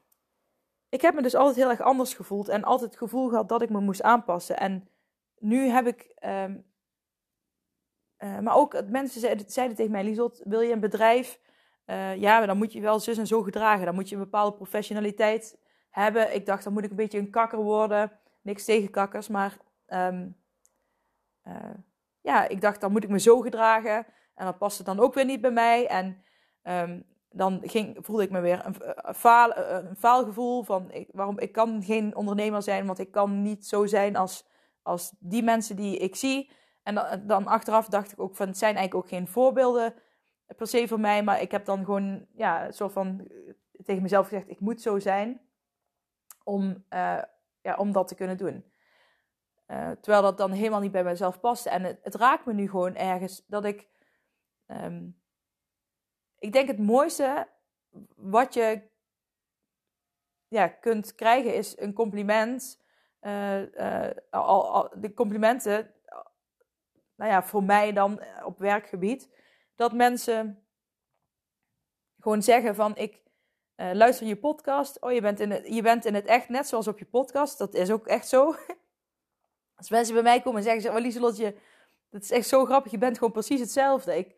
ik 0.89 1.01
heb 1.01 1.15
me 1.15 1.23
dus 1.23 1.35
altijd 1.35 1.57
heel 1.57 1.71
erg 1.71 1.81
anders 1.81 2.15
gevoeld. 2.15 2.49
En 2.49 2.65
altijd 2.65 2.91
het 2.91 2.99
gevoel 2.99 3.29
gehad 3.29 3.49
dat 3.49 3.63
ik 3.63 3.71
me 3.71 3.81
moest 3.81 4.03
aanpassen. 4.03 4.59
En 4.59 4.89
nu 5.39 5.69
heb 5.69 5.87
ik 5.87 6.15
um, 6.25 6.65
uh, 8.19 8.39
maar 8.39 8.57
ook 8.57 8.85
mensen 8.87 9.21
zeiden, 9.21 9.51
zeiden 9.51 9.77
tegen 9.77 9.93
mij, 9.93 10.05
Liesot, 10.05 10.43
wil 10.45 10.61
je 10.61 10.73
een 10.73 10.81
bedrijf? 10.81 11.41
Uh, 11.87 12.17
ja, 12.17 12.47
dan 12.47 12.57
moet 12.57 12.73
je 12.73 12.81
wel 12.81 13.01
zus 13.01 13.19
en 13.19 13.27
zo 13.27 13.43
gedragen. 13.43 13.85
Dan 13.85 13.95
moet 13.95 14.09
je 14.09 14.15
een 14.15 14.23
bepaalde 14.23 14.57
professionaliteit 14.57 15.59
hebben. 15.91 16.35
Ik 16.35 16.47
dacht, 16.47 16.65
dan 16.65 16.73
moet 16.73 16.85
ik 16.85 16.91
een 16.91 16.97
beetje 16.97 17.19
een 17.19 17.31
kakker 17.31 17.59
worden. 17.59 18.13
Niks 18.43 18.65
tegen 18.65 18.91
kakkers, 18.91 19.29
maar 19.29 19.57
um, 19.89 20.37
uh, 21.47 21.55
ja, 22.21 22.49
ik 22.49 22.61
dacht, 22.61 22.81
dan 22.81 22.93
moet 22.93 23.05
ik 23.05 23.11
me 23.11 23.21
zo 23.21 23.41
gedragen. 23.41 24.07
En 24.35 24.45
dat 24.45 24.59
paste 24.59 24.83
dan 24.83 25.01
ook 25.01 25.15
weer 25.15 25.25
niet 25.25 25.41
bij 25.41 25.51
mij. 25.51 25.87
En 25.87 26.23
um, 26.63 27.05
dan 27.31 27.61
ging, 27.63 27.97
voelde 28.01 28.23
ik 28.23 28.31
me 28.31 28.41
weer 28.41 28.67
een, 28.67 28.75
een, 29.09 29.15
faal, 29.15 29.57
een 29.57 29.97
faalgevoel 29.97 30.63
van 30.63 30.91
ik, 30.91 31.09
waarom 31.13 31.39
ik 31.39 31.53
kan 31.53 31.83
geen 31.83 32.17
ondernemer 32.17 32.63
zijn, 32.63 32.87
want 32.87 32.99
ik 32.99 33.11
kan 33.11 33.43
niet 33.43 33.67
zo 33.67 33.87
zijn 33.87 34.17
als, 34.17 34.49
als 34.83 35.13
die 35.19 35.43
mensen 35.43 35.77
die 35.77 35.97
ik 35.97 36.17
zie. 36.17 36.51
En 36.83 36.95
dan, 36.95 37.27
dan, 37.27 37.47
achteraf 37.47 37.89
dacht 37.89 38.13
ik 38.13 38.21
ook 38.21 38.37
van, 38.37 38.47
het 38.47 38.59
zijn 38.59 38.77
eigenlijk 38.77 39.05
ook 39.05 39.11
geen 39.11 39.29
voorbeelden 39.29 39.95
per 40.57 40.67
se 40.67 40.89
voor 40.89 41.01
mij, 41.01 41.23
maar 41.23 41.41
ik 41.41 41.51
heb 41.51 41.65
dan 41.65 41.85
gewoon, 41.85 42.27
ja, 42.33 42.67
een 42.67 42.73
soort 42.73 42.93
van 42.93 43.21
eh, 43.21 43.55
tegen 43.85 44.03
mezelf 44.03 44.29
gezegd, 44.29 44.49
ik 44.49 44.61
moet 44.61 44.83
zo 44.83 44.99
zijn 44.99 45.41
om, 46.45 46.85
ja, 47.63 47.77
om 47.77 47.93
dat 47.93 48.09
te 48.09 48.15
kunnen 48.15 48.37
doen. 48.37 48.65
Terwijl 50.01 50.23
dat 50.23 50.39
dan 50.39 50.51
helemaal 50.51 50.81
niet 50.81 50.93
bij 50.93 51.05
mezelf 51.05 51.41
past. 51.41 51.67
En 51.67 51.83
het 52.03 52.15
raakt 52.15 52.47
me 52.47 52.53
nu 52.53 52.69
gewoon 52.69 52.95
ergens 52.95 53.45
dat 53.47 53.65
ik, 53.65 53.90
um, 54.71 55.21
ik 56.39 56.53
denk 56.53 56.69
het 56.69 56.79
mooiste 56.79 57.49
wat 58.15 58.55
je 58.55 58.89
ja, 60.49 60.69
kunt 60.69 61.15
krijgen 61.15 61.55
is 61.55 61.79
een 61.79 61.93
compliment. 61.93 62.81
al, 64.31 64.71
al, 64.71 64.91
de 65.01 65.15
complimenten 65.15 65.95
nou 67.21 67.33
ja, 67.33 67.43
voor 67.43 67.65
mij 67.65 67.93
dan 67.93 68.21
eh, 68.21 68.47
op 68.47 68.59
werkgebied, 68.59 69.29
dat 69.75 69.93
mensen 69.93 70.65
gewoon 72.21 72.43
zeggen 72.43 72.75
van 72.75 72.97
ik 72.97 73.21
luister 73.93 74.27
je 74.27 74.37
podcast. 74.37 75.01
Oh, 75.01 75.13
je 75.13 75.21
bent, 75.21 75.41
in 75.41 75.51
het, 75.51 75.67
je 75.67 75.83
bent 75.83 76.05
in 76.05 76.15
het 76.15 76.25
echt 76.27 76.49
net 76.49 76.69
zoals 76.69 76.89
op 76.89 76.99
je 76.99 77.05
podcast. 77.05 77.59
Dat 77.59 77.75
is 77.75 77.91
ook 77.91 78.07
echt 78.07 78.29
zo. 78.29 78.55
Als 79.79 79.91
mensen 79.91 80.15
bij 80.15 80.23
mij 80.23 80.41
komen 80.41 80.59
en 80.59 80.65
zeggen, 80.65 80.91
oh 80.91 81.01
Lieselotje, 81.01 81.55
dat 82.11 82.23
is 82.23 82.31
echt 82.31 82.49
zo 82.49 82.65
grappig. 82.65 82.91
Je 82.91 82.99
bent 82.99 83.19
gewoon 83.19 83.33
precies 83.33 83.61
hetzelfde. 83.61 84.17
Ik, 84.17 84.35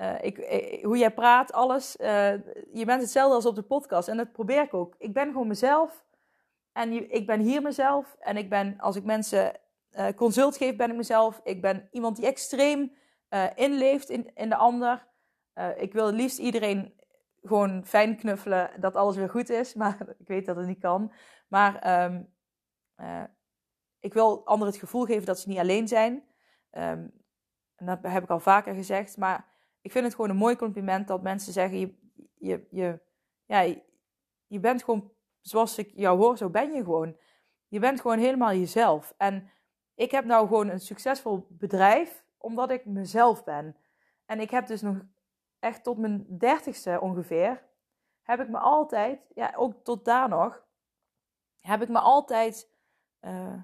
uh, 0.00 0.14
ik, 0.20 0.36
hoe 0.82 0.98
jij 0.98 1.10
praat, 1.10 1.52
alles. 1.52 1.96
Uh, 2.00 2.32
je 2.72 2.84
bent 2.84 3.02
hetzelfde 3.02 3.34
als 3.34 3.46
op 3.46 3.54
de 3.54 3.62
podcast. 3.62 4.08
En 4.08 4.16
dat 4.16 4.32
probeer 4.32 4.62
ik 4.62 4.74
ook. 4.74 4.94
Ik 4.98 5.12
ben 5.12 5.26
gewoon 5.26 5.46
mezelf. 5.46 6.04
En 6.72 7.12
ik 7.12 7.26
ben 7.26 7.40
hier 7.40 7.62
mezelf. 7.62 8.16
En 8.20 8.36
ik 8.36 8.48
ben, 8.48 8.78
als 8.78 8.96
ik 8.96 9.04
mensen 9.04 9.52
consult 10.16 10.56
geef, 10.56 10.76
ben 10.76 10.90
ik 10.90 10.96
mezelf. 10.96 11.40
Ik 11.44 11.60
ben 11.60 11.88
iemand 11.90 12.16
die 12.16 12.26
extreem 12.26 12.92
inleeft 13.54 14.08
in, 14.08 14.30
in 14.34 14.48
de 14.48 14.56
ander. 14.56 15.06
Ik 15.76 15.92
wil 15.92 16.06
het 16.06 16.14
liefst 16.14 16.38
iedereen 16.38 16.94
gewoon 17.42 17.84
fijn 17.84 18.16
knuffelen, 18.16 18.70
dat 18.80 18.94
alles 18.94 19.16
weer 19.16 19.30
goed 19.30 19.48
is. 19.48 19.74
Maar 19.80 19.98
ik 20.18 20.28
weet 20.28 20.46
dat 20.46 20.56
het 20.56 20.66
niet 20.66 20.80
kan. 20.80 21.12
Maar 21.48 22.04
um, 22.04 22.34
ik 24.00 24.12
wil 24.12 24.46
anderen 24.46 24.72
het 24.72 24.82
gevoel 24.82 25.04
geven 25.04 25.26
dat 25.26 25.40
ze 25.40 25.48
niet 25.48 25.58
alleen 25.58 25.88
zijn. 25.88 26.24
En 26.70 27.12
dat 27.76 27.98
heb 28.02 28.22
ik 28.22 28.30
al 28.30 28.40
vaker 28.40 28.74
gezegd. 28.74 29.16
Maar 29.16 29.50
ik 29.80 29.92
vind 29.92 30.04
het 30.04 30.14
gewoon 30.14 30.30
een 30.30 30.36
mooi 30.36 30.56
compliment 30.56 31.08
dat 31.08 31.22
mensen 31.22 31.52
zeggen: 31.52 31.78
je, 31.78 31.94
je, 32.38 32.66
je, 32.70 33.00
ja, 33.44 33.60
je 34.46 34.60
bent 34.60 34.84
gewoon 34.84 35.12
zoals 35.40 35.78
ik 35.78 35.92
jou 35.94 36.18
hoor, 36.18 36.36
zo 36.36 36.50
ben 36.50 36.72
je 36.72 36.84
gewoon. 36.84 37.16
Je 37.68 37.78
bent 37.78 38.00
gewoon 38.00 38.18
helemaal 38.18 38.52
jezelf. 38.52 39.14
En 39.16 39.50
ik 39.94 40.10
heb 40.10 40.24
nou 40.24 40.46
gewoon 40.46 40.68
een 40.68 40.80
succesvol 40.80 41.46
bedrijf 41.48 42.24
omdat 42.38 42.70
ik 42.70 42.84
mezelf 42.84 43.44
ben. 43.44 43.76
En 44.26 44.40
ik 44.40 44.50
heb 44.50 44.66
dus 44.66 44.82
nog 44.82 44.96
echt 45.58 45.82
tot 45.82 45.98
mijn 45.98 46.38
dertigste 46.38 47.00
ongeveer, 47.00 47.68
heb 48.22 48.40
ik 48.40 48.48
me 48.48 48.58
altijd, 48.58 49.20
ja, 49.34 49.52
ook 49.56 49.84
tot 49.84 50.04
daar 50.04 50.28
nog, 50.28 50.64
heb 51.58 51.82
ik 51.82 51.88
me 51.88 51.98
altijd 51.98 52.70
uh, 53.20 53.62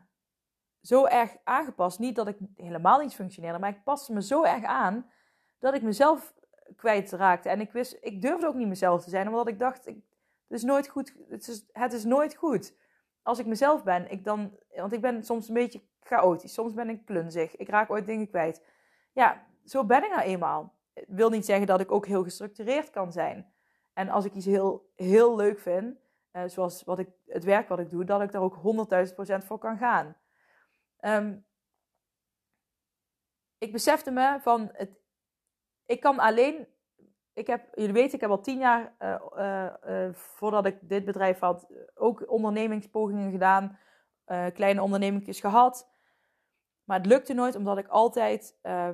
zo 0.80 1.04
erg 1.04 1.36
aangepast. 1.44 1.98
Niet 1.98 2.16
dat 2.16 2.28
ik 2.28 2.38
helemaal 2.54 3.00
niet 3.00 3.14
functioneerde, 3.14 3.58
maar 3.58 3.70
ik 3.70 3.84
paste 3.84 4.12
me 4.12 4.22
zo 4.22 4.42
erg 4.42 4.64
aan 4.64 5.10
dat 5.66 5.74
ik 5.74 5.82
mezelf 5.82 6.34
kwijtraakte. 6.76 7.48
En 7.48 7.60
ik 7.60 7.72
wist, 7.72 7.98
ik 8.00 8.22
durfde 8.22 8.46
ook 8.46 8.54
niet 8.54 8.68
mezelf 8.68 9.04
te 9.04 9.10
zijn, 9.10 9.28
omdat 9.28 9.48
ik 9.48 9.58
dacht, 9.58 9.86
ik, 9.86 9.96
het 10.48 10.58
is 10.58 10.62
nooit 10.62 10.88
goed. 10.88 11.14
Het 11.28 11.48
is, 11.48 11.64
het 11.72 11.92
is 11.92 12.04
nooit 12.04 12.34
goed 12.34 12.74
als 13.22 13.38
ik 13.38 13.46
mezelf 13.46 13.82
ben. 13.82 14.10
Ik 14.10 14.24
dan, 14.24 14.58
want 14.74 14.92
ik 14.92 15.00
ben 15.00 15.24
soms 15.24 15.48
een 15.48 15.54
beetje 15.54 15.82
chaotisch. 16.00 16.52
Soms 16.52 16.74
ben 16.74 16.88
ik 16.88 17.04
klunzig. 17.04 17.56
Ik 17.56 17.68
raak 17.68 17.90
ooit 17.90 18.06
dingen 18.06 18.28
kwijt. 18.28 18.62
Ja, 19.12 19.46
zo 19.64 19.84
ben 19.84 20.04
ik 20.04 20.10
nou 20.10 20.22
eenmaal. 20.22 20.74
Wil 21.06 21.30
niet 21.30 21.44
zeggen 21.44 21.66
dat 21.66 21.80
ik 21.80 21.92
ook 21.92 22.06
heel 22.06 22.22
gestructureerd 22.22 22.90
kan 22.90 23.12
zijn. 23.12 23.52
En 23.92 24.08
als 24.08 24.24
ik 24.24 24.34
iets 24.34 24.46
heel, 24.46 24.90
heel 24.94 25.36
leuk 25.36 25.58
vind, 25.58 25.96
uh, 26.32 26.42
zoals 26.46 26.84
wat 26.84 26.98
ik, 26.98 27.08
het 27.26 27.44
werk 27.44 27.68
wat 27.68 27.78
ik 27.78 27.90
doe, 27.90 28.04
dat 28.04 28.22
ik 28.22 28.32
daar 28.32 28.42
ook 28.42 28.56
100.000% 29.42 29.46
voor 29.46 29.58
kan 29.58 29.76
gaan. 29.76 30.16
Um, 31.00 31.46
ik 33.58 33.72
besefte 33.72 34.10
me 34.10 34.38
van, 34.40 34.70
het, 34.72 34.90
ik 35.86 36.00
kan 36.00 36.18
alleen, 36.18 36.66
ik 37.32 37.46
heb, 37.46 37.74
jullie 37.74 37.92
weten, 37.92 38.14
ik 38.14 38.20
heb 38.20 38.30
al 38.30 38.40
tien 38.40 38.58
jaar 38.58 38.94
uh, 38.98 39.72
uh, 39.86 40.12
voordat 40.12 40.66
ik 40.66 40.78
dit 40.88 41.04
bedrijf 41.04 41.38
had, 41.38 41.66
ook 41.94 42.30
ondernemingspogingen 42.30 43.30
gedaan, 43.30 43.78
kleine 44.52 44.82
ondernemingjes 44.82 45.40
gehad. 45.40 45.94
Maar 46.84 46.98
het 46.98 47.06
lukte 47.06 47.32
nooit 47.32 47.54
omdat 47.54 47.78
ik 47.78 47.88
altijd 47.88 48.58
uh, 48.62 48.88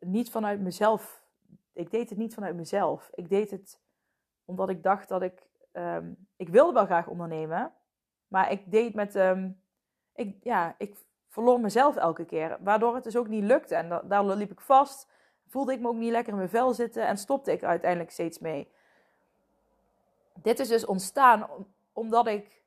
niet 0.00 0.30
vanuit 0.30 0.60
mezelf. 0.60 1.24
Ik 1.72 1.90
deed 1.90 2.08
het 2.08 2.18
niet 2.18 2.34
vanuit 2.34 2.56
mezelf. 2.56 3.10
Ik 3.14 3.28
deed 3.28 3.50
het 3.50 3.80
omdat 4.44 4.68
ik 4.68 4.82
dacht 4.82 5.08
dat 5.08 5.22
ik. 5.22 5.48
Um, 5.72 6.28
ik 6.36 6.48
wilde 6.48 6.72
wel 6.72 6.84
graag 6.84 7.06
ondernemen. 7.06 7.72
Maar 8.26 8.52
ik 8.52 8.70
deed 8.70 8.94
met. 8.94 9.14
Um, 9.14 9.62
ik, 10.12 10.44
ja, 10.44 10.74
ik 10.78 10.96
verloor 11.30 11.60
mezelf 11.60 11.96
elke 11.96 12.24
keer. 12.24 12.56
Waardoor 12.60 12.94
het 12.94 13.04
dus 13.04 13.16
ook 13.16 13.28
niet 13.28 13.44
lukte. 13.44 13.74
En 13.74 13.88
da 13.88 14.02
daar 14.02 14.24
liep 14.24 14.50
ik 14.50 14.60
vast. 14.60 15.08
Voelde 15.46 15.72
ik 15.72 15.80
me 15.80 15.88
ook 15.88 15.94
niet 15.94 16.10
lekker 16.10 16.32
in 16.32 16.38
mijn 16.38 16.50
vel 16.50 16.74
zitten. 16.74 17.06
En 17.06 17.16
stopte 17.16 17.52
ik 17.52 17.64
uiteindelijk 17.64 18.10
steeds 18.10 18.38
mee. 18.38 18.70
Dit 20.34 20.58
is 20.58 20.68
dus 20.68 20.86
ontstaan 20.86 21.46
omdat 21.92 22.26
ik. 22.26 22.62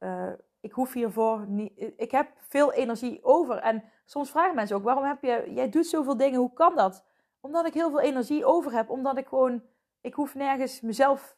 Uh, 0.00 0.32
ik 0.60 0.72
hoef 0.72 0.92
hiervoor 0.92 1.46
niet. 1.46 1.92
Ik 1.96 2.10
heb 2.10 2.30
veel 2.38 2.72
energie 2.72 3.24
over. 3.24 3.56
En 3.56 3.84
soms 4.04 4.30
vragen 4.30 4.54
mensen 4.54 4.76
ook: 4.76 4.82
waarom 4.82 5.04
heb 5.04 5.22
je. 5.22 5.52
Jij 5.54 5.68
doet 5.68 5.86
zoveel 5.86 6.16
dingen, 6.16 6.40
hoe 6.40 6.52
kan 6.52 6.74
dat? 6.74 7.04
Omdat 7.40 7.66
ik 7.66 7.74
heel 7.74 7.90
veel 7.90 8.00
energie 8.00 8.44
over 8.44 8.72
heb. 8.72 8.90
Omdat 8.90 9.18
ik 9.18 9.26
gewoon. 9.26 9.62
Ik 10.00 10.14
hoef 10.14 10.34
nergens 10.34 10.80
mezelf 10.80 11.36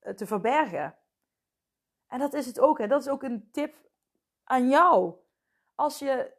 eh, 0.00 0.14
te 0.14 0.26
verbergen. 0.26 0.94
En 2.08 2.18
dat 2.18 2.34
is 2.34 2.46
het 2.46 2.60
ook. 2.60 2.78
Hè. 2.78 2.86
Dat 2.86 3.00
is 3.00 3.08
ook 3.08 3.22
een 3.22 3.48
tip 3.52 3.74
aan 4.44 4.68
jou. 4.68 5.14
Als 5.76 5.98
je 5.98 6.32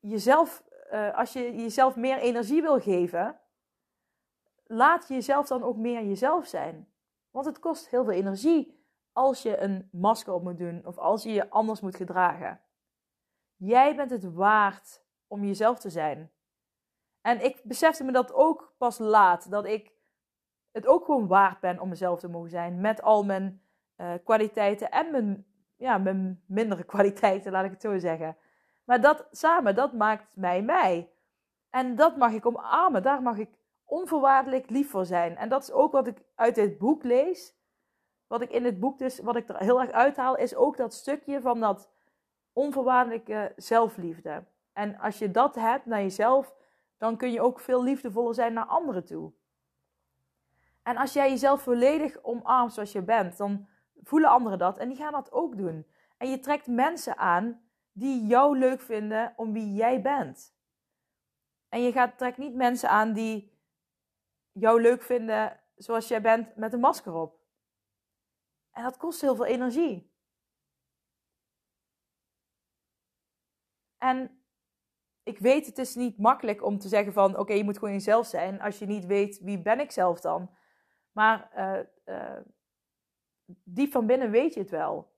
jezelf. 0.00 0.62
Uh, 0.92 1.18
als 1.18 1.32
je 1.32 1.54
jezelf 1.54 1.96
meer 1.96 2.18
energie 2.18 2.62
wil 2.62 2.80
geven. 2.80 3.40
Laat 4.64 5.08
jezelf 5.08 5.46
dan 5.46 5.62
ook 5.62 5.76
meer 5.76 6.04
jezelf 6.04 6.46
zijn. 6.46 6.92
Want 7.30 7.46
het 7.46 7.58
kost 7.58 7.88
heel 7.88 8.04
veel 8.04 8.12
energie 8.12 8.86
als 9.12 9.42
je 9.42 9.58
een 9.58 9.88
masker 9.92 10.32
op 10.32 10.42
moet 10.42 10.58
doen 10.58 10.86
of 10.86 10.98
als 10.98 11.22
je 11.22 11.32
je 11.32 11.50
anders 11.50 11.80
moet 11.80 11.96
gedragen. 11.96 12.60
Jij 13.56 13.96
bent 13.96 14.10
het 14.10 14.32
waard 14.32 15.04
om 15.26 15.44
jezelf 15.44 15.78
te 15.78 15.90
zijn. 15.90 16.32
En 17.20 17.44
ik 17.44 17.60
besefte 17.64 18.04
me 18.04 18.12
dat 18.12 18.32
ook 18.32 18.74
pas 18.78 18.98
laat, 18.98 19.50
dat 19.50 19.64
ik 19.64 19.92
het 20.70 20.86
ook 20.86 21.04
gewoon 21.04 21.26
waard 21.26 21.60
ben 21.60 21.80
om 21.80 21.88
mezelf 21.88 22.20
te 22.20 22.28
mogen 22.28 22.50
zijn. 22.50 22.80
Met 22.80 23.02
al 23.02 23.24
mijn 23.24 23.62
uh, 23.96 24.14
kwaliteiten 24.24 24.90
en 24.90 25.10
mijn, 25.10 25.46
ja, 25.76 25.98
mijn 25.98 26.42
mindere 26.46 26.84
kwaliteiten, 26.94 27.52
laat 27.52 27.64
ik 27.64 27.70
het 27.70 27.80
zo 27.80 27.98
zeggen. 27.98 28.36
Maar 28.84 29.00
dat 29.00 29.26
samen, 29.30 29.74
dat 29.74 29.92
maakt 29.92 30.26
mij 30.32 30.62
mij. 30.62 31.10
En 31.70 31.96
dat 31.96 32.16
mag 32.16 32.32
ik 32.32 32.46
omarmen. 32.46 33.02
Daar 33.02 33.22
mag 33.22 33.38
ik 33.38 33.50
onvoorwaardelijk 33.84 34.70
lief 34.70 34.90
voor 34.90 35.06
zijn. 35.06 35.36
En 35.36 35.48
dat 35.48 35.62
is 35.62 35.72
ook 35.72 35.92
wat 35.92 36.06
ik 36.06 36.22
uit 36.34 36.54
dit 36.54 36.78
boek 36.78 37.02
lees. 37.02 37.54
Wat 38.26 38.40
ik 38.40 38.50
in 38.50 38.64
het 38.64 38.80
boek 38.80 38.98
dus, 38.98 39.18
wat 39.18 39.36
ik 39.36 39.48
er 39.48 39.58
heel 39.58 39.80
erg 39.80 39.90
uithaal, 39.90 40.36
is 40.36 40.54
ook 40.54 40.76
dat 40.76 40.94
stukje 40.94 41.40
van 41.40 41.60
dat 41.60 41.90
onvoorwaardelijke 42.52 43.52
zelfliefde. 43.56 44.44
En 44.72 44.98
als 44.98 45.18
je 45.18 45.30
dat 45.30 45.54
hebt 45.54 45.86
naar 45.86 46.02
jezelf, 46.02 46.54
dan 46.98 47.16
kun 47.16 47.32
je 47.32 47.40
ook 47.40 47.60
veel 47.60 47.82
liefdevoller 47.82 48.34
zijn 48.34 48.52
naar 48.52 48.64
anderen 48.64 49.04
toe. 49.04 49.32
En 50.82 50.96
als 50.96 51.12
jij 51.12 51.30
jezelf 51.30 51.62
volledig 51.62 52.22
omarmt 52.22 52.72
zoals 52.72 52.92
je 52.92 53.02
bent, 53.02 53.36
dan 53.36 53.66
voelen 54.02 54.30
anderen 54.30 54.58
dat 54.58 54.78
en 54.78 54.88
die 54.88 54.96
gaan 54.96 55.12
dat 55.12 55.32
ook 55.32 55.56
doen. 55.56 55.86
En 56.16 56.30
je 56.30 56.38
trekt 56.38 56.66
mensen 56.66 57.16
aan 57.16 57.61
die 57.92 58.26
jou 58.26 58.58
leuk 58.58 58.80
vinden 58.80 59.32
om 59.36 59.52
wie 59.52 59.72
jij 59.72 60.02
bent. 60.02 60.56
En 61.68 61.82
je 61.82 61.92
gaat, 61.92 62.18
trekt 62.18 62.38
niet 62.38 62.54
mensen 62.54 62.88
aan 62.88 63.12
die 63.12 63.60
jou 64.52 64.80
leuk 64.80 65.02
vinden 65.02 65.60
zoals 65.76 66.08
jij 66.08 66.20
bent 66.20 66.56
met 66.56 66.72
een 66.72 66.80
masker 66.80 67.14
op. 67.14 67.40
En 68.70 68.82
dat 68.82 68.96
kost 68.96 69.20
heel 69.20 69.34
veel 69.36 69.46
energie. 69.46 70.10
En 73.98 74.44
ik 75.22 75.38
weet, 75.38 75.66
het 75.66 75.78
is 75.78 75.94
niet 75.94 76.18
makkelijk 76.18 76.62
om 76.62 76.78
te 76.78 76.88
zeggen 76.88 77.12
van... 77.12 77.38
oké, 77.38 77.52
je 77.52 77.64
moet 77.64 77.78
gewoon 77.78 77.94
jezelf 77.94 78.26
zijn... 78.26 78.60
als 78.60 78.78
je 78.78 78.86
niet 78.86 79.06
weet, 79.06 79.38
wie 79.38 79.62
ben 79.62 79.80
ik 79.80 79.90
zelf 79.90 80.20
dan? 80.20 80.56
Maar 81.12 81.50
uh, 82.06 82.40
diep 83.64 83.92
van 83.92 84.06
binnen 84.06 84.30
weet 84.30 84.54
je 84.54 84.60
het 84.60 84.70
wel. 84.70 85.11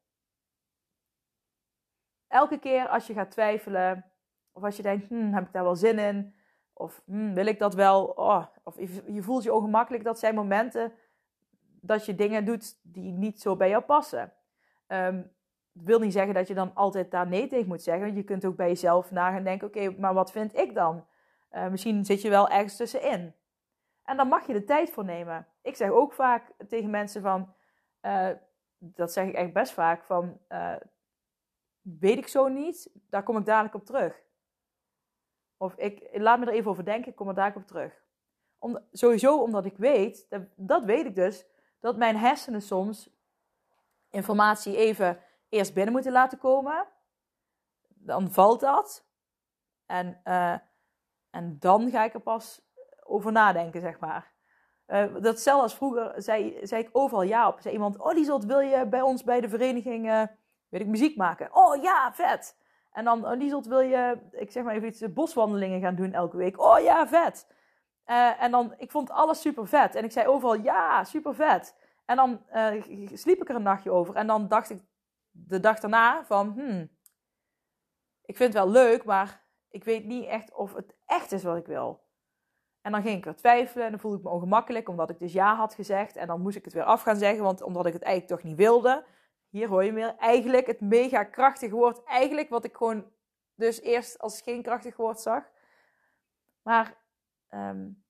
Elke 2.34 2.58
keer 2.58 2.88
als 2.88 3.06
je 3.06 3.12
gaat 3.12 3.30
twijfelen... 3.30 4.04
of 4.52 4.62
als 4.62 4.76
je 4.76 4.82
denkt, 4.82 5.08
hm, 5.08 5.32
heb 5.32 5.46
ik 5.46 5.52
daar 5.52 5.64
wel 5.64 5.76
zin 5.76 5.98
in... 5.98 6.34
Of 6.72 7.02
hm, 7.06 7.32
wil 7.34 7.46
ik 7.46 7.58
dat 7.58 7.74
wel? 7.74 8.04
Oh, 8.04 8.46
of 8.62 8.76
je 9.06 9.22
voelt 9.22 9.42
je 9.42 9.54
ongemakkelijk. 9.54 10.04
Dat 10.04 10.18
zijn 10.18 10.34
momenten 10.34 10.92
dat 11.80 12.06
je 12.06 12.14
dingen 12.14 12.44
doet 12.44 12.78
die 12.82 13.12
niet 13.12 13.40
zo 13.40 13.56
bij 13.56 13.68
jou 13.68 13.82
passen. 13.82 14.32
Um, 14.88 15.32
dat 15.72 15.84
wil 15.84 15.98
niet 15.98 16.12
zeggen 16.12 16.34
dat 16.34 16.48
je 16.48 16.54
dan 16.54 16.74
altijd 16.74 17.10
daar 17.10 17.26
nee 17.26 17.46
tegen 17.46 17.68
moet 17.68 17.82
zeggen. 17.82 18.14
Je 18.14 18.22
kunt 18.22 18.44
ook 18.44 18.56
bij 18.56 18.68
jezelf 18.68 19.10
na 19.10 19.30
gaan 19.30 19.44
denken: 19.44 19.68
oké, 19.68 19.90
maar 19.90 20.14
wat 20.14 20.32
vind 20.32 20.56
ik 20.56 20.74
dan? 20.74 21.06
Uh, 21.52 21.68
misschien 21.68 22.04
zit 22.04 22.22
je 22.22 22.28
wel 22.28 22.48
ergens 22.48 22.76
tussenin. 22.76 23.34
En 24.04 24.16
dan 24.16 24.28
mag 24.28 24.46
je 24.46 24.52
de 24.52 24.64
tijd 24.64 24.90
voor 24.90 25.04
nemen. 25.04 25.46
Ik 25.62 25.76
zeg 25.76 25.90
ook 25.90 26.12
vaak 26.12 26.52
tegen 26.68 26.90
mensen 26.90 27.22
van, 27.22 27.54
uh, 28.02 28.28
dat 28.78 29.12
zeg 29.12 29.26
ik 29.26 29.34
echt 29.34 29.52
best 29.52 29.72
vaak, 29.72 30.02
van 30.02 30.40
uh, 30.48 30.74
weet 31.84 32.18
ik 32.18 32.28
zo 32.28 32.48
niet, 32.48 32.90
daar 33.10 33.22
kom 33.22 33.36
ik 33.36 33.44
dadelijk 33.44 33.74
op 33.74 33.86
terug. 33.86 34.22
Of 35.56 35.74
ik 35.76 36.08
laat 36.12 36.38
me 36.38 36.46
er 36.46 36.52
even 36.52 36.70
over 36.70 36.84
denken, 36.84 37.10
ik 37.10 37.16
kom 37.16 37.28
er 37.28 37.34
dadelijk 37.34 37.60
op 37.60 37.66
terug. 37.66 38.02
Sowieso 38.92 39.42
omdat 39.42 39.64
ik 39.64 39.76
weet, 39.76 40.26
dat, 40.56 40.84
weet 40.84 41.06
ik 41.06 41.14
dus, 41.14 41.46
dat 41.80 41.96
mijn 41.96 42.16
hersenen 42.16 42.62
soms 42.62 43.10
informatie 44.10 44.76
even 44.76 45.20
eerst 45.48 45.74
binnen 45.74 45.92
moeten 45.92 46.12
laten 46.12 46.38
komen. 46.38 46.86
Dan 47.88 48.30
valt 48.30 48.60
dat. 48.60 49.06
En, 49.86 50.20
uh, 50.24 50.58
en 51.30 51.56
dan 51.58 51.90
ga 51.90 52.04
ik 52.04 52.14
er 52.14 52.20
pas 52.20 52.62
over 53.02 53.32
nadenken, 53.32 53.80
zeg 53.80 53.98
maar. 53.98 54.32
Uh, 54.86 55.14
datzelfde 55.20 55.62
als 55.62 55.74
vroeger 55.74 56.22
zei, 56.22 56.66
zei 56.66 56.82
ik 56.82 56.88
overal 56.92 57.22
ja 57.22 57.48
op. 57.48 57.60
Zei 57.60 57.74
iemand, 57.74 57.98
oh 57.98 58.12
Liesot, 58.12 58.44
wil 58.44 58.60
je 58.60 58.86
bij 58.86 59.00
ons 59.00 59.24
bij 59.24 59.40
de 59.40 59.48
vereniging, 59.48 60.06
uh, 60.06 60.22
weet 60.78 60.86
ik, 60.86 60.92
muziek 60.92 61.16
maken? 61.16 61.48
Oh 61.52 61.82
ja, 61.82 62.12
vet! 62.12 62.56
En 62.92 63.04
dan, 63.04 63.26
oh, 63.26 63.36
Liesot, 63.36 63.66
wil 63.66 63.80
je, 63.80 64.18
ik 64.30 64.50
zeg 64.50 64.64
maar 64.64 64.74
even 64.74 64.88
iets, 64.88 65.12
boswandelingen 65.12 65.80
gaan 65.80 65.94
doen 65.94 66.12
elke 66.12 66.36
week? 66.36 66.60
Oh 66.60 66.80
ja, 66.80 67.08
vet! 67.08 67.46
Uh, 68.06 68.42
en 68.42 68.50
dan, 68.50 68.74
ik 68.76 68.90
vond 68.90 69.10
alles 69.10 69.40
super 69.40 69.66
vet. 69.66 69.94
En 69.94 70.04
ik 70.04 70.12
zei 70.12 70.26
overal 70.26 70.54
ja, 70.54 71.04
super 71.04 71.34
vet. 71.34 71.74
En 72.04 72.16
dan 72.16 72.42
sliep 73.12 73.42
ik 73.42 73.48
er 73.48 73.54
een 73.54 73.62
nachtje 73.62 73.90
over. 73.90 74.14
En 74.14 74.26
dan 74.26 74.48
dacht 74.48 74.70
ik 74.70 74.82
de 75.30 75.60
dag 75.60 75.80
daarna 75.80 76.24
van, 76.24 76.52
hmm, 76.52 76.90
ik 78.24 78.36
vind 78.36 78.54
het 78.54 78.62
wel 78.62 78.72
leuk, 78.72 79.04
maar 79.04 79.42
ik 79.68 79.84
weet 79.84 80.04
niet 80.04 80.26
echt 80.26 80.52
of 80.52 80.74
het 80.74 80.94
echt 81.06 81.32
is 81.32 81.42
wat 81.42 81.56
ik 81.56 81.66
wil. 81.66 82.02
En 82.80 82.92
dan 82.92 83.02
ging 83.02 83.18
ik 83.18 83.26
er 83.26 83.36
twijfelen 83.36 83.84
en 83.84 83.90
dan 83.90 84.00
voelde 84.00 84.16
ik 84.16 84.22
me 84.22 84.30
ongemakkelijk, 84.30 84.88
omdat 84.88 85.10
ik 85.10 85.18
dus 85.18 85.32
ja 85.32 85.54
had 85.54 85.74
gezegd. 85.74 86.16
En 86.16 86.26
dan 86.26 86.40
moest 86.40 86.56
ik 86.56 86.64
het 86.64 86.74
weer 86.74 86.84
af 86.84 87.02
gaan 87.02 87.16
zeggen, 87.16 87.44
want 87.44 87.62
omdat 87.62 87.86
ik 87.86 87.92
het 87.92 88.02
eigenlijk 88.02 88.34
toch 88.34 88.50
niet 88.50 88.58
wilde. 88.58 89.04
Hier 89.54 89.68
hoor 89.68 89.84
je 89.84 89.92
meer. 89.92 90.16
Eigenlijk 90.16 90.66
het 90.66 90.80
mega 90.80 91.24
krachtige 91.24 91.74
woord. 91.74 92.04
Eigenlijk 92.04 92.48
wat 92.48 92.64
ik 92.64 92.76
gewoon 92.76 93.10
dus 93.54 93.80
eerst 93.80 94.18
als 94.18 94.40
geen 94.40 94.62
krachtig 94.62 94.96
woord 94.96 95.20
zag. 95.20 95.50
Maar 96.62 96.96
um, 97.50 98.04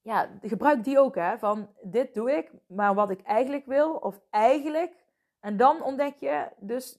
ja, 0.00 0.30
gebruik 0.42 0.84
die 0.84 0.98
ook 0.98 1.14
hè. 1.14 1.38
Van 1.38 1.74
dit 1.82 2.14
doe 2.14 2.32
ik, 2.32 2.52
maar 2.66 2.94
wat 2.94 3.10
ik 3.10 3.22
eigenlijk 3.22 3.66
wil. 3.66 3.94
Of 3.94 4.20
eigenlijk 4.30 5.04
en 5.40 5.56
dan 5.56 5.82
ontdek 5.82 6.16
je 6.16 6.48
dus 6.56 6.98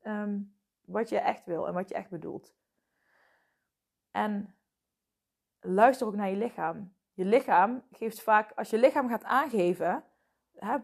ehm, 0.00 0.40
wat 0.80 1.08
je 1.08 1.18
echt 1.18 1.44
wil 1.44 1.66
en 1.66 1.74
wat 1.74 1.88
je 1.88 1.94
echt 1.94 2.10
bedoelt. 2.10 2.54
En 4.10 4.54
luister 5.60 6.06
ook 6.06 6.14
naar 6.14 6.30
je 6.30 6.36
lichaam. 6.36 6.94
Je 7.12 7.24
lichaam 7.24 7.82
geeft 7.90 8.22
vaak, 8.22 8.52
als 8.56 8.70
je 8.70 8.78
lichaam 8.78 9.08
gaat 9.08 9.24
aangeven, 9.24 10.04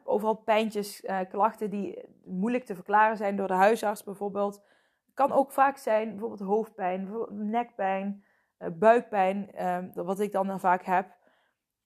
overal 0.05 0.35
pijntjes, 0.35 1.05
uh, 1.05 1.21
klachten 1.29 1.71
die 1.71 2.05
moeilijk 2.25 2.65
te 2.65 2.75
verklaren 2.75 3.17
zijn 3.17 3.37
door 3.37 3.47
de 3.47 3.55
huisarts 3.55 4.05
bijvoorbeeld. 4.05 4.63
kan 5.15 5.33
ook 5.33 5.53
vaak 5.53 5.77
zijn 5.77 6.11
bijvoorbeeld 6.11 6.41
hoofdpijn, 6.41 7.11
nekpijn, 7.31 8.25
uh, 8.59 8.69
buikpijn, 8.73 9.51
uh, 9.55 9.79
wat 9.95 10.21
ik 10.21 10.33
dan 10.33 10.61
vaak 10.61 10.85
heb 10.85 11.21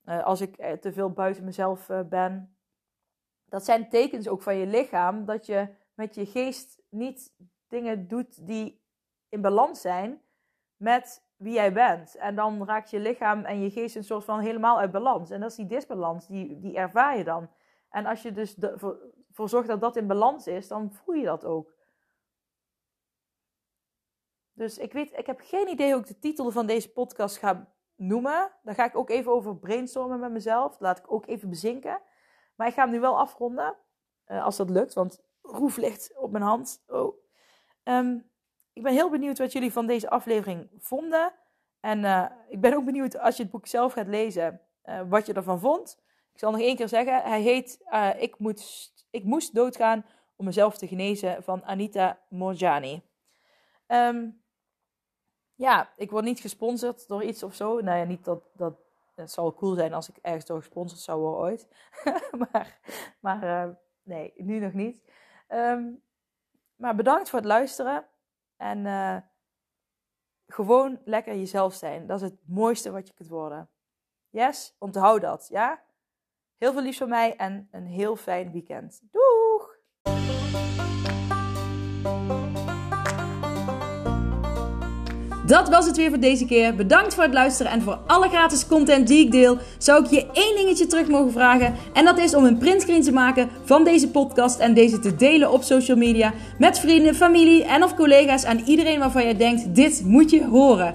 eh, 0.04 0.24
als 0.24 0.40
ik 0.40 0.80
te 0.80 0.92
veel 0.92 1.10
buiten 1.10 1.44
mezelf 1.44 1.90
ben 2.08 2.56
dat 3.48 3.64
zijn 3.64 3.88
tekens 3.88 4.28
ook 4.28 4.42
van 4.42 4.56
je 4.56 4.66
lichaam 4.66 5.24
dat 5.24 5.46
je 5.46 5.68
met 5.94 6.14
je 6.14 6.26
geest 6.26 6.82
niet 6.88 7.34
dingen 7.68 8.08
doet 8.08 8.46
die 8.46 8.84
in 9.28 9.40
balans 9.40 9.80
zijn 9.80 10.20
met 10.76 11.24
wie 11.36 11.52
jij 11.52 11.72
bent. 11.72 12.16
En 12.16 12.34
dan 12.34 12.66
raakt 12.66 12.90
je 12.90 12.98
lichaam 12.98 13.44
en 13.44 13.60
je 13.60 13.70
geest 13.70 13.96
een 13.96 14.04
soort 14.04 14.24
van 14.24 14.40
helemaal 14.40 14.78
uit 14.78 14.90
balans. 14.90 15.30
En 15.30 15.40
dat 15.40 15.50
is 15.50 15.56
die 15.56 15.66
disbalans, 15.66 16.26
die, 16.26 16.60
die 16.60 16.76
ervaar 16.76 17.16
je 17.16 17.24
dan. 17.24 17.50
En 17.96 18.06
als 18.06 18.22
je 18.22 18.32
dus 18.32 18.58
ervoor 18.58 18.98
voor 19.30 19.48
zorgt 19.48 19.68
dat 19.68 19.80
dat 19.80 19.96
in 19.96 20.06
balans 20.06 20.46
is, 20.46 20.68
dan 20.68 20.92
voel 20.92 21.14
je 21.14 21.24
dat 21.24 21.44
ook. 21.44 21.74
Dus 24.52 24.78
ik 24.78 24.92
weet, 24.92 25.12
ik 25.12 25.26
heb 25.26 25.40
geen 25.40 25.68
idee 25.68 25.92
hoe 25.92 26.00
ik 26.00 26.06
de 26.06 26.18
titel 26.18 26.50
van 26.50 26.66
deze 26.66 26.92
podcast 26.92 27.36
ga 27.36 27.72
noemen. 27.94 28.52
Daar 28.62 28.74
ga 28.74 28.84
ik 28.84 28.96
ook 28.96 29.10
even 29.10 29.32
over 29.32 29.56
brainstormen 29.58 30.20
met 30.20 30.30
mezelf. 30.30 30.80
Laat 30.80 30.98
ik 30.98 31.12
ook 31.12 31.26
even 31.26 31.48
bezinken. 31.48 32.00
Maar 32.54 32.66
ik 32.66 32.74
ga 32.74 32.82
hem 32.82 32.90
nu 32.90 33.00
wel 33.00 33.18
afronden. 33.18 33.76
Uh, 34.26 34.44
als 34.44 34.56
dat 34.56 34.70
lukt, 34.70 34.94
want 34.94 35.24
Roef 35.42 35.76
ligt 35.76 36.16
op 36.16 36.30
mijn 36.30 36.44
hand. 36.44 36.84
Oh. 36.86 37.16
Um, 37.84 38.30
ik 38.72 38.82
ben 38.82 38.92
heel 38.92 39.10
benieuwd 39.10 39.38
wat 39.38 39.52
jullie 39.52 39.72
van 39.72 39.86
deze 39.86 40.10
aflevering 40.10 40.70
vonden. 40.78 41.32
En 41.80 41.98
uh, 41.98 42.30
ik 42.48 42.60
ben 42.60 42.74
ook 42.74 42.84
benieuwd 42.84 43.18
als 43.18 43.36
je 43.36 43.42
het 43.42 43.52
boek 43.52 43.66
zelf 43.66 43.92
gaat 43.92 44.06
lezen, 44.06 44.60
uh, 44.84 45.00
wat 45.08 45.26
je 45.26 45.32
ervan 45.32 45.60
vond. 45.60 46.04
Ik 46.36 46.42
zal 46.42 46.50
nog 46.50 46.60
één 46.60 46.76
keer 46.76 46.88
zeggen. 46.88 47.22
Hij 47.22 47.40
heet 47.40 47.80
ik, 48.18 48.38
moet, 48.38 48.92
ik 49.10 49.24
moest 49.24 49.54
doodgaan 49.54 50.04
om 50.36 50.44
mezelf 50.44 50.78
te 50.78 50.88
genezen 50.88 51.42
van 51.42 51.64
Anita 51.64 52.18
Morjani. 52.28 53.02
Um, 53.86 54.42
ja, 55.54 55.92
ik 55.96 56.10
word 56.10 56.24
niet 56.24 56.40
gesponsord 56.40 57.08
door 57.08 57.22
iets 57.22 57.42
of 57.42 57.54
zo. 57.54 57.80
Nou 57.80 57.98
ja, 57.98 58.04
niet 58.04 58.24
dat, 58.24 58.42
dat 58.52 58.78
het 59.14 59.32
zou 59.32 59.54
cool 59.54 59.74
zijn 59.74 59.94
als 59.94 60.08
ik 60.08 60.16
ergens 60.22 60.44
door 60.44 60.58
gesponsord 60.58 61.00
zou 61.00 61.20
worden 61.20 61.40
ooit. 61.40 61.68
maar 62.52 62.80
maar 63.20 63.42
uh, 63.44 63.74
nee, 64.02 64.32
nu 64.36 64.58
nog 64.58 64.72
niet. 64.72 65.02
Um, 65.48 66.02
maar 66.74 66.94
bedankt 66.94 67.28
voor 67.28 67.38
het 67.38 67.48
luisteren. 67.48 68.06
En 68.56 68.78
uh, 68.78 69.16
gewoon 70.46 71.00
lekker 71.04 71.34
jezelf 71.36 71.74
zijn. 71.74 72.06
Dat 72.06 72.22
is 72.22 72.30
het 72.30 72.38
mooiste 72.44 72.90
wat 72.90 73.06
je 73.08 73.14
kunt 73.14 73.28
worden. 73.28 73.68
Yes, 74.30 74.74
onthoud 74.78 75.20
dat, 75.20 75.48
ja? 75.50 75.84
Heel 76.58 76.72
veel 76.72 76.82
liefs 76.82 76.98
van 76.98 77.08
mij 77.08 77.36
en 77.36 77.68
een 77.70 77.86
heel 77.86 78.16
fijn 78.16 78.52
weekend. 78.52 79.00
Doeg! 79.12 79.74
Dat 85.46 85.68
was 85.68 85.86
het 85.86 85.96
weer 85.96 86.08
voor 86.08 86.20
deze 86.20 86.46
keer. 86.46 86.74
Bedankt 86.74 87.14
voor 87.14 87.22
het 87.22 87.32
luisteren 87.32 87.72
en 87.72 87.82
voor 87.82 87.98
alle 88.06 88.28
gratis 88.28 88.66
content 88.66 89.08
die 89.08 89.24
ik 89.24 89.30
deel. 89.30 89.58
Zou 89.78 90.04
ik 90.04 90.10
je 90.10 90.26
één 90.32 90.56
dingetje 90.56 90.86
terug 90.86 91.08
mogen 91.08 91.32
vragen? 91.32 91.74
En 91.92 92.04
dat 92.04 92.18
is 92.18 92.34
om 92.34 92.44
een 92.44 92.58
printscreen 92.58 93.02
te 93.02 93.12
maken 93.12 93.48
van 93.64 93.84
deze 93.84 94.10
podcast 94.10 94.58
en 94.58 94.74
deze 94.74 94.98
te 94.98 95.16
delen 95.16 95.50
op 95.50 95.62
social 95.62 95.96
media 95.96 96.32
met 96.58 96.78
vrienden, 96.78 97.14
familie 97.14 97.64
en 97.64 97.82
of 97.82 97.94
collega's 97.94 98.44
en 98.44 98.60
iedereen 98.60 98.98
waarvan 98.98 99.22
jij 99.22 99.36
denkt: 99.36 99.74
dit 99.74 100.02
moet 100.04 100.30
je 100.30 100.44
horen. 100.44 100.94